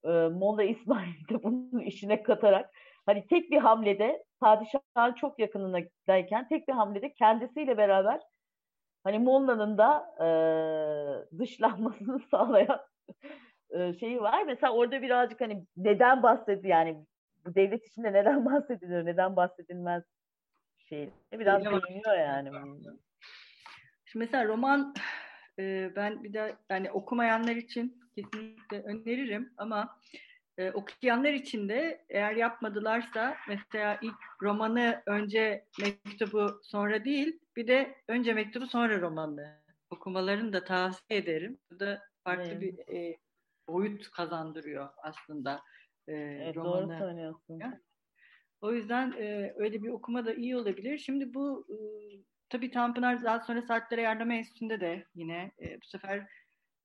e, 0.04 0.10
Molla 0.10 0.64
İsmail'i 0.64 1.30
de 1.30 1.44
bunun 1.44 1.80
işine 1.80 2.24
katarak 2.24 2.70
hani 3.06 3.28
tek 3.28 3.52
bir 3.52 3.58
hamlede 3.58 4.24
padişahın 4.40 5.14
çok 5.14 5.40
yakınındayken 5.40 6.48
tek 6.48 6.68
bir 6.68 6.74
hamlede 6.74 7.14
kendisiyle 7.14 7.78
beraber 7.78 8.22
hani 9.04 9.20
Molla'nın 9.20 9.78
da 9.78 10.16
e, 10.20 10.28
dışlanmasını 11.40 12.20
sağlayan 12.32 12.80
e, 13.70 13.94
şeyi 13.94 14.22
var. 14.22 14.44
Mesela 14.44 14.74
orada 14.74 15.02
birazcık 15.02 15.42
hani 15.42 15.66
neden 15.78 16.24
bahsediyor 16.24 16.64
yani 16.64 17.06
bu 17.46 17.56
devlet 17.56 17.86
içinde 17.86 18.14
neden 18.14 18.46
bahsedilir, 18.52 19.06
neden 19.06 19.36
bahsedilmez 19.36 20.04
şey 20.78 21.10
biraz 21.32 21.66
değiniyor 21.66 22.18
yani. 22.18 22.50
Şimdi 24.14 24.26
mesela 24.26 24.46
roman 24.48 24.94
e, 25.60 25.92
ben 25.96 26.24
bir 26.24 26.34
de 26.34 26.56
yani 26.70 26.92
okumayanlar 26.92 27.56
için 27.56 28.04
kesinlikle 28.16 28.82
öneririm 28.82 29.54
ama 29.58 30.00
e, 30.58 30.72
okuyanlar 30.72 31.34
için 31.34 31.70
de 31.70 32.06
eğer 32.10 32.36
yapmadılarsa 32.36 33.38
mesela 33.48 34.00
ilk 34.02 34.16
romanı 34.42 35.04
önce 35.06 35.66
mektubu 35.82 36.60
sonra 36.64 37.06
değil 37.06 37.40
bir 37.56 37.68
de 37.68 37.96
önce 38.08 38.34
mektubu 38.34 38.68
sonra 38.68 39.02
romanı 39.02 39.60
okumalarını 39.90 40.54
da 40.54 40.64
tavsiye 40.64 41.20
ederim. 41.20 41.58
Bu 41.72 41.80
da 41.80 42.02
farklı 42.24 42.52
evet. 42.52 42.62
bir 42.62 42.96
e, 42.96 43.18
boyut 43.68 44.12
kazandırıyor 44.12 44.90
aslında 44.98 45.62
e, 46.08 46.14
evet, 46.14 46.56
romanı. 46.56 46.90
Doğru 46.90 46.98
söylüyorsun. 46.98 47.62
O 48.62 48.74
yüzden 48.74 49.12
e, 49.12 49.54
öyle 49.56 49.84
bir 49.84 49.90
okuma 49.90 50.26
da 50.26 50.34
iyi 50.34 50.58
olabilir. 50.58 50.98
Şimdi 50.98 51.34
bu 51.34 51.68
e, 51.70 51.78
tabii 52.54 52.72
Tanpınar 52.72 53.24
daha 53.24 53.40
sonra 53.40 53.62
Saatlere 53.62 54.02
Yardım 54.02 54.32
Enstitüsü'nde 54.32 54.80
de 54.80 55.06
yine 55.16 55.52
e, 55.62 55.82
bu 55.82 55.86
sefer 55.86 56.28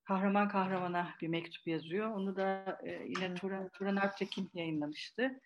kahraman 0.04 0.48
kahramana 0.48 1.08
bir 1.20 1.28
mektup 1.28 1.66
yazıyor. 1.66 2.10
Onu 2.10 2.36
da 2.36 2.78
e, 2.86 2.90
yine 2.90 3.34
Turan, 3.34 3.68
Turan 3.68 3.96
Alptekin 3.96 4.50
yayınlamıştı. 4.54 5.40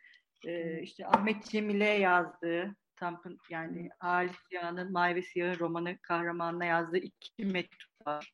E, 0.47 0.83
işte 0.83 1.07
Ahmet 1.07 1.45
Cemil'e 1.45 1.89
yazdığı 1.89 2.77
Tampın 2.97 3.39
yani 3.51 3.89
Halis 3.99 4.37
Siyah'ın 4.49 4.93
Mavi 4.93 5.23
Siyah'ın 5.23 5.59
romanı 5.59 5.99
kahramanına 5.99 6.65
yazdığı 6.65 6.99
iki 6.99 7.45
mektup 7.45 8.07
var. 8.07 8.33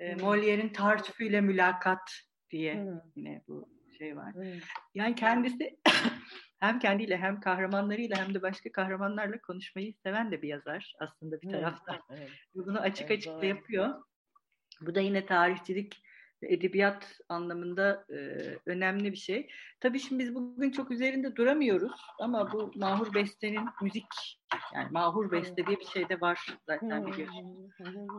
E, 0.00 0.12
Molière'in 0.12 0.72
Tartüfü 0.72 1.24
ile 1.24 1.40
Mülakat 1.40 2.10
diye 2.50 2.86
yine 3.16 3.42
bu 3.48 3.68
şey 3.98 4.16
var. 4.16 4.34
Yani 4.94 5.14
kendisi 5.14 5.76
hem 6.68 6.78
kendiyle 6.78 7.16
hem 7.16 7.40
kahramanlarıyla 7.40 8.16
hem 8.16 8.34
de 8.34 8.42
başka 8.42 8.72
kahramanlarla 8.72 9.40
konuşmayı 9.40 9.94
seven 10.02 10.32
de 10.32 10.42
bir 10.42 10.48
yazar 10.48 10.94
aslında 11.00 11.42
bir 11.42 11.50
taraftan. 11.50 11.98
Evet. 12.10 12.30
Bunu 12.54 12.80
açık 12.80 13.10
evet, 13.10 13.18
açık 13.18 13.42
da 13.42 13.46
yapıyor. 13.46 13.94
Bu 14.80 14.94
da 14.94 15.00
yine 15.00 15.26
tarihçilik 15.26 16.02
edebiyat 16.42 17.20
anlamında 17.28 18.06
e, 18.10 18.16
önemli 18.66 19.12
bir 19.12 19.16
şey. 19.16 19.48
Tabii 19.80 20.00
şimdi 20.00 20.24
biz 20.24 20.34
bugün 20.34 20.70
çok 20.70 20.90
üzerinde 20.90 21.36
duramıyoruz 21.36 22.00
ama 22.18 22.52
bu 22.52 22.72
Mahur 22.74 23.14
Beste'nin 23.14 23.68
müzik 23.82 24.40
yani 24.74 24.88
Mahur 24.90 25.30
Beste 25.30 25.66
diye 25.66 25.80
bir 25.80 25.86
şey 25.86 26.08
de 26.08 26.20
var 26.20 26.46
zaten 26.66 27.06
biliyorsunuz. 27.06 27.70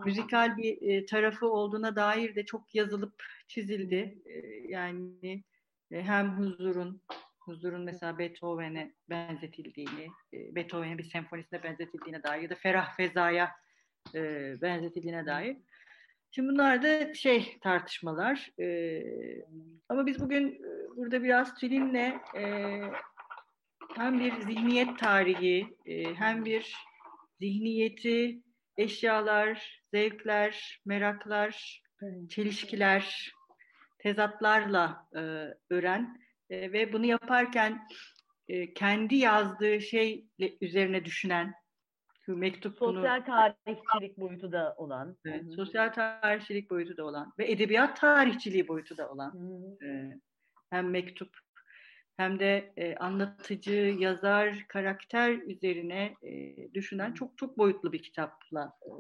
Müzikal 0.05 0.57
bir 0.57 0.81
e, 0.81 1.05
tarafı 1.05 1.47
olduğuna 1.47 1.95
dair 1.95 2.35
de 2.35 2.45
çok 2.45 2.75
yazılıp 2.75 3.23
çizildi. 3.47 4.21
E, 4.25 4.37
yani 4.67 5.43
e, 5.91 6.03
hem 6.03 6.37
huzurun 6.37 7.01
huzurun 7.45 7.81
mesela 7.81 8.17
Beethoven'e 8.17 8.91
benzetildiğini, 9.09 10.07
e, 10.33 10.55
Beethoven'in 10.55 10.97
bir 10.97 11.03
senfonisine 11.03 11.63
benzetildiğine 11.63 12.23
dair 12.23 12.41
ya 12.41 12.49
da 12.49 12.55
Ferah 12.55 12.97
Feza'ya 12.97 13.51
e, 14.15 14.21
benzetildiğine 14.61 15.25
dair. 15.25 15.57
Şimdi 16.31 16.49
bunlar 16.49 16.83
da 16.83 17.13
şey 17.13 17.57
tartışmalar. 17.61 18.51
E, 18.59 19.01
ama 19.89 20.05
biz 20.05 20.19
bugün 20.19 20.51
e, 20.51 20.97
burada 20.97 21.23
biraz 21.23 21.55
Tülin'le 21.55 22.13
e, 22.37 22.81
hem 23.95 24.19
bir 24.19 24.41
zihniyet 24.41 24.99
tarihi 24.99 25.77
e, 25.85 26.13
hem 26.13 26.45
bir 26.45 26.75
zihniyeti, 27.39 28.41
eşyalar, 28.77 29.83
zevkler, 29.93 30.81
meraklar, 30.85 31.83
çelişkiler, 32.29 33.33
tezatlarla 33.99 35.07
e, 35.15 35.19
öğren 35.69 36.24
e, 36.49 36.71
ve 36.71 36.93
bunu 36.93 37.05
yaparken 37.05 37.87
e, 38.47 38.73
kendi 38.73 39.15
yazdığı 39.15 39.81
şeyle 39.81 40.57
üzerine 40.61 41.05
düşünen 41.05 41.53
mektup 42.27 42.77
sosyal 42.77 43.25
tarihçilik 43.25 44.17
boyutu 44.17 44.51
da 44.51 44.75
olan. 44.77 45.17
Evet, 45.25 45.43
sosyal 45.55 45.93
tarihçilik 45.93 46.69
boyutu 46.69 46.97
da 46.97 47.05
olan 47.05 47.33
ve 47.39 47.51
edebiyat 47.51 47.99
tarihçiliği 47.99 48.67
boyutu 48.67 48.97
da 48.97 49.09
olan 49.09 49.33
e, 49.83 50.19
hem 50.69 50.89
mektup 50.89 51.29
hem 52.17 52.39
de 52.39 52.73
e, 52.77 52.95
anlatıcı, 52.95 53.95
yazar, 53.99 54.65
karakter 54.67 55.31
üzerine 55.31 56.15
e, 56.23 56.55
düşünen 56.73 57.13
çok 57.13 57.37
çok 57.37 57.57
boyutlu 57.57 57.91
bir 57.91 58.03
kitapla 58.03 58.73
e, 58.85 58.99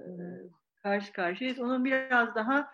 karşı 0.83 1.13
karşıyayız. 1.13 1.59
Onun 1.59 1.85
biraz 1.85 2.35
daha 2.35 2.71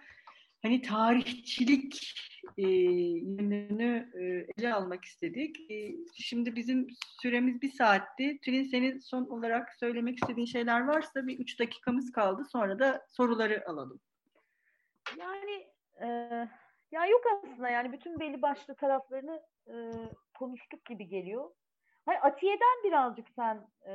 hani 0.62 0.82
tarihçilik 0.82 2.16
e, 2.58 2.68
yönünü 2.68 4.12
e, 4.14 4.48
ele 4.58 4.74
almak 4.74 5.06
istedik. 5.06 5.72
E, 5.72 5.96
şimdi 6.14 6.56
bizim 6.56 6.88
süremiz 7.22 7.62
bir 7.62 7.72
saatti. 7.72 8.40
Tülin 8.42 8.64
senin 8.64 9.00
son 9.00 9.26
olarak 9.26 9.76
söylemek 9.80 10.18
istediğin 10.18 10.46
şeyler 10.46 10.82
varsa 10.82 11.28
bir 11.28 11.40
üç 11.40 11.60
dakikamız 11.60 12.12
kaldı. 12.12 12.44
Sonra 12.52 12.80
da 12.80 13.06
soruları 13.10 13.64
alalım. 13.70 14.00
Yani 15.18 15.68
e, 16.02 16.08
ya 16.92 17.06
yok 17.06 17.22
aslında 17.32 17.70
yani 17.70 17.92
bütün 17.94 18.20
belli 18.20 18.42
başlı 18.42 18.76
taraflarını 18.76 19.42
e, 19.68 19.74
konuştuk 20.40 20.86
gibi 20.86 21.08
geliyor. 21.08 21.52
Hayır, 22.06 22.22
Atiye'den 22.24 22.84
birazcık 22.84 23.28
sen 23.36 23.68
e, 23.88 23.94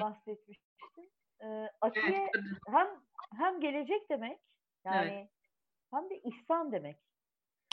bahsetmiştin. 0.00 1.10
E, 1.40 1.46
Atiye 1.80 2.30
hem 2.66 2.86
hem 3.38 3.60
gelecek 3.60 4.10
demek 4.10 4.38
yani 4.84 5.10
evet 5.12 5.37
hem 5.90 6.10
de 6.10 6.20
ihsan 6.24 6.72
demek. 6.72 6.96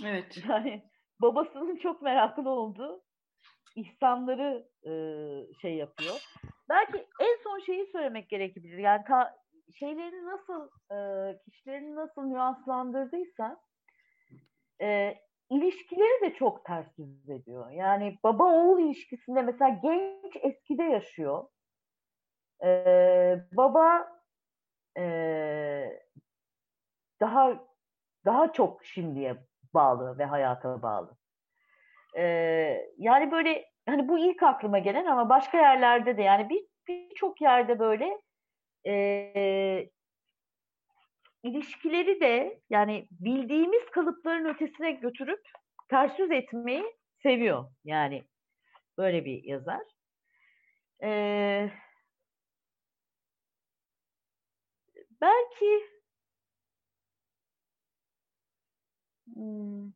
Evet. 0.04 0.38
Yani 0.50 0.84
babasının 1.22 1.76
çok 1.76 2.02
meraklı 2.02 2.50
olduğu 2.50 3.04
ihsanları 3.76 4.68
e, 4.84 4.92
şey 5.62 5.76
yapıyor. 5.76 6.16
Belki 6.70 6.98
en 7.22 7.44
son 7.44 7.60
şeyi 7.60 7.88
söylemek 7.92 8.30
gerekebilir. 8.30 8.78
Yani 8.78 9.04
ta, 9.08 9.36
şeylerini 9.80 10.26
nasıl 10.26 10.70
e, 10.92 10.98
kişilerini 11.40 11.96
nasıl 11.96 12.22
nüanslandırdıysa 12.22 13.58
e, 14.82 15.16
ilişkileri 15.50 16.22
de 16.22 16.36
çok 16.36 16.66
ters 16.66 16.88
yüz 16.98 17.30
ediyor. 17.30 17.72
Yani 17.72 18.20
baba 18.24 18.44
oğul 18.44 18.80
ilişkisinde 18.80 19.42
mesela 19.42 19.80
genç 19.84 20.36
eskide 20.36 20.84
yaşıyor. 20.84 21.48
E, 22.64 22.70
baba 23.52 24.08
e, 24.98 25.06
daha 27.22 27.66
daha 28.26 28.54
çok 28.54 28.86
şimdiye 28.86 29.38
bağlı 29.74 30.18
ve 30.18 30.26
hayata 30.26 30.82
bağlı. 30.82 31.18
Ee, 32.18 32.92
yani 32.98 33.32
böyle 33.32 33.66
hani 33.86 34.08
bu 34.08 34.20
ilk 34.20 34.44
aklıma 34.44 34.80
gelen 34.80 35.06
ama 35.06 35.30
başka 35.30 35.58
yerlerde 35.58 36.18
de 36.18 36.22
yani 36.22 36.50
bir 36.50 36.66
birçok 36.88 37.42
yerde 37.42 37.80
böyle 37.80 38.22
e, 38.88 39.90
ilişkileri 41.44 42.22
de 42.22 42.60
yani 42.70 43.08
bildiğimiz 43.12 43.86
kalıpların 43.92 44.46
ötesine 44.46 44.92
götürüp 44.92 45.42
ters 45.90 46.20
yüz 46.20 46.32
etmeyi 46.32 46.86
seviyor. 47.24 47.66
Yani 47.84 48.24
böyle 48.98 49.26
bir 49.26 49.44
yazar. 49.44 49.82
Ee, 51.04 51.70
belki 55.22 55.95
Hmm. 59.36 59.92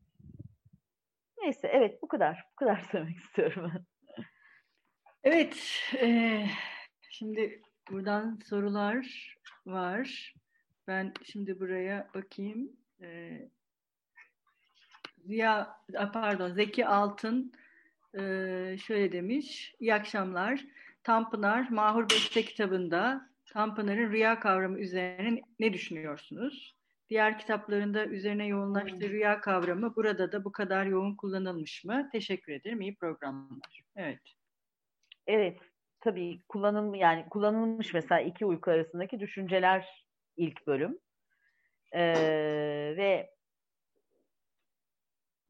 Neyse 1.42 1.68
evet 1.68 2.02
bu 2.02 2.08
kadar. 2.08 2.44
Bu 2.52 2.56
kadar 2.56 2.80
söylemek 2.92 3.16
istiyorum. 3.16 3.72
Evet. 5.24 5.80
E, 6.00 6.46
şimdi 7.10 7.62
buradan 7.90 8.38
sorular 8.44 9.36
var. 9.66 10.34
Ben 10.86 11.12
şimdi 11.24 11.60
buraya 11.60 12.08
bakayım. 12.14 12.72
E, 13.02 13.38
Ziya, 15.24 15.76
pardon 16.12 16.52
Zeki 16.52 16.86
Altın 16.86 17.52
e, 18.14 18.20
şöyle 18.82 19.12
demiş. 19.12 19.74
İyi 19.80 19.94
akşamlar. 19.94 20.64
Tanpınar 21.02 21.70
Mahur 21.70 22.10
Beste 22.10 22.42
kitabında 22.42 23.30
Tanpınar'ın 23.46 24.12
rüya 24.12 24.40
kavramı 24.40 24.78
üzerine 24.80 25.40
ne 25.60 25.72
düşünüyorsunuz? 25.72 26.79
Diğer 27.10 27.38
kitaplarında 27.38 28.06
üzerine 28.06 28.46
yoğunlaştığı 28.46 29.06
hmm. 29.06 29.08
rüya 29.08 29.40
kavramı 29.40 29.96
burada 29.96 30.32
da 30.32 30.44
bu 30.44 30.52
kadar 30.52 30.86
yoğun 30.86 31.16
kullanılmış 31.16 31.84
mı? 31.84 32.08
Teşekkür 32.12 32.52
ederim. 32.52 32.80
İyi 32.80 32.96
programlar. 32.96 33.82
Evet. 33.96 34.20
Evet. 35.26 35.58
Tabii 36.00 36.42
kullanım 36.48 36.94
yani 36.94 37.28
kullanılmış 37.30 37.94
mesela 37.94 38.20
iki 38.20 38.46
uyku 38.46 38.70
arasındaki 38.70 39.20
düşünceler 39.20 40.06
ilk 40.36 40.66
bölüm. 40.66 40.98
Ee, 41.92 42.94
ve 42.96 43.30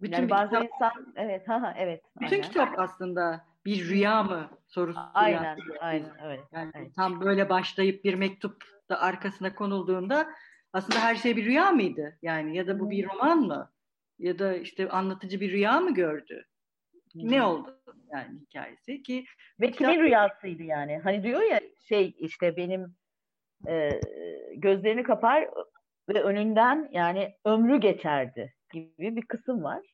bütün 0.00 0.16
yani 0.16 0.30
bazen 0.30 0.62
kitap, 0.62 0.96
insan 0.96 1.12
evet 1.16 1.48
ha 1.48 1.74
evet. 1.78 2.02
Bütün 2.20 2.36
aynen. 2.36 2.48
kitap 2.48 2.78
aslında 2.78 3.44
bir 3.64 3.88
rüya 3.88 4.22
mı 4.22 4.50
sorusu. 4.66 5.00
Aynen, 5.14 5.58
aynen 5.80 6.24
öyle. 6.24 6.42
Yani 6.52 6.72
evet. 6.74 6.94
tam 6.96 7.20
böyle 7.20 7.48
başlayıp 7.48 8.04
bir 8.04 8.14
mektup 8.14 8.64
da 8.88 9.00
arkasına 9.00 9.54
konulduğunda 9.54 10.28
aslında 10.72 11.00
her 11.00 11.14
şey 11.14 11.36
bir 11.36 11.44
rüya 11.44 11.72
mıydı? 11.72 12.18
Yani 12.22 12.56
ya 12.56 12.66
da 12.66 12.80
bu 12.80 12.90
bir 12.90 13.08
roman 13.08 13.38
mı? 13.38 13.72
Ya 14.18 14.38
da 14.38 14.56
işte 14.56 14.88
anlatıcı 14.88 15.40
bir 15.40 15.52
rüya 15.52 15.80
mı 15.80 15.94
gördü? 15.94 16.46
Ne 17.14 17.42
oldu 17.42 17.80
yani 18.12 18.40
hikayesi 18.40 19.02
ki 19.02 19.24
ve 19.60 19.70
kimin 19.70 19.90
kitap... 19.90 20.04
rüyasıydı 20.04 20.62
yani? 20.62 20.98
Hani 20.98 21.22
diyor 21.22 21.42
ya 21.42 21.60
şey 21.88 22.14
işte 22.18 22.56
benim 22.56 22.94
e, 23.68 24.00
gözlerini 24.56 25.02
kapar 25.02 25.48
ve 26.08 26.22
önünden 26.22 26.88
yani 26.92 27.34
ömrü 27.44 27.80
geçerdi 27.80 28.54
gibi 28.72 29.16
bir 29.16 29.26
kısım 29.26 29.62
var. 29.62 29.86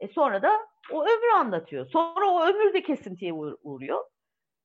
E 0.00 0.08
sonra 0.08 0.42
da 0.42 0.50
o 0.92 1.02
ömrü 1.02 1.32
anlatıyor. 1.34 1.86
Sonra 1.86 2.30
o 2.30 2.46
ömür 2.46 2.74
de 2.74 2.82
kesintiye 2.82 3.32
uğruyor. 3.62 4.04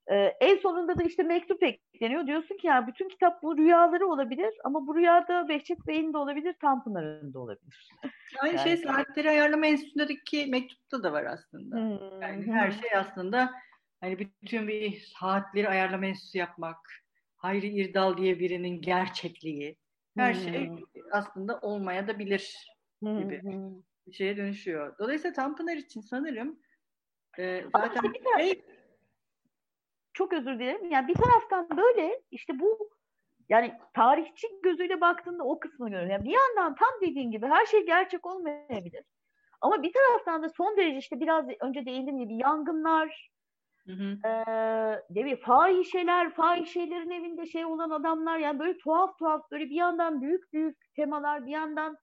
Ee, 0.07 0.15
en 0.15 0.57
sonunda 0.57 0.99
da 0.99 1.03
işte 1.03 1.23
mektup 1.23 1.63
ekleniyor. 1.63 2.27
Diyorsun 2.27 2.57
ki 2.57 2.67
yani 2.67 2.87
bütün 2.87 3.09
kitap 3.09 3.43
bu 3.43 3.57
rüyaları 3.57 4.07
olabilir 4.07 4.53
ama 4.63 4.87
bu 4.87 4.95
rüyada 4.95 5.49
Behçet 5.49 5.87
Bey'in 5.87 6.13
de 6.13 6.17
olabilir, 6.17 6.55
Tanpınar'ın 6.61 7.33
da 7.33 7.39
olabilir. 7.39 7.89
Aynı 8.41 8.59
şey 8.59 8.71
yani, 8.71 8.81
şey 8.81 8.87
saatleri 8.87 9.29
ayarlama 9.29 9.65
enstitüsündeki 9.65 10.45
mektupta 10.45 11.03
da 11.03 11.13
var 11.13 11.25
aslında. 11.25 11.75
Hmm. 11.75 12.21
Yani 12.21 12.51
her 12.51 12.71
şey 12.71 12.95
aslında 12.95 13.51
hani 14.01 14.19
bütün 14.19 14.67
bir 14.67 14.99
saatleri 15.19 15.69
ayarlama 15.69 16.05
enstitüsü 16.05 16.37
yapmak, 16.37 16.77
Hayri 17.35 17.67
İrdal 17.67 18.17
diye 18.17 18.39
birinin 18.39 18.81
gerçekliği, 18.81 19.77
her 20.17 20.33
şey 20.33 20.69
aslında 21.11 21.59
olmaya 21.59 22.07
da 22.07 22.19
bilir 22.19 22.55
gibi 23.01 23.41
bir 24.07 24.13
şeye 24.13 24.37
dönüşüyor. 24.37 24.97
Dolayısıyla 24.99 25.33
Tanpınar 25.33 25.77
için 25.77 26.01
sanırım 26.01 26.59
e, 27.39 27.63
zaten 27.75 28.11
işte 28.13 28.43
şey, 28.43 28.61
çok 30.13 30.33
özür 30.33 30.59
dilerim. 30.59 30.91
Yani 30.91 31.07
bir 31.07 31.13
taraftan 31.13 31.77
böyle 31.77 32.21
işte 32.31 32.59
bu 32.59 32.89
yani 33.49 33.73
tarihçi 33.93 34.47
gözüyle 34.63 35.01
baktığında 35.01 35.43
o 35.43 35.59
kısmı 35.59 35.89
görüyorum. 35.89 36.11
Yani 36.11 36.23
bir 36.23 36.33
yandan 36.33 36.75
tam 36.75 37.01
dediğin 37.01 37.31
gibi 37.31 37.45
her 37.45 37.65
şey 37.65 37.85
gerçek 37.85 38.25
olmayabilir. 38.25 39.03
Ama 39.61 39.83
bir 39.83 39.93
taraftan 39.93 40.43
da 40.43 40.49
son 40.49 40.77
derece 40.77 40.97
işte 40.97 41.19
biraz 41.19 41.45
önce 41.61 41.85
değindiğim 41.85 42.19
gibi 42.19 42.35
yangınlar, 42.35 43.31
Hı 43.87 43.91
hı. 43.91 44.17
Ee, 45.15 45.35
fahişeler, 45.35 46.33
fahişelerin 46.33 47.09
evinde 47.09 47.45
şey 47.45 47.65
olan 47.65 47.89
adamlar 47.89 48.37
yani 48.37 48.59
böyle 48.59 48.77
tuhaf 48.77 49.17
tuhaf 49.19 49.51
böyle 49.51 49.65
bir 49.65 49.75
yandan 49.75 50.21
büyük 50.21 50.53
büyük 50.53 50.77
temalar 50.95 51.45
bir 51.45 51.51
yandan 51.51 51.97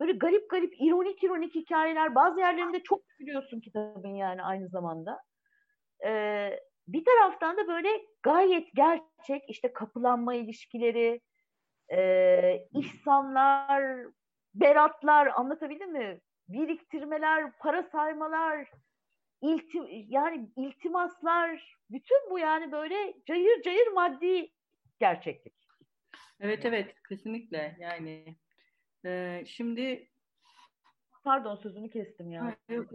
böyle 0.00 0.12
garip 0.12 0.50
garip 0.50 0.74
ironik 0.80 1.24
ironik 1.24 1.54
hikayeler 1.54 2.14
bazı 2.14 2.40
yerlerinde 2.40 2.82
çok 2.82 3.00
biliyorsun 3.20 3.60
kitabın 3.60 4.14
yani 4.14 4.42
aynı 4.42 4.68
zamanda. 4.68 5.18
Ee, 6.06 6.60
bir 6.88 7.04
taraftan 7.04 7.56
da 7.56 7.68
böyle 7.68 7.88
gayet 8.22 8.74
gerçek 8.74 9.42
işte 9.48 9.72
kapılanma 9.72 10.34
ilişkileri, 10.34 11.20
e, 11.92 12.68
ihsanlar, 12.74 14.06
beratlar 14.54 15.26
anlatabildim 15.26 15.92
mi? 15.92 16.20
Biriktirmeler, 16.48 17.52
para 17.58 17.82
saymalar, 17.82 18.70
iltim 19.42 19.86
yani 20.08 20.50
iltimaslar, 20.56 21.76
bütün 21.90 22.30
bu 22.30 22.38
yani 22.38 22.72
böyle 22.72 23.14
cayır 23.26 23.62
cayır 23.62 23.86
maddi 23.86 24.50
gerçeklik. 24.98 25.54
Evet 26.40 26.64
evet 26.64 26.94
kesinlikle 27.08 27.76
yani 27.80 28.36
e, 29.04 29.42
şimdi 29.46 30.10
pardon 31.24 31.56
sözünü 31.56 31.90
kestim 31.90 32.30
ya. 32.30 32.44
Ha, 32.44 32.56
yok, 32.68 32.92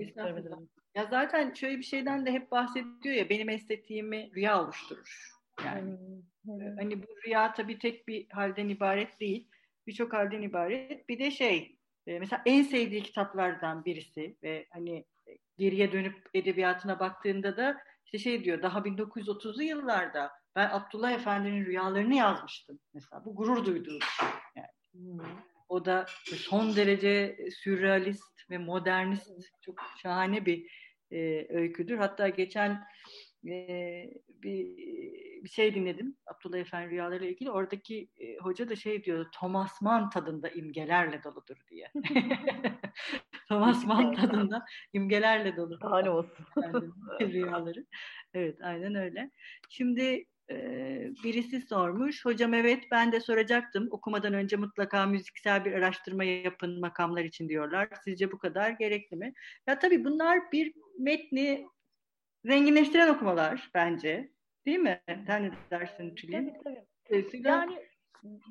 ya 0.95 1.05
zaten 1.05 1.53
şöyle 1.53 1.77
bir 1.77 1.83
şeyden 1.83 2.25
de 2.25 2.31
hep 2.31 2.51
bahsediyor 2.51 3.15
ya 3.15 3.29
benim 3.29 3.49
estetiğimi 3.49 4.31
rüya 4.35 4.63
oluşturur. 4.63 5.31
Yani 5.65 5.97
hmm. 6.43 6.77
hani 6.77 7.03
bu 7.03 7.07
rüya 7.25 7.53
tabii 7.53 7.79
tek 7.79 8.07
bir 8.07 8.29
halden 8.29 8.69
ibaret 8.69 9.19
değil. 9.19 9.47
Birçok 9.87 10.13
halden 10.13 10.41
ibaret. 10.41 11.09
Bir 11.09 11.19
de 11.19 11.31
şey 11.31 11.77
mesela 12.07 12.41
en 12.45 12.63
sevdiği 12.63 13.03
kitaplardan 13.03 13.85
birisi 13.85 14.37
ve 14.43 14.67
hani 14.69 15.05
geriye 15.57 15.91
dönüp 15.91 16.29
edebiyatına 16.33 16.99
baktığında 16.99 17.57
da 17.57 17.77
işte 18.05 18.17
şey 18.17 18.43
diyor 18.43 18.61
daha 18.61 18.79
1930'lu 18.79 19.63
yıllarda 19.63 20.31
ben 20.55 20.69
Abdullah 20.69 21.11
Efendi'nin 21.11 21.65
rüyalarını 21.65 22.15
yazmıştım 22.15 22.79
mesela. 22.93 23.25
Bu 23.25 23.35
gurur 23.35 23.65
duyduğu 23.65 23.99
şey 24.01 24.27
yani. 24.55 24.67
Hmm. 24.91 25.25
O 25.69 25.85
da 25.85 26.05
son 26.35 26.75
derece 26.75 27.37
sürrealist 27.51 28.49
ve 28.49 28.57
modernist 28.57 29.31
çok 29.61 29.75
şahane 30.01 30.45
bir 30.45 30.80
e, 31.11 31.47
öyküdür. 31.49 31.97
Hatta 31.97 32.29
geçen 32.29 32.83
e, 33.47 34.09
bir, 34.27 34.77
bir 35.43 35.49
şey 35.49 35.75
dinledim 35.75 36.17
Abdullah 36.27 36.57
Efendi 36.57 36.89
rüyalarıyla 36.89 37.27
ilgili. 37.27 37.51
Oradaki 37.51 38.09
e, 38.17 38.37
hoca 38.37 38.69
da 38.69 38.75
şey 38.75 39.03
diyor 39.03 39.25
Thomas 39.31 39.81
Mann 39.81 40.09
tadında 40.09 40.49
imgelerle 40.49 41.23
doludur 41.23 41.57
diye. 41.69 41.91
Thomas 43.47 43.85
Mann 43.85 44.13
tadında 44.13 44.65
imgelerle 44.93 45.57
dolu. 45.57 45.77
Hane 45.81 46.09
olsun. 46.09 46.45
rüyaları. 47.21 47.85
Evet 48.33 48.57
aynen 48.63 48.95
öyle. 48.95 49.31
Şimdi 49.69 50.25
birisi 51.23 51.61
sormuş. 51.61 52.25
Hocam 52.25 52.53
evet 52.53 52.83
ben 52.91 53.11
de 53.11 53.19
soracaktım. 53.19 53.87
Okumadan 53.91 54.33
önce 54.33 54.55
mutlaka 54.55 55.05
müziksel 55.05 55.65
bir 55.65 55.73
araştırma 55.73 56.23
yapın 56.23 56.79
makamlar 56.79 57.23
için 57.23 57.49
diyorlar. 57.49 57.89
Sizce 58.03 58.31
bu 58.31 58.37
kadar 58.37 58.69
gerekli 58.69 59.17
mi? 59.17 59.33
Ya 59.67 59.79
tabii 59.79 60.05
bunlar 60.05 60.51
bir 60.51 60.73
metni 60.99 61.67
zenginleştiren 62.45 63.07
okumalar 63.07 63.69
bence. 63.73 64.31
Değil 64.65 64.79
mi? 64.79 65.01
Sen 65.27 65.43
ne 65.43 65.51
dersin 65.71 66.15
Tülin? 66.15 66.53
Tabii 66.63 66.63
tabii. 66.63 66.85
Yani 67.47 67.79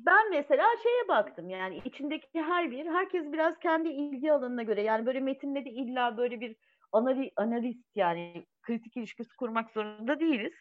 ben 0.05 0.29
mesela 0.29 0.65
şeye 0.83 1.07
baktım 1.07 1.49
yani 1.49 1.81
içindeki 1.85 2.41
her 2.41 2.71
bir 2.71 2.85
herkes 2.85 3.31
biraz 3.31 3.59
kendi 3.59 3.89
ilgi 3.89 4.31
alanına 4.31 4.63
göre 4.63 4.81
yani 4.81 5.05
böyle 5.05 5.19
metinle 5.19 5.65
de 5.65 5.69
illa 5.69 6.17
böyle 6.17 6.39
bir 6.39 6.55
anali, 6.91 7.31
analist 7.35 7.95
yani 7.95 8.45
kritik 8.61 8.97
ilişkisi 8.97 9.35
kurmak 9.35 9.71
zorunda 9.71 10.19
değiliz. 10.19 10.53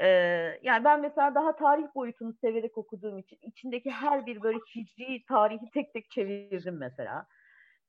Ee, 0.00 0.60
yani 0.62 0.84
ben 0.84 1.00
mesela 1.00 1.34
daha 1.34 1.56
tarih 1.56 1.94
boyutunu 1.94 2.32
severek 2.32 2.78
okuduğum 2.78 3.18
için 3.18 3.38
içindeki 3.42 3.90
her 3.90 4.26
bir 4.26 4.42
böyle 4.42 4.58
hicri 4.76 5.24
tarihi 5.24 5.70
tek 5.70 5.92
tek 5.92 6.10
çevirdim 6.10 6.76
mesela. 6.78 7.26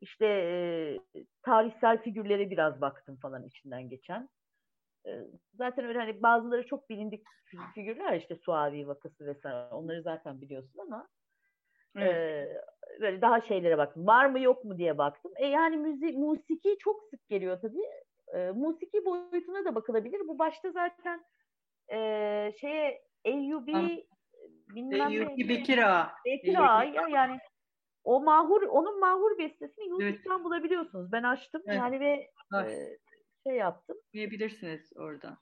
İşte 0.01 0.25
e, 0.25 0.99
tarihsel 1.43 2.01
figürlere 2.01 2.49
biraz 2.49 2.81
baktım 2.81 3.17
falan 3.21 3.43
içinden 3.43 3.89
geçen 3.89 4.29
zaten 5.53 5.85
öyle 5.85 5.99
hani 5.99 6.23
bazıları 6.23 6.65
çok 6.67 6.89
bilindik 6.89 7.23
figürler 7.75 8.17
işte 8.17 8.35
Suavi 8.35 8.87
vakası 8.87 9.25
vesaire 9.25 9.73
onları 9.73 10.01
zaten 10.01 10.41
biliyorsun 10.41 10.79
ama 10.79 11.07
evet. 11.97 12.15
e, 12.15 13.01
böyle 13.01 13.21
daha 13.21 13.41
şeylere 13.41 13.77
baktım. 13.77 14.07
Var 14.07 14.25
mı 14.25 14.39
yok 14.39 14.65
mu 14.65 14.77
diye 14.77 14.97
baktım. 14.97 15.31
E 15.35 15.47
yani 15.47 15.77
müzik 15.77 16.17
musiki 16.17 16.77
çok 16.79 17.03
sık 17.03 17.29
geliyor 17.29 17.61
tabii. 17.61 17.85
E, 18.33 18.51
musiki 18.51 19.05
boyutuna 19.05 19.65
da 19.65 19.75
bakılabilir. 19.75 20.27
Bu 20.27 20.39
başta 20.39 20.71
zaten 20.71 21.25
e, 21.91 22.53
şeye 22.61 23.01
Eyyubi 23.25 24.05
bilmem 24.75 25.09
Eyyubi 25.09 25.49
Bekira. 25.49 26.11
Bekira 26.25 26.83
ya 26.83 27.07
yani 27.09 27.39
o 28.03 28.23
mahur 28.23 28.61
onun 28.61 28.99
mahur 28.99 29.37
bestesini 29.37 29.89
YouTube'dan 29.89 30.35
evet. 30.35 30.43
bulabiliyorsunuz. 30.43 31.11
Ben 31.11 31.23
açtım 31.23 31.61
evet. 31.65 31.77
yani 31.77 31.99
ve 31.99 32.31
e, 32.55 32.97
şey 33.47 33.55
yaptım. 33.55 33.97
Diyebilirsiniz 34.13 34.91
orada. 34.95 35.37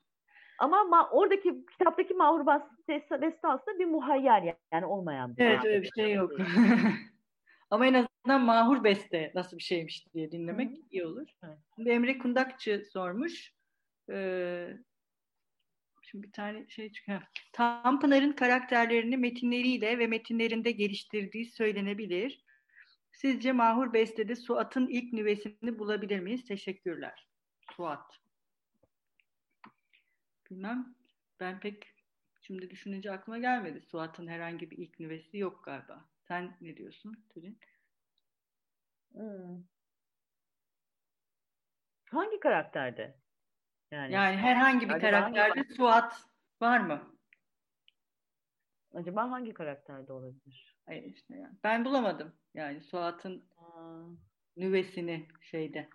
Ama 0.59 0.77
ma- 0.77 1.09
oradaki 1.09 1.65
kitaptaki 1.71 2.13
mahur 2.13 2.47
beste 2.87 3.47
aslında 3.47 3.79
bir 3.79 3.85
muhayyer 3.85 4.55
yani 4.73 4.85
olmayan 4.85 5.37
bir 5.37 5.45
Evet 5.45 5.65
öyle 5.65 5.81
bir 5.81 5.91
şey 5.95 6.13
yok. 6.13 6.31
Ama 7.71 7.87
en 7.87 7.93
azından 7.93 8.41
mahur 8.45 8.83
beste 8.83 9.31
nasıl 9.35 9.57
bir 9.57 9.63
şeymiş 9.63 10.13
diye 10.13 10.31
dinlemek 10.31 10.69
Hı-hı. 10.69 10.81
iyi 10.91 11.05
olur. 11.05 11.27
Evet. 11.43 11.57
Şimdi 11.75 11.89
Emre 11.89 12.17
Kundakçı 12.17 12.83
sormuş. 12.93 13.53
Ee, 14.11 14.67
şimdi 16.11 16.27
bir 16.27 16.31
tane 16.31 16.67
şey 16.67 16.91
çıkıyor. 16.91 17.21
Tanpınar'ın 17.53 18.31
karakterlerini 18.31 19.17
metinleriyle 19.17 19.99
ve 19.99 20.07
metinlerinde 20.07 20.71
geliştirdiği 20.71 21.45
söylenebilir. 21.45 22.43
Sizce 23.11 23.51
Mahur 23.51 23.93
Beste'de 23.93 24.35
Suat'ın 24.35 24.87
ilk 24.87 25.13
nüvesini 25.13 25.79
bulabilir 25.79 26.19
miyiz? 26.19 26.45
Teşekkürler. 26.45 27.27
Suat. 27.75 28.19
Bilmem. 30.49 30.95
Ben 31.39 31.59
pek 31.59 31.95
şimdi 32.41 32.69
düşününce 32.69 33.11
aklıma 33.11 33.37
gelmedi. 33.37 33.81
Suat'ın 33.81 34.27
herhangi 34.27 34.71
bir 34.71 34.77
ilk 34.77 34.99
nüvesi 34.99 35.37
yok 35.37 35.63
galiba. 35.63 36.05
Sen 36.27 36.57
ne 36.61 36.77
diyorsun 36.77 37.25
Tülin? 37.29 37.59
Hmm. 39.13 39.63
Hangi 42.05 42.39
karakterde? 42.39 43.19
Yani, 43.91 44.13
yani 44.13 44.37
herhangi 44.37 44.89
bir 44.89 44.99
karakterde 44.99 45.59
hangi... 45.59 45.73
Suat 45.73 46.25
var 46.61 46.79
mı? 46.79 47.01
Acaba 48.93 49.31
hangi 49.31 49.53
karakterde 49.53 50.13
olabilir? 50.13 50.77
Hayır 50.85 51.03
işte 51.03 51.35
yani. 51.35 51.57
Ben 51.63 51.85
bulamadım. 51.85 52.33
Yani 52.53 52.81
Suat'ın 52.81 53.49
nüvesini 54.57 55.27
şeyde. 55.41 55.89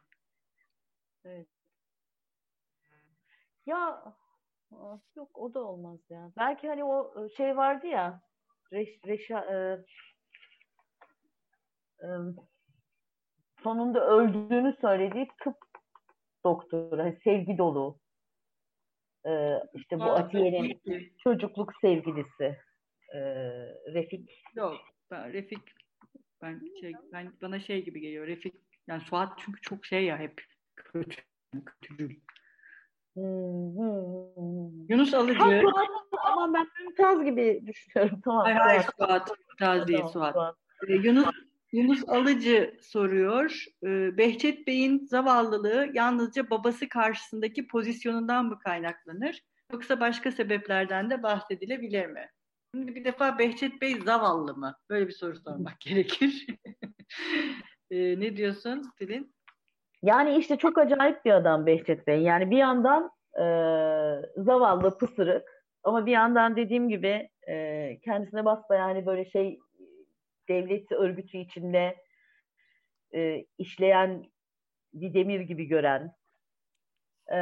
Evet. 1.25 1.49
Ya 3.67 4.05
yok 5.17 5.39
o 5.39 5.55
da 5.55 5.65
olmaz 5.65 6.01
ya. 6.11 6.33
Belki 6.37 6.69
hani 6.69 6.85
o 6.85 7.29
şey 7.37 7.57
vardı 7.57 7.87
ya 7.87 8.23
Reş, 8.73 8.89
Reşa, 9.07 9.41
e, 9.41 9.57
e, 12.07 12.09
sonunda 13.63 14.07
öldüğünü 14.07 14.77
söylediği 14.81 15.29
tıp 15.45 15.64
doktoru, 16.45 17.03
hani 17.03 17.19
sevgi 17.25 17.59
dolu. 17.59 17.99
E, 19.27 19.63
işte 19.75 19.99
bu 19.99 20.05
Atiye'nin 20.05 20.81
çocukluk 21.25 21.73
sevgilisi 21.81 22.59
e, 23.15 23.21
Refik. 23.95 24.43
Yok, 24.55 24.77
ben 25.11 25.33
Refik 25.33 25.61
ben 26.43 26.61
şey 26.81 26.93
ben 27.13 27.33
bana 27.43 27.61
şey 27.61 27.85
gibi 27.85 28.01
geliyor. 28.01 28.27
Refik 28.27 28.55
yani 28.87 29.01
Suat 29.01 29.39
çünkü 29.39 29.61
çok 29.61 29.87
şey 29.87 30.05
ya 30.05 30.19
hep 30.19 30.43
kötü 30.77 31.23
kötücül. 31.67 32.17
Yunus 34.89 35.15
Alıcı. 35.15 35.63
Ama 36.25 36.55
ben 36.55 36.67
Mümtaz 36.81 37.25
gibi 37.25 37.63
düşünüyorum. 37.67 38.21
Tamam. 38.25 38.43
Hayır 38.43 38.57
hayır 38.57 38.83
Suat. 38.99 39.31
Mümtaz 39.49 39.89
değil 39.89 40.05
Suat. 40.13 40.35
Suat. 40.35 40.57
Ee, 40.89 40.93
Yunus 40.95 41.27
Yunus 41.75 42.09
Alıcı 42.09 42.77
soruyor. 42.83 43.65
Ee, 43.85 44.19
Behçet 44.19 44.67
Bey'in 44.67 45.07
zavallılığı 45.07 45.91
yalnızca 45.95 46.51
babası 46.51 46.89
karşısındaki 46.89 47.67
pozisyonundan 47.67 48.47
mı 48.47 48.59
kaynaklanır? 48.59 49.43
Yoksa 49.73 50.01
başka 50.01 50.33
sebeplerden 50.33 51.11
de 51.11 51.23
bahsedilebilir 51.23 52.07
mi? 52.07 52.27
Şimdi 52.75 52.95
bir 52.95 53.05
defa 53.05 53.39
Behçet 53.39 53.81
Bey 53.81 54.01
zavallı 54.01 54.57
mı? 54.57 54.77
Böyle 54.91 55.07
bir 55.09 55.13
soru 55.13 55.37
sormak 55.37 55.81
gerekir. 55.87 56.47
e, 57.91 58.21
ne 58.21 58.37
diyorsun 58.37 58.83
Tülin? 58.99 59.35
Yani 60.03 60.37
işte 60.37 60.57
çok 60.57 60.79
acayip 60.79 61.25
bir 61.25 61.31
adam 61.31 61.67
Behçet 61.67 62.07
Bey. 62.07 62.21
Yani 62.21 62.51
bir 62.51 62.59
yandan 62.59 63.11
e, 63.35 63.45
zavallı, 64.37 64.99
pısırık 64.99 65.49
ama 65.85 66.07
bir 66.07 66.13
yandan 66.13 66.57
dediğim 66.57 66.89
gibi 66.89 67.29
e, 67.49 67.99
kendisine 68.05 68.45
basbayağı 68.45 68.87
hani 68.87 69.07
böyle 69.07 69.25
şey 69.25 69.59
devlet 70.49 70.93
örgütü 70.93 71.39
içinde 71.39 71.97
e, 73.15 73.45
işleyen 73.59 74.25
bir 74.95 75.15
demir 75.15 75.41
gibi 75.41 75.65
gören 75.67 76.15
e, 77.33 77.39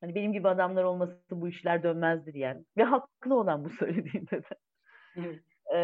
hani 0.00 0.14
benim 0.14 0.32
gibi 0.32 0.48
adamlar 0.48 0.84
olması 0.84 1.18
bu 1.30 1.48
işler 1.48 1.82
dönmezdi 1.82 2.34
diyen 2.34 2.66
ve 2.76 2.82
haklı 2.82 3.34
olan 3.34 3.64
bu 3.64 3.70
söylediğinde 3.70 4.42
de. 4.42 4.54
Evet. 5.16 5.40
E, 5.74 5.78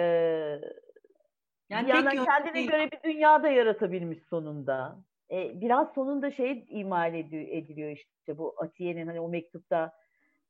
yani 1.71 1.87
bir 1.87 1.95
yandan 1.95 2.25
kendine 2.25 2.55
değil. 2.55 2.71
göre 2.71 2.91
bir 2.91 3.11
dünya 3.11 3.43
da 3.43 3.49
yaratabilmiş 3.49 4.19
sonunda. 4.31 4.99
E, 5.31 5.61
biraz 5.61 5.95
sonunda 5.95 6.31
şey 6.31 6.67
imal 6.69 7.15
ediliyor 7.15 7.91
işte 7.91 8.39
bu 8.39 8.55
Atiye'nin 8.59 9.07
hani 9.07 9.21
o 9.21 9.29
mektupta 9.29 9.93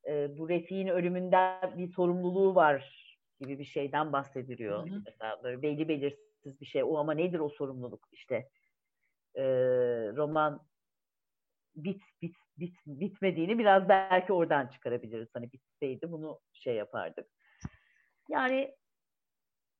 e, 0.07 0.39
bu 0.39 0.49
Refik'in 0.49 0.89
ölümünden 0.89 1.79
bir 1.79 1.89
sorumluluğu 1.89 2.55
var 2.55 3.08
gibi 3.41 3.59
bir 3.59 3.65
şeyden 3.65 4.13
bahsediliyor. 4.13 4.91
Hı 4.91 4.95
hı. 4.95 5.03
Mesela 5.07 5.43
böyle 5.43 5.63
belli 5.63 5.89
belirsiz 5.89 6.61
bir 6.61 6.67
şey. 6.67 6.83
O 6.83 6.97
ama 6.97 7.15
nedir 7.15 7.39
o 7.39 7.49
sorumluluk 7.49 8.09
işte? 8.13 8.49
E, 9.35 9.45
roman 10.17 10.67
bit 11.77 12.03
bit 12.23 12.37
bit 12.59 12.77
bitmediğini 12.87 13.59
biraz 13.59 13.89
belki 13.89 14.33
oradan 14.33 14.67
çıkarabiliriz. 14.67 15.29
Hani 15.35 15.53
bitseydi 15.53 16.13
bunu 16.13 16.41
şey 16.53 16.75
yapardık. 16.75 17.27
Yani 18.29 18.75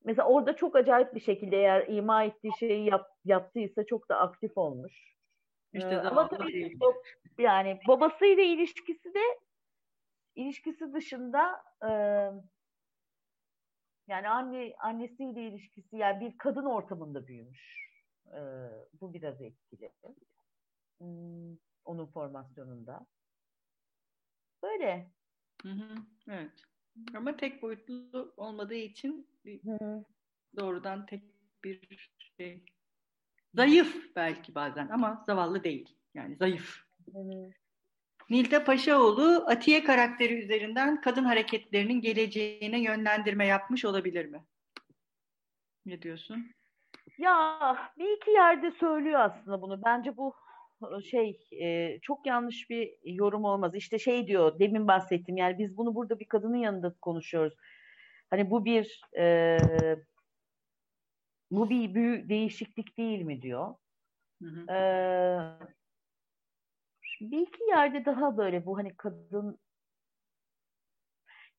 mesela 0.05 0.27
orada 0.27 0.55
çok 0.55 0.75
acayip 0.75 1.15
bir 1.15 1.19
şekilde 1.19 1.57
eğer 1.57 1.87
ima 1.87 2.23
ettiği 2.23 2.51
şeyi 2.59 2.89
yap, 2.89 3.07
yaptıysa 3.25 3.85
çok 3.85 4.09
da 4.09 4.19
aktif 4.19 4.57
olmuş. 4.57 5.15
İşte 5.73 5.89
ee, 5.89 5.97
ama 5.97 6.27
tabii 6.27 6.77
yani 7.37 7.79
babasıyla 7.87 8.43
ilişkisi 8.43 9.13
de 9.13 9.39
ilişkisi 10.35 10.93
dışında 10.93 11.61
e, 11.83 11.91
yani 14.09 14.29
anne 14.29 14.73
annesiyle 14.79 15.47
ilişkisi 15.47 15.97
yani 15.97 16.19
bir 16.19 16.37
kadın 16.37 16.65
ortamında 16.65 17.27
büyümüş. 17.27 17.79
E, 18.27 18.39
bu 19.01 19.13
biraz 19.13 19.41
etkili. 19.41 19.91
Hmm, 20.97 21.57
onun 21.85 22.05
formasyonunda. 22.05 23.05
Böyle. 24.63 25.11
Hı 25.61 25.69
hı, 25.69 25.95
evet. 26.29 26.63
Ama 27.15 27.37
tek 27.37 27.61
boyutlu 27.61 28.33
olmadığı 28.37 28.75
için 28.75 29.27
bir, 29.45 29.63
hı 29.63 30.05
doğrudan 30.57 31.05
tek 31.05 31.23
bir 31.63 32.09
şey. 32.37 32.65
Zayıf 33.53 34.15
belki 34.15 34.55
bazen 34.55 34.87
ama 34.87 35.23
zavallı 35.25 35.63
değil. 35.63 35.95
Yani 36.13 36.35
zayıf. 36.35 36.83
Hı. 37.13 37.49
Nilde 38.29 38.63
Paşaoğlu 38.63 39.43
Atiye 39.47 39.83
karakteri 39.83 40.43
üzerinden 40.43 41.01
kadın 41.01 41.23
hareketlerinin 41.23 42.01
geleceğine 42.01 42.81
yönlendirme 42.81 43.45
yapmış 43.45 43.85
olabilir 43.85 44.25
mi? 44.25 44.43
Ne 45.85 46.01
diyorsun? 46.01 46.51
Ya 47.17 47.59
bir 47.97 48.17
iki 48.17 48.31
yerde 48.31 48.71
söylüyor 48.71 49.19
aslında 49.19 49.61
bunu. 49.61 49.81
Bence 49.85 50.17
bu 50.17 50.33
şey 51.11 51.47
e, 51.61 51.99
çok 52.01 52.25
yanlış 52.25 52.69
bir 52.69 52.93
yorum 53.03 53.43
olmaz. 53.43 53.75
İşte 53.75 53.99
şey 53.99 54.27
diyor 54.27 54.59
demin 54.59 54.87
bahsettim 54.87 55.37
yani 55.37 55.57
biz 55.59 55.77
bunu 55.77 55.95
burada 55.95 56.19
bir 56.19 56.25
kadının 56.25 56.57
yanında 56.57 56.95
konuşuyoruz. 57.01 57.53
Hani 58.29 58.51
bu 58.51 58.65
bir 58.65 59.01
e, 59.17 59.57
bu 61.51 61.69
bir 61.69 61.95
büyük 61.95 62.29
değişiklik 62.29 62.97
değil 62.97 63.21
mi 63.21 63.41
diyor. 63.41 63.75
Hı 64.41 64.49
hı. 64.49 64.73
E, 64.73 64.79
bir 67.21 67.47
iki 67.47 67.63
yerde 67.63 68.05
daha 68.05 68.37
böyle 68.37 68.65
bu 68.65 68.77
hani 68.77 68.95
kadın 68.95 69.59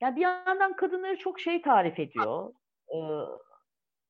yani 0.00 0.16
bir 0.16 0.20
yandan 0.20 0.76
kadınları 0.76 1.18
çok 1.18 1.40
şey 1.40 1.62
tarif 1.62 1.98
ediyor. 1.98 2.54
Ee, 2.94 2.98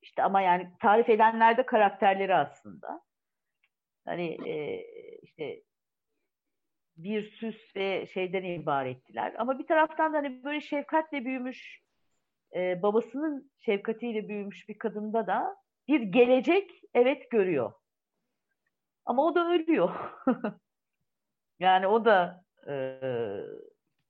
işte 0.03 0.23
ama 0.23 0.41
yani 0.41 0.71
tarif 0.81 1.09
edenler 1.09 1.57
de 1.57 1.67
karakterleri 1.67 2.35
aslında. 2.35 3.03
Hani 4.05 4.49
e, 4.49 4.85
işte 5.23 5.63
bir 6.97 7.31
süs 7.31 7.77
ve 7.77 8.07
şeyden 8.07 8.45
ibarettiler. 8.45 9.35
Ama 9.39 9.59
bir 9.59 9.67
taraftan 9.67 10.13
da 10.13 10.17
hani 10.17 10.45
böyle 10.45 10.61
şefkatle 10.61 11.25
büyümüş, 11.25 11.83
e, 12.55 12.83
babasının 12.83 13.51
şefkatiyle 13.61 14.29
büyümüş 14.29 14.69
bir 14.69 14.79
kadında 14.79 15.27
da 15.27 15.57
bir 15.89 16.01
gelecek 16.01 16.71
evet 16.95 17.31
görüyor. 17.31 17.73
Ama 19.05 19.25
o 19.27 19.35
da 19.35 19.53
ölüyor. 19.53 19.95
Yani 21.61 21.87
o 21.87 22.05
da 22.05 22.45
e, 22.69 22.97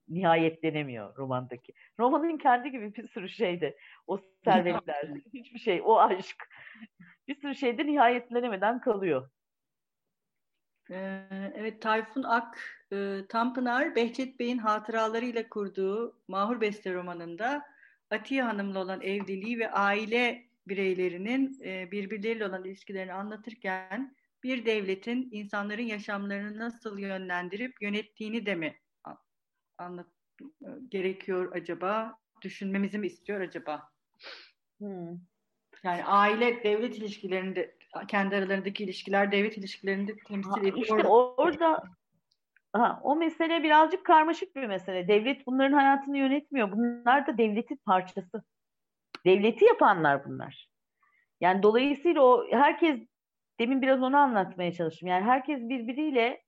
nihayetlenemiyor 0.09 1.17
romandaki. 1.17 1.73
Romanın 1.99 2.37
kendi 2.37 2.71
gibi 2.71 2.95
bir 2.95 3.07
sürü 3.07 3.29
şeyde 3.29 3.77
o 4.07 4.19
servetler, 4.43 5.09
hiçbir 5.33 5.59
şey, 5.59 5.81
o 5.85 5.97
aşk 5.99 6.49
bir 7.27 7.35
sürü 7.41 7.55
şeyde 7.55 7.85
nihayetlenemeden 7.85 8.81
kalıyor. 8.81 9.29
Ee, 10.91 11.21
evet 11.55 11.81
Tayfun 11.81 12.23
Ak 12.23 12.59
e, 12.91 13.17
Tanpınar 13.29 13.95
Behçet 13.95 14.39
Bey'in 14.39 14.57
hatıralarıyla 14.57 15.49
kurduğu 15.49 16.17
Mahur 16.27 16.61
Beste 16.61 16.93
romanında 16.93 17.65
Atiye 18.09 18.43
Hanım'la 18.43 18.79
olan 18.79 19.01
evliliği 19.01 19.59
ve 19.59 19.71
aile 19.71 20.45
bireylerinin 20.67 21.59
e, 21.63 21.91
birbirleriyle 21.91 22.45
olan 22.45 22.63
ilişkilerini 22.65 23.13
anlatırken 23.13 24.15
bir 24.43 24.65
devletin 24.65 25.29
insanların 25.31 25.83
yaşamlarını 25.83 26.59
nasıl 26.59 26.99
yönlendirip 26.99 27.81
yönettiğini 27.81 28.45
de 28.45 28.55
mi 28.55 28.79
anlat 29.77 30.07
gerekiyor 30.89 31.55
acaba? 31.55 32.17
Düşünmemizi 32.41 32.97
mi 32.97 33.07
istiyor 33.07 33.41
acaba? 33.41 33.89
Hmm. 34.77 35.19
Yani 35.83 36.05
aile 36.05 36.63
devlet 36.63 36.97
ilişkilerinde 36.97 37.77
kendi 38.07 38.35
aralarındaki 38.35 38.83
ilişkiler 38.83 39.31
devlet 39.31 39.57
ilişkilerinde 39.57 40.15
temsil 40.27 40.61
ediyor. 40.61 40.77
İşte 40.77 41.07
orada 41.07 41.83
ha, 42.73 42.99
o 43.03 43.15
mesele 43.15 43.63
birazcık 43.63 44.05
karmaşık 44.05 44.55
bir 44.55 44.67
mesele. 44.67 45.07
Devlet 45.07 45.47
bunların 45.47 45.73
hayatını 45.73 46.17
yönetmiyor. 46.17 46.71
Bunlar 46.71 47.27
da 47.27 47.37
devletin 47.37 47.79
parçası. 47.85 48.43
Devleti 49.25 49.65
yapanlar 49.65 50.25
bunlar. 50.25 50.69
Yani 51.41 51.63
dolayısıyla 51.63 52.21
o 52.21 52.51
herkes 52.51 52.99
Demin 53.61 53.81
biraz 53.81 54.03
onu 54.03 54.17
anlatmaya 54.17 54.73
çalıştım. 54.73 55.09
Yani 55.09 55.23
herkes 55.23 55.59
birbiriyle 55.59 56.43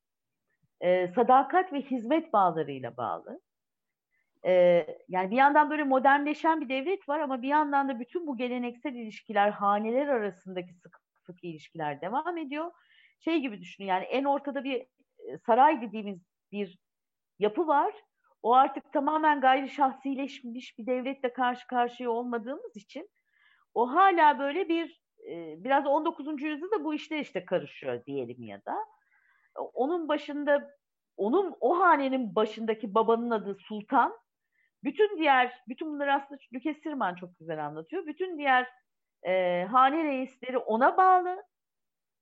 e, 0.81 1.07
sadakat 1.07 1.73
ve 1.73 1.81
hizmet 1.81 2.33
bağlarıyla 2.33 2.97
bağlı. 2.97 3.41
E, 4.45 4.51
yani 5.07 5.31
bir 5.31 5.35
yandan 5.35 5.69
böyle 5.69 5.83
modernleşen 5.83 6.61
bir 6.61 6.69
devlet 6.69 7.09
var 7.09 7.19
ama 7.19 7.41
bir 7.41 7.47
yandan 7.47 7.89
da 7.89 7.99
bütün 7.99 8.27
bu 8.27 8.37
geleneksel 8.37 8.93
ilişkiler, 8.93 9.49
haneler 9.49 10.07
arasındaki 10.07 10.73
sıkı 10.73 10.99
sıkı 11.25 11.47
ilişkiler 11.47 12.01
devam 12.01 12.37
ediyor. 12.37 12.71
Şey 13.19 13.39
gibi 13.39 13.61
düşünün 13.61 13.87
yani 13.87 14.03
en 14.03 14.23
ortada 14.23 14.63
bir 14.63 14.85
saray 15.45 15.81
dediğimiz 15.81 16.19
bir 16.51 16.79
yapı 17.39 17.67
var. 17.67 17.93
O 18.43 18.53
artık 18.53 18.93
tamamen 18.93 19.41
gayri 19.41 19.69
şahsileşmiş 19.69 20.77
bir 20.77 20.85
devletle 20.85 21.33
karşı 21.33 21.67
karşıya 21.67 22.09
olmadığımız 22.09 22.77
için 22.77 23.09
o 23.73 23.93
hala 23.93 24.39
böyle 24.39 24.69
bir 24.69 25.02
biraz 25.57 25.85
19. 25.85 26.41
yüzyılda 26.41 26.83
bu 26.83 26.93
işler 26.93 27.19
işte 27.19 27.45
karışıyor 27.45 28.05
diyelim 28.05 28.43
ya 28.43 28.65
da. 28.65 28.75
Onun 29.73 30.07
başında 30.07 30.71
onun 31.17 31.55
o 31.59 31.79
hanenin 31.79 32.35
başındaki 32.35 32.93
babanın 32.93 33.31
adı 33.31 33.57
Sultan. 33.59 34.17
Bütün 34.83 35.17
diğer, 35.17 35.63
bütün 35.67 35.87
bunları 35.87 36.13
aslında 36.13 36.41
Lüke 36.53 36.73
Sirman 36.73 37.15
çok 37.15 37.39
güzel 37.39 37.65
anlatıyor. 37.65 38.05
Bütün 38.05 38.37
diğer 38.37 38.67
e, 39.23 39.63
hane 39.71 40.03
reisleri 40.03 40.57
ona 40.57 40.97
bağlı. 40.97 41.43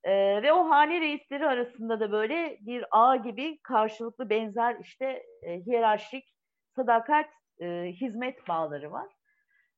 E, 0.04 0.44
ve 0.44 0.54
o 0.54 0.70
hane 0.70 1.02
reisleri 1.02 1.46
arasında 1.46 2.00
da 2.00 2.12
böyle 2.12 2.58
bir 2.62 2.86
ağ 2.92 3.16
gibi 3.16 3.62
karşılıklı 3.62 4.30
benzer 4.30 4.78
işte 4.82 5.24
e, 5.44 5.60
hiyerarşik 5.60 6.36
sadakat, 6.76 7.30
e, 7.60 7.68
hizmet 8.02 8.48
bağları 8.48 8.92
var. 8.92 9.08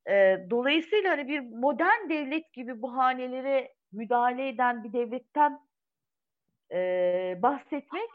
E, 0.10 0.46
dolayısıyla 0.50 1.12
hani 1.12 1.28
bir 1.28 1.40
modern 1.40 2.10
devlet 2.10 2.54
gibi 2.54 2.82
bu 2.82 2.98
hanelere 2.98 3.74
müdahale 3.92 4.50
eden 4.50 4.84
bir 4.84 4.94
devletten 4.94 5.60
e, 6.72 7.40
bahsetmek 7.42 8.10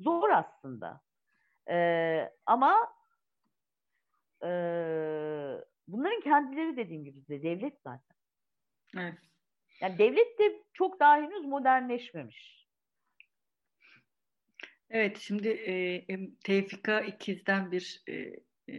zor 0.00 0.30
aslında. 0.30 1.00
E, 1.70 2.30
ama 2.46 2.92
e, 4.42 4.48
bunların 5.88 6.20
kendileri 6.20 6.76
dediğim 6.76 7.04
gibi 7.04 7.28
de 7.28 7.42
devlet 7.42 7.80
zaten. 7.84 8.16
Evet. 8.96 9.18
Yani 9.80 9.98
devlet 9.98 10.38
de 10.38 10.62
çok 10.72 11.00
daha 11.00 11.16
henüz 11.16 11.44
modernleşmemiş. 11.44 12.68
Evet, 14.90 15.18
şimdi 15.18 15.48
e, 15.48 16.06
Tevfika 16.44 17.00
İkiz'den 17.00 17.72
bir 17.72 18.02
e, 18.08 18.12
e, 18.68 18.76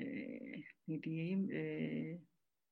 ne 0.88 1.04
diyeyim 1.04 1.52
e, 1.52 2.29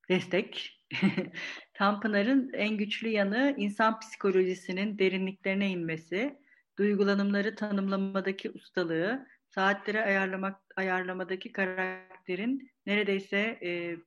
destek. 0.10 0.80
Tanpınar'ın 1.74 2.54
en 2.54 2.78
güçlü 2.78 3.10
yanı 3.10 3.56
insan 3.58 4.00
psikolojisinin 4.00 5.00
derinliklerine 5.00 5.70
inmesi, 5.70 6.40
duygulanımları 6.78 7.56
tanımlamadaki 7.56 8.52
ustalığı, 8.52 9.28
saatleri 9.50 10.02
ayarlamak 10.02 10.62
ayarlamadaki 10.76 11.52
karakterin 11.52 12.72
neredeyse 12.86 13.60
e, 13.64 13.98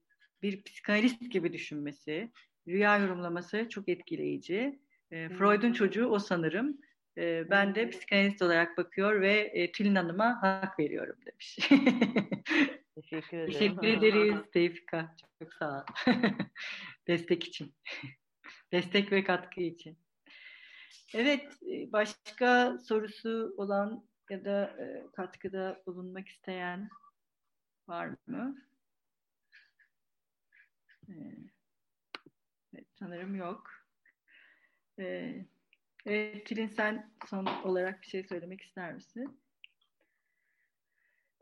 bir 0.42 0.62
psikanalist 0.62 1.30
gibi 1.30 1.52
düşünmesi, 1.52 2.32
rüya 2.68 2.98
yorumlaması 2.98 3.68
çok 3.68 3.88
etkileyici. 3.88 4.80
E, 5.10 5.28
Freud'un 5.28 5.72
çocuğu 5.72 6.06
o 6.06 6.18
sanırım. 6.18 6.78
E, 7.20 7.50
ben 7.50 7.74
de 7.74 7.90
psikanalist 7.90 8.42
olarak 8.42 8.76
bakıyor 8.78 9.20
ve 9.20 9.40
e, 9.40 9.72
Tülin 9.72 9.94
Hanım'a 9.94 10.42
hak 10.42 10.78
veriyorum 10.78 11.16
demiş. 11.26 11.58
Teşekkür 12.94 13.36
ederim. 13.36 13.52
Teşekkür 13.52 13.88
ederiz 13.88 14.50
Tevfika. 14.52 15.16
Çok 15.38 15.54
sağ 15.54 15.78
ol. 15.78 15.84
Destek 17.06 17.44
için. 17.44 17.74
Destek 18.72 19.12
ve 19.12 19.24
katkı 19.24 19.60
için. 19.60 19.98
Evet, 21.14 21.58
başka 21.92 22.78
sorusu 22.78 23.54
olan 23.56 24.04
ya 24.30 24.44
da 24.44 24.76
katkıda 25.16 25.82
bulunmak 25.86 26.28
isteyen 26.28 26.88
var 27.88 28.10
mı? 28.26 28.56
Evet, 31.08 32.86
sanırım 32.98 33.34
yok. 33.34 33.70
Evet, 34.98 35.46
Tülin 36.44 36.68
sen 36.68 37.12
son 37.26 37.46
olarak 37.46 38.02
bir 38.02 38.06
şey 38.06 38.24
söylemek 38.24 38.60
ister 38.60 38.94
misin? 38.94 39.40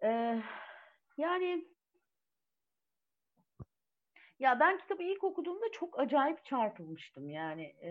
Ee, 0.02 0.43
yani 1.18 1.64
ya 4.39 4.60
ben 4.60 4.78
kitabı 4.78 5.02
ilk 5.02 5.24
okuduğumda 5.24 5.66
çok 5.72 6.01
acayip 6.01 6.44
çarpılmıştım. 6.44 7.30
Yani 7.30 7.62
e, 7.62 7.90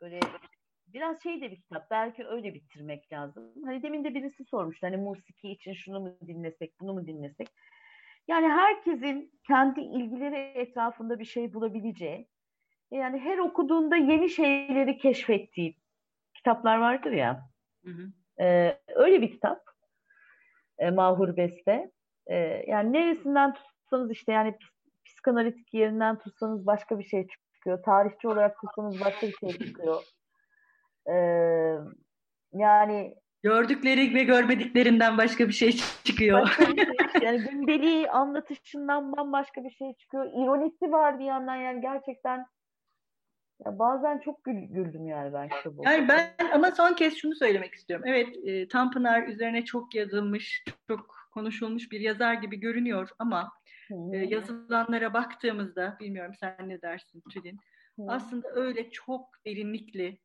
böyle 0.00 0.20
biraz 0.86 1.22
şey 1.22 1.40
de 1.40 1.50
bir 1.50 1.60
kitap. 1.60 1.90
Belki 1.90 2.26
öyle 2.26 2.54
bitirmek 2.54 3.12
lazım. 3.12 3.52
Hani 3.64 3.82
demin 3.82 4.04
de 4.04 4.14
birisi 4.14 4.44
sormuştu. 4.44 4.86
Hani 4.86 4.96
musiki 4.96 5.50
için 5.50 5.72
şunu 5.72 6.00
mu 6.00 6.18
dinlesek, 6.26 6.80
bunu 6.80 6.94
mu 6.94 7.06
dinlesek? 7.06 7.48
Yani 8.28 8.48
herkesin 8.48 9.40
kendi 9.46 9.80
ilgileri 9.80 10.58
etrafında 10.58 11.18
bir 11.18 11.24
şey 11.24 11.54
bulabileceği, 11.54 12.28
yani 12.90 13.18
her 13.18 13.38
okuduğunda 13.38 13.96
yeni 13.96 14.30
şeyleri 14.30 14.98
keşfettiği 14.98 15.76
kitaplar 16.34 16.78
vardır 16.78 17.12
ya. 17.12 17.48
Hı 17.84 17.90
hı. 17.90 18.12
E, 18.44 18.78
öyle 18.94 19.22
bir 19.22 19.30
kitap. 19.30 19.62
E, 20.78 20.90
Mahur 20.90 21.36
Beste. 21.36 21.90
E, 22.26 22.36
yani 22.66 22.92
neresinden 22.92 23.54
tutsanız 23.54 24.10
işte 24.10 24.32
yani 24.32 24.54
psikanalitik 25.04 25.74
yerinden 25.74 26.18
tutsanız 26.18 26.66
başka 26.66 26.98
bir 26.98 27.04
şey 27.04 27.26
çıkıyor. 27.58 27.82
Tarihçi 27.82 28.28
olarak 28.28 28.56
tutsanız 28.60 29.00
başka 29.00 29.26
bir 29.26 29.36
şey 29.40 29.66
çıkıyor. 29.66 30.02
Ee, 31.10 31.78
yani 32.52 33.14
gördükleri 33.42 34.14
ve 34.14 34.22
görmediklerinden 34.22 35.18
başka 35.18 35.48
bir 35.48 35.52
şey 35.52 35.76
çıkıyor. 36.04 36.42
Başka 36.42 36.76
bir 36.76 36.86
şey, 36.86 36.94
yani 37.22 37.38
gündeliği 37.38 38.10
anlatışından 38.10 39.16
bambaşka 39.16 39.64
bir 39.64 39.70
şey 39.70 39.94
çıkıyor. 39.94 40.24
İronisi 40.24 40.92
var 40.92 41.18
bir 41.18 41.24
yandan 41.24 41.56
yani 41.56 41.80
gerçekten 41.80 42.46
ya 43.66 43.78
bazen 43.78 44.18
çok 44.18 44.44
gül, 44.44 44.62
güldüm 44.62 45.06
yani 45.06 45.32
ben 45.32 45.48
kitabı. 45.48 45.82
Yani 45.84 46.08
ben 46.08 46.34
ama 46.54 46.70
son 46.70 46.94
kez 46.94 47.14
şunu 47.16 47.34
söylemek 47.34 47.74
istiyorum. 47.74 48.06
Evet 48.08 48.36
e, 48.44 48.68
Tanpınar 48.68 49.28
üzerine 49.28 49.64
çok 49.64 49.94
yazılmış, 49.94 50.64
çok 50.88 51.28
konuşulmuş 51.32 51.92
bir 51.92 52.00
yazar 52.00 52.34
gibi 52.34 52.60
görünüyor 52.60 53.08
ama 53.18 53.52
e, 54.12 54.16
yazılanlara 54.16 55.14
baktığımızda 55.14 55.96
bilmiyorum 56.00 56.34
sen 56.40 56.68
ne 56.68 56.82
dersin 56.82 57.22
Tülin. 57.30 57.58
Aslında 58.08 58.48
öyle 58.54 58.90
çok 58.90 59.28
derinlikli, 59.46 60.20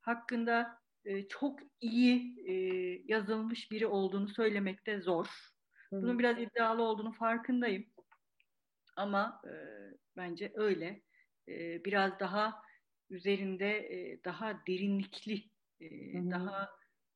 hakkında 0.00 0.78
e, 1.04 1.28
çok 1.28 1.58
iyi 1.80 2.36
e, 2.46 2.52
yazılmış 3.08 3.70
biri 3.70 3.86
olduğunu 3.86 4.28
söylemekte 4.28 5.00
zor. 5.00 5.26
Bunun 5.92 6.18
biraz 6.18 6.38
iddialı 6.38 6.82
olduğunu 6.82 7.12
farkındayım. 7.12 7.86
Ama 8.96 9.42
e, 9.44 9.52
bence 10.16 10.52
öyle. 10.54 11.00
E, 11.48 11.84
biraz 11.84 12.20
daha 12.20 12.65
üzerinde 13.10 13.78
e, 13.78 14.24
daha 14.24 14.66
derinlikli, 14.66 15.42
e, 15.80 15.88
daha 16.30 16.70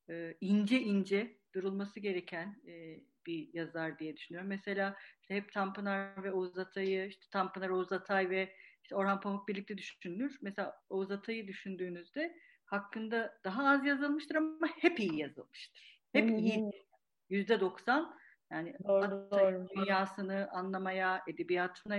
e, 0.09 0.37
ince 0.41 0.81
ince 0.81 1.37
durulması 1.55 1.99
gereken 1.99 2.61
e, 2.67 2.99
bir 3.25 3.53
yazar 3.53 3.99
diye 3.99 4.17
düşünüyorum. 4.17 4.49
Mesela 4.49 4.97
işte 5.21 5.35
hep 5.35 5.53
Tanpınar 5.53 6.23
ve 6.23 6.31
Oğuz 6.31 6.57
Atay'ı, 6.57 7.07
işte 7.07 7.25
Tanpınar, 7.31 7.69
Oğuz 7.69 7.91
Atay 7.91 8.29
ve 8.29 8.55
işte 8.83 8.95
Orhan 8.95 9.21
Pamuk 9.21 9.47
birlikte 9.47 9.77
düşünülür. 9.77 10.37
Mesela 10.41 10.75
Oğuz 10.89 11.11
Atay'ı 11.11 11.47
düşündüğünüzde 11.47 12.35
hakkında 12.65 13.39
daha 13.43 13.69
az 13.69 13.85
yazılmıştır 13.85 14.35
ama 14.35 14.67
hep 14.79 14.99
iyi 14.99 15.17
yazılmıştır. 15.19 16.01
Hep 16.11 16.29
iyi. 16.29 16.71
Yüzde 17.29 17.59
doksan 17.59 18.19
yani 18.51 18.75
doğru, 18.87 19.27
doğru. 19.31 19.67
dünyasını 19.75 20.49
anlamaya, 20.51 21.23
edebiyatına 21.27 21.97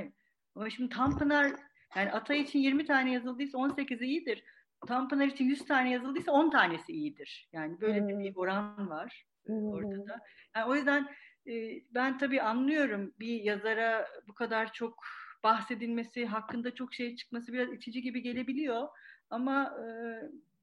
ama 0.55 0.70
şimdi 0.70 0.89
Tanpınar 0.89 1.52
yani 1.97 2.12
Atay 2.12 2.40
için 2.40 2.59
20 2.59 2.85
tane 2.85 3.12
yazıldıysa 3.12 3.59
18'i 3.59 4.06
iyidir. 4.06 4.44
Tanpınar 4.86 5.27
için 5.27 5.44
100 5.44 5.64
tane 5.64 5.90
yazıldıysa 5.90 6.32
10 6.32 6.51
tanesi 6.51 6.93
iyidir. 6.93 7.48
Yani 7.52 7.81
böyle 7.81 8.01
hmm. 8.01 8.19
bir 8.19 8.36
oran 8.36 8.90
var 8.90 9.24
hmm. 9.47 9.73
ortada. 9.73 10.20
Yani 10.56 10.66
o 10.70 10.74
yüzden 10.74 11.09
e, 11.47 11.82
ben 11.90 12.19
tabii 12.19 12.43
anlıyorum 12.43 13.14
bir 13.20 13.43
yazara 13.43 14.09
bu 14.28 14.35
kadar 14.35 14.73
çok 14.73 15.05
bahsedilmesi, 15.43 16.27
hakkında 16.27 16.74
çok 16.74 16.94
şey 16.94 17.16
çıkması 17.16 17.52
biraz 17.52 17.73
itici 17.73 18.02
gibi 18.02 18.23
gelebiliyor. 18.23 18.89
Ama 19.31 19.64
e, 19.64 19.86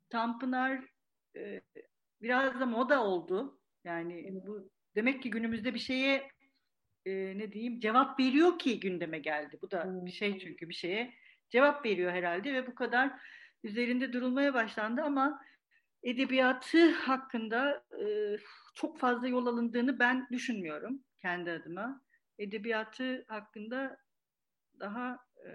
Tanpınar 0.10 0.81
e, 1.35 1.61
biraz 2.22 2.60
da 2.60 2.65
moda 2.65 3.03
oldu. 3.03 3.60
Yani 3.84 4.41
bu 4.47 4.69
demek 4.95 5.23
ki 5.23 5.30
günümüzde 5.30 5.73
bir 5.73 5.80
şeye 5.80 6.30
e, 7.05 7.38
ne 7.38 7.51
diyeyim 7.51 7.80
cevap 7.80 8.19
veriyor 8.19 8.59
ki 8.59 8.80
gündeme 8.80 9.19
geldi. 9.19 9.57
Bu 9.61 9.71
da 9.71 10.05
bir 10.05 10.11
şey 10.11 10.39
çünkü 10.39 10.69
bir 10.69 10.73
şeye 10.73 11.13
cevap 11.49 11.85
veriyor 11.85 12.11
herhalde 12.11 12.53
ve 12.53 12.67
bu 12.67 12.76
kadar 12.76 13.11
üzerinde 13.63 14.13
durulmaya 14.13 14.53
başlandı 14.53 15.01
ama 15.01 15.41
edebiyatı 16.03 16.91
hakkında 16.91 17.85
e, 18.01 18.05
çok 18.73 18.99
fazla 18.99 19.27
yol 19.27 19.45
alındığını 19.45 19.99
ben 19.99 20.27
düşünmüyorum 20.31 21.03
kendi 21.21 21.51
adıma. 21.51 22.01
Edebiyatı 22.38 23.26
hakkında 23.27 23.97
daha 24.80 25.19
e, 25.45 25.49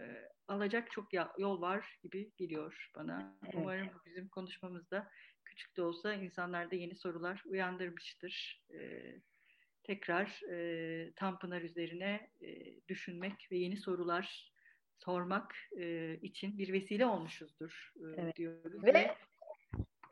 alacak 0.48 0.90
çok 0.90 1.08
yol 1.38 1.60
var 1.60 1.98
gibi 2.02 2.32
geliyor 2.36 2.90
bana. 2.96 3.36
Evet. 3.42 3.54
Umarım 3.56 3.88
bizim 4.06 4.28
konuşmamızda 4.28 5.10
küçük 5.44 5.76
de 5.76 5.82
olsa 5.82 6.14
insanlarda 6.14 6.74
yeni 6.74 6.96
sorular 6.96 7.42
uyandırmıştır. 7.46 8.64
Ee, 8.70 9.20
tekrar 9.84 10.40
e, 10.50 11.12
Tanpınar 11.12 11.62
üzerine 11.62 12.30
e, 12.40 12.80
düşünmek 12.88 13.48
ve 13.52 13.56
yeni 13.56 13.76
sorular 13.76 14.52
sormak 14.98 15.54
e, 15.76 16.14
için 16.14 16.58
bir 16.58 16.72
vesile 16.72 17.06
olmuşuzdur 17.06 17.92
e, 17.96 18.04
evet. 18.16 18.36
diyoruz. 18.36 18.84
Ve, 18.84 18.94
ve 18.94 19.14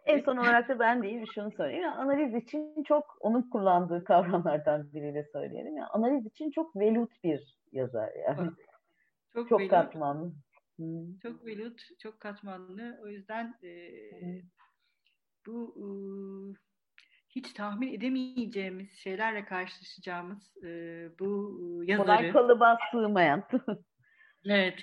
en 0.07 0.20
son 0.20 0.36
olarak 0.36 0.69
da 0.69 0.78
ben 0.78 1.03
değil 1.03 1.27
şunu 1.35 1.53
söyleyeyim. 1.53 1.82
Yani 1.82 1.94
analiz 1.94 2.35
için 2.35 2.82
çok 2.82 3.16
onun 3.20 3.43
kullandığı 3.43 4.05
kavramlardan 4.05 4.93
biriyle 4.93 5.24
söyleyelim. 5.32 5.77
Yani 5.77 5.86
analiz 5.86 6.27
için 6.27 6.51
çok 6.51 6.77
velut 6.77 7.24
bir 7.24 7.59
yazar 7.73 8.12
yani. 8.28 8.51
Çok, 9.32 9.49
çok 9.49 9.70
katmanlı. 9.70 10.32
Çok 11.23 11.47
velut, 11.47 11.82
çok 11.99 12.20
katmanlı. 12.20 13.01
O 13.03 13.09
yüzden 13.09 13.55
e, 13.62 13.90
bu 15.47 15.74
e, 15.78 15.86
hiç 17.36 17.52
tahmin 17.52 17.94
edemeyeceğimiz 17.94 18.92
şeylerle 18.92 19.44
karşılaşacağımız 19.44 20.56
e, 20.64 20.68
bu 21.18 21.59
yazarı. 21.86 22.06
Kolay 22.06 22.32
kalıba 22.32 22.78
sığmayan. 22.90 23.48
evet. 24.46 24.78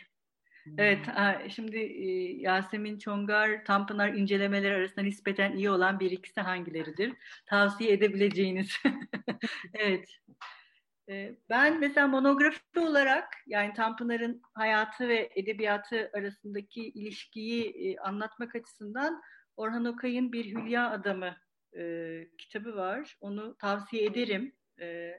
Evet, 0.78 1.00
şimdi 1.50 1.78
Yasemin 2.40 3.00
Çongar, 3.00 3.66
Tanpınar 3.66 4.14
incelemeleri 4.14 4.76
arasında 4.76 5.02
nispeten 5.02 5.52
iyi 5.52 5.70
olan 5.70 6.00
bir 6.00 6.12
ikisi 6.12 6.42
hangileridir? 6.42 7.14
Tavsiye 7.46 7.94
edebileceğiniz. 7.94 8.78
evet, 9.74 10.06
ee, 11.10 11.36
ben 11.50 11.80
mesela 11.80 12.08
monografi 12.08 12.80
olarak 12.80 13.38
yani 13.48 13.74
Tanpınar'ın 13.74 14.42
hayatı 14.54 15.08
ve 15.08 15.30
edebiyatı 15.36 16.12
arasındaki 16.14 16.90
ilişkiyi 16.90 17.66
e, 17.66 17.98
anlatmak 17.98 18.56
açısından 18.56 19.22
Orhan 19.58 19.86
Okay'ın 19.86 20.32
Bir 20.32 20.46
Hülya 20.46 20.92
Adamı 20.92 21.36
e, 21.78 22.28
kitabı 22.38 22.76
var. 22.76 23.18
Onu 23.22 23.58
tavsiye 23.58 24.06
ederim. 24.06 24.56
E, 24.82 25.12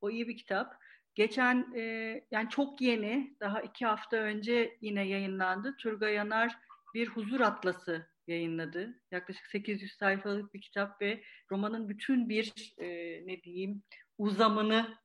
o 0.00 0.10
iyi 0.10 0.28
bir 0.28 0.36
kitap. 0.36 0.74
Geçen 1.14 1.74
e, 1.76 1.82
yani 2.30 2.48
çok 2.50 2.80
yeni 2.80 3.36
daha 3.40 3.60
iki 3.60 3.86
hafta 3.86 4.16
önce 4.16 4.78
yine 4.80 5.08
yayınlandı. 5.08 5.76
Turgay 5.76 6.14
Yanar 6.14 6.58
Bir 6.94 7.08
Huzur 7.08 7.40
Atlası 7.40 8.06
yayınladı. 8.26 9.02
Yaklaşık 9.10 9.46
800 9.46 9.92
sayfalık 9.92 10.54
bir 10.54 10.60
kitap 10.60 11.02
ve 11.02 11.22
romanın 11.50 11.88
bütün 11.88 12.28
bir 12.28 12.74
e, 12.78 12.86
ne 13.26 13.42
diyeyim 13.42 13.82
uzamını 14.18 14.96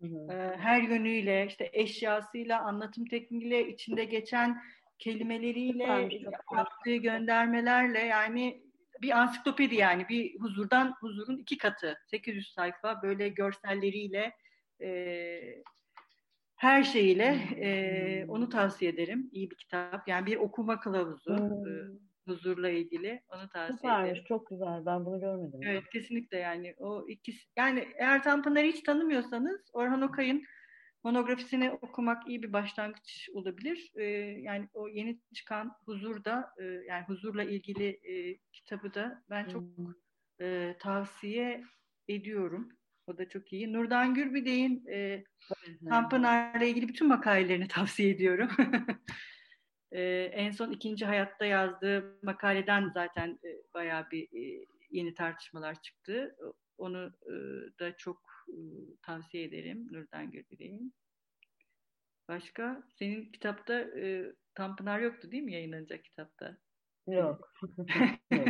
Hı 0.00 0.56
Her 0.58 0.82
yönüyle, 0.82 1.46
işte 1.46 1.70
eşyasıyla, 1.72 2.60
anlatım 2.60 3.04
tekniğiyle, 3.04 3.68
içinde 3.68 4.04
geçen 4.04 4.62
kelimeleriyle, 4.98 6.08
yaptığı 6.56 6.96
göndermelerle 6.96 7.98
yani 7.98 8.62
bir 9.02 9.18
ansiklopedi 9.18 9.74
yani 9.74 10.08
bir 10.08 10.40
huzurdan 10.40 10.94
huzurun 11.00 11.36
iki 11.36 11.58
katı 11.58 11.98
800 12.06 12.52
sayfa 12.52 13.02
böyle 13.02 13.28
görselleriyle 13.28 14.32
e, 14.82 15.40
her 16.56 16.82
şeyiyle 16.82 17.38
e, 17.60 18.24
onu 18.28 18.48
tavsiye 18.48 18.90
ederim. 18.90 19.30
İyi 19.32 19.50
bir 19.50 19.56
kitap. 19.56 20.08
Yani 20.08 20.26
bir 20.26 20.36
okuma 20.36 20.80
kılavuzu. 20.80 21.38
Hmm. 21.38 21.66
E, 21.66 22.00
huzurla 22.26 22.70
ilgili 22.70 23.22
onu 23.28 23.48
tavsiye 23.48 23.76
Süpermiş, 23.76 24.10
ederim. 24.10 24.24
çok 24.28 24.50
güzel. 24.50 24.86
Ben 24.86 25.04
bunu 25.04 25.20
görmedim. 25.20 25.60
Evet, 25.62 25.84
kesinlikle 25.92 26.38
yani 26.38 26.74
o 26.78 27.08
ikisi 27.08 27.48
yani 27.56 27.88
eğer 27.96 28.22
Tanpınar'ı 28.22 28.66
hiç 28.66 28.82
tanımıyorsanız 28.82 29.70
Orhan 29.72 30.02
Okay'ın 30.02 30.44
monografisini 31.04 31.70
okumak 31.70 32.28
iyi 32.28 32.42
bir 32.42 32.52
başlangıç 32.52 33.28
olabilir. 33.34 33.90
Ee, 33.94 34.04
yani 34.40 34.68
o 34.74 34.88
yeni 34.88 35.20
çıkan 35.34 35.72
Huzur'da 35.84 36.54
e, 36.58 36.64
yani 36.64 37.04
huzurla 37.04 37.42
ilgili 37.42 37.88
e, 37.88 38.38
kitabı 38.52 38.94
da 38.94 39.24
ben 39.30 39.48
çok 39.48 39.62
hmm. 39.62 39.94
e, 40.40 40.76
tavsiye 40.80 41.64
ediyorum. 42.08 42.68
O 43.06 43.18
da 43.18 43.28
çok 43.28 43.52
iyi. 43.52 43.72
Nurdan 43.72 44.14
Gürbüdey'in 44.14 44.86
e, 44.86 45.24
Tanpınar'la 45.88 46.64
ilgili 46.64 46.88
bütün 46.88 47.08
makalelerini 47.08 47.68
tavsiye 47.68 48.10
ediyorum. 48.10 48.50
e, 49.92 50.02
en 50.32 50.50
son 50.50 50.72
ikinci 50.72 51.04
hayatta 51.06 51.44
yazdığı 51.44 52.18
makaleden 52.22 52.90
zaten 52.94 53.38
e, 53.44 53.48
bayağı 53.74 54.10
bir 54.10 54.22
e, 54.22 54.66
yeni 54.90 55.14
tartışmalar 55.14 55.82
çıktı. 55.82 56.36
Onu 56.78 57.12
e, 57.22 57.32
da 57.78 57.96
çok 57.96 58.16
e, 58.16 58.29
tavsiye 59.02 59.44
ederim 59.44 59.88
Nurdan 59.92 60.30
Gürbüdey'in. 60.30 60.94
Başka? 62.28 62.82
Senin 62.98 63.32
kitapta 63.32 63.80
e, 63.80 64.32
Tanpınar 64.54 65.00
yoktu 65.00 65.32
değil 65.32 65.42
mi 65.42 65.52
yayınlanacak 65.52 66.04
kitapta? 66.04 66.56
Yok. 67.06 67.52
Yok. 68.32 68.48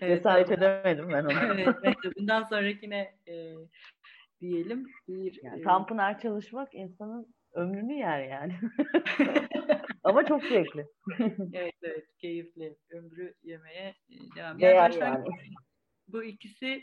Cesaret 0.00 0.50
edemedim 0.50 1.08
ben 1.12 1.24
onu. 1.24 1.60
evet, 1.60 1.76
evet, 1.82 1.96
bundan 2.18 2.42
sonrakine 2.42 3.14
e, 3.28 3.54
diyelim. 4.40 4.86
Bir, 5.08 5.40
yani, 5.42 5.60
e, 5.60 5.62
Tanpınar 5.62 6.20
çalışmak 6.20 6.74
insanın 6.74 7.34
ömrünü 7.52 7.92
yer 7.92 8.24
yani. 8.24 8.54
Ama 10.04 10.26
çok 10.26 10.44
zevkli. 10.44 10.86
evet 11.52 11.74
evet 11.82 12.06
keyifli. 12.18 12.76
Ömrü 12.90 13.34
yemeye 13.42 13.94
e, 14.08 14.36
devam. 14.36 14.58
Yani, 14.58 14.96
yani. 14.96 15.24
Bu 16.08 16.24
ikisi 16.24 16.82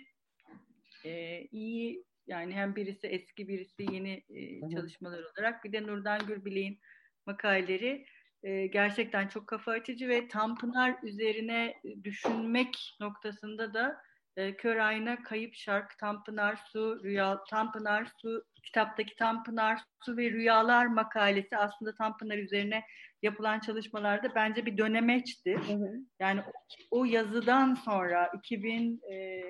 e, 1.05 1.41
iyi 1.51 2.03
yani 2.27 2.53
hem 2.53 2.75
birisi 2.75 3.07
eski 3.07 3.47
birisi 3.47 3.83
yeni 3.91 4.23
e, 4.29 4.69
çalışmalar 4.69 5.23
olarak. 5.23 5.63
Bir 5.63 5.71
de 5.71 5.83
Nurdan 5.83 6.27
Gürbilek'in 6.27 6.79
makaleleri 7.25 8.05
e, 8.43 8.67
gerçekten 8.67 9.27
çok 9.27 9.47
kafa 9.47 9.71
açıcı 9.71 10.07
ve 10.07 10.27
Tanpınar 10.27 10.95
üzerine 11.03 11.81
düşünmek 12.03 12.95
noktasında 12.99 13.73
da 13.73 13.97
e, 14.37 14.57
Kör 14.57 14.77
Ayna, 14.77 15.23
Kayıp 15.23 15.55
Şark, 15.55 15.97
Tanpınar 15.99 16.59
Su, 16.71 16.99
Rüya, 17.03 17.43
Tanpınar 17.49 18.11
Su, 18.21 18.43
kitaptaki 18.63 19.15
Tanpınar 19.15 19.79
Su 20.05 20.17
ve 20.17 20.31
Rüyalar 20.31 20.85
makalesi 20.85 21.57
aslında 21.57 21.95
Tanpınar 21.95 22.37
üzerine 22.37 22.83
yapılan 23.21 23.59
çalışmalarda 23.59 24.35
bence 24.35 24.65
bir 24.65 24.77
dönemeçtir. 24.77 25.57
Hı 25.57 25.73
hı. 25.73 25.93
Yani 26.19 26.41
o, 26.41 26.51
o 26.99 27.05
yazıdan 27.05 27.73
sonra 27.73 28.31
2000 28.37 29.01
e, 29.11 29.41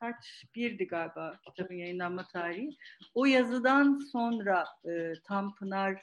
kaç 0.00 0.44
birdi 0.54 0.86
galiba 0.86 1.38
kitabın 1.46 1.74
yayınlanma 1.74 2.26
tarihi. 2.32 2.68
O 3.14 3.24
yazıdan 3.24 3.98
sonra 4.12 4.64
e, 4.84 5.12
Tanpınar 5.28 6.02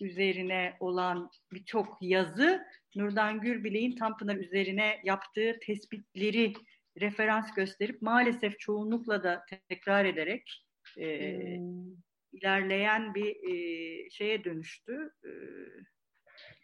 üzerine 0.00 0.76
olan 0.80 1.30
birçok 1.52 1.98
yazı 2.00 2.64
Nurdan 2.96 3.40
Gürbilek'in 3.40 3.96
Tanpınar 3.96 4.36
üzerine 4.36 5.00
yaptığı 5.04 5.58
tespitleri 5.66 6.52
referans 7.00 7.54
gösterip 7.54 8.02
maalesef 8.02 8.58
çoğunlukla 8.58 9.22
da 9.22 9.44
tekrar 9.68 10.04
ederek 10.04 10.64
e, 10.98 11.38
hmm. 11.58 11.96
ilerleyen 12.32 13.14
bir 13.14 13.52
e, 13.52 14.10
şeye 14.10 14.44
dönüştü. 14.44 15.10
E, 15.24 15.30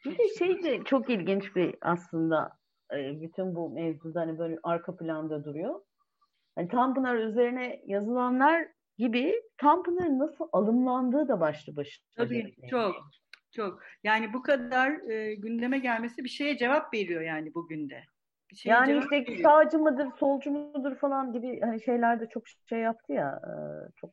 bir 0.04 0.18
de 0.18 0.28
şey 0.38 0.62
de 0.62 0.84
çok 0.84 1.10
ilginç 1.10 1.56
bir 1.56 1.74
aslında 1.80 2.52
e, 2.94 3.20
bütün 3.20 3.54
bu 3.54 3.70
mevzuda 3.70 4.20
hani 4.20 4.38
böyle 4.38 4.58
arka 4.62 4.96
planda 4.96 5.44
duruyor. 5.44 5.80
Hani 6.54 6.68
Tanpınar 6.68 7.16
üzerine 7.16 7.82
yazılanlar 7.86 8.68
gibi 8.98 9.42
Tanpınar'ın 9.58 10.18
nasıl 10.18 10.48
alımlandığı 10.52 11.28
da 11.28 11.40
başlı 11.40 11.76
başına. 11.76 12.04
Tabii 12.16 12.54
çok 12.70 12.94
çok. 13.52 13.82
Yani 14.04 14.32
bu 14.32 14.42
kadar 14.42 15.10
e, 15.10 15.34
gündeme 15.34 15.78
gelmesi 15.78 16.24
bir 16.24 16.28
şeye 16.28 16.56
cevap 16.56 16.94
veriyor 16.94 17.20
yani 17.20 17.54
bugün 17.54 17.90
de. 17.90 18.04
Yani 18.64 18.98
işte 18.98 19.16
veriyor. 19.16 19.42
sağcı 19.42 19.78
mıdır, 19.78 20.08
solcu 20.18 20.50
mudur 20.50 20.96
falan 20.96 21.32
gibi 21.32 21.60
hani 21.60 21.82
şeylerde 21.82 22.28
çok 22.28 22.44
şey 22.68 22.78
yaptı 22.78 23.12
ya. 23.12 23.40
E, 23.44 23.52
çok 23.96 24.10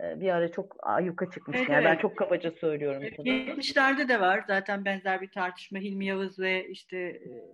e, 0.00 0.20
bir 0.20 0.28
ara 0.28 0.52
çok 0.52 0.76
ayyuka 0.82 1.30
çıkmış. 1.30 1.58
Evet, 1.58 1.68
yani 1.68 1.86
evet. 1.86 1.96
ben 1.96 2.02
çok 2.02 2.16
kabaca 2.16 2.50
söylüyorum. 2.50 3.02
70'lerde 3.02 4.08
de 4.08 4.20
var 4.20 4.44
zaten 4.46 4.84
benzer 4.84 5.20
bir 5.20 5.30
tartışma. 5.30 5.78
Hilmi 5.78 6.06
Yavuz 6.06 6.38
ve 6.38 6.68
işte 6.68 6.98
e, 6.98 7.52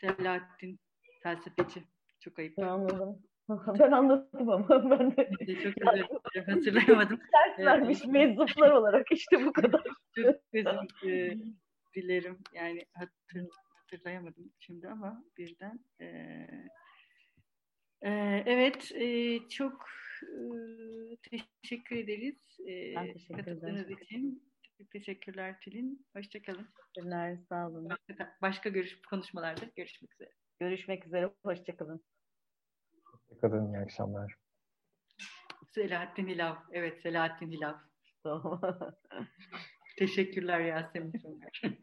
Selahattin 0.00 0.78
felsefeci. 1.22 1.82
Çok 2.20 2.38
ayıp. 2.38 2.58
Anladım. 2.58 3.18
Ben 3.48 3.90
anladım 3.92 4.28
ama 4.50 4.68
ben 4.90 5.16
de 5.16 5.30
çok 5.62 5.74
özür 5.94 6.52
hatırlayamadım. 6.52 7.20
Ders 7.58 7.66
vermiş 7.66 8.04
meczuplar 8.06 8.70
olarak 8.70 9.06
işte 9.12 9.44
bu 9.44 9.52
kadar. 9.52 9.82
çok 10.16 10.36
özür 10.52 11.38
dilerim. 11.94 12.38
Yani 12.52 12.84
hatır, 12.94 13.46
hatırlayamadım 13.86 14.52
şimdi 14.58 14.88
ama 14.88 15.24
birden. 15.38 15.80
E, 16.00 16.06
e, 18.02 18.10
evet 18.46 18.92
e, 18.94 19.38
çok 19.48 19.86
e, 20.22 21.38
teşekkür 21.62 21.96
ederiz. 21.96 22.60
E, 22.68 22.94
ben 22.96 23.12
teşekkür 23.12 23.36
katıldığınız 23.36 23.90
için. 23.90 24.52
Çok 24.78 24.90
teşekkürler 24.90 25.60
Tülin. 25.60 26.06
Hoşçakalın. 26.16 26.68
Teşekkürler. 26.94 27.38
Sağ 27.48 27.68
olun. 27.68 27.88
Başka, 27.88 28.36
başka 28.42 28.68
görüş, 28.68 29.02
konuşmalarda 29.10 29.64
görüşmek 29.76 30.14
üzere. 30.14 30.30
Görüşmek 30.60 31.06
üzere. 31.06 31.30
Hoşçakalın. 31.42 32.04
Hoşçakalın. 33.04 33.72
İyi 33.72 33.78
akşamlar. 33.78 34.34
Selahattin 35.74 36.28
Hilav. 36.28 36.56
Evet 36.72 37.02
Selahattin 37.02 37.50
Hilav. 37.50 37.74
Teşekkürler 39.98 40.60
Yasemin. 40.60 41.12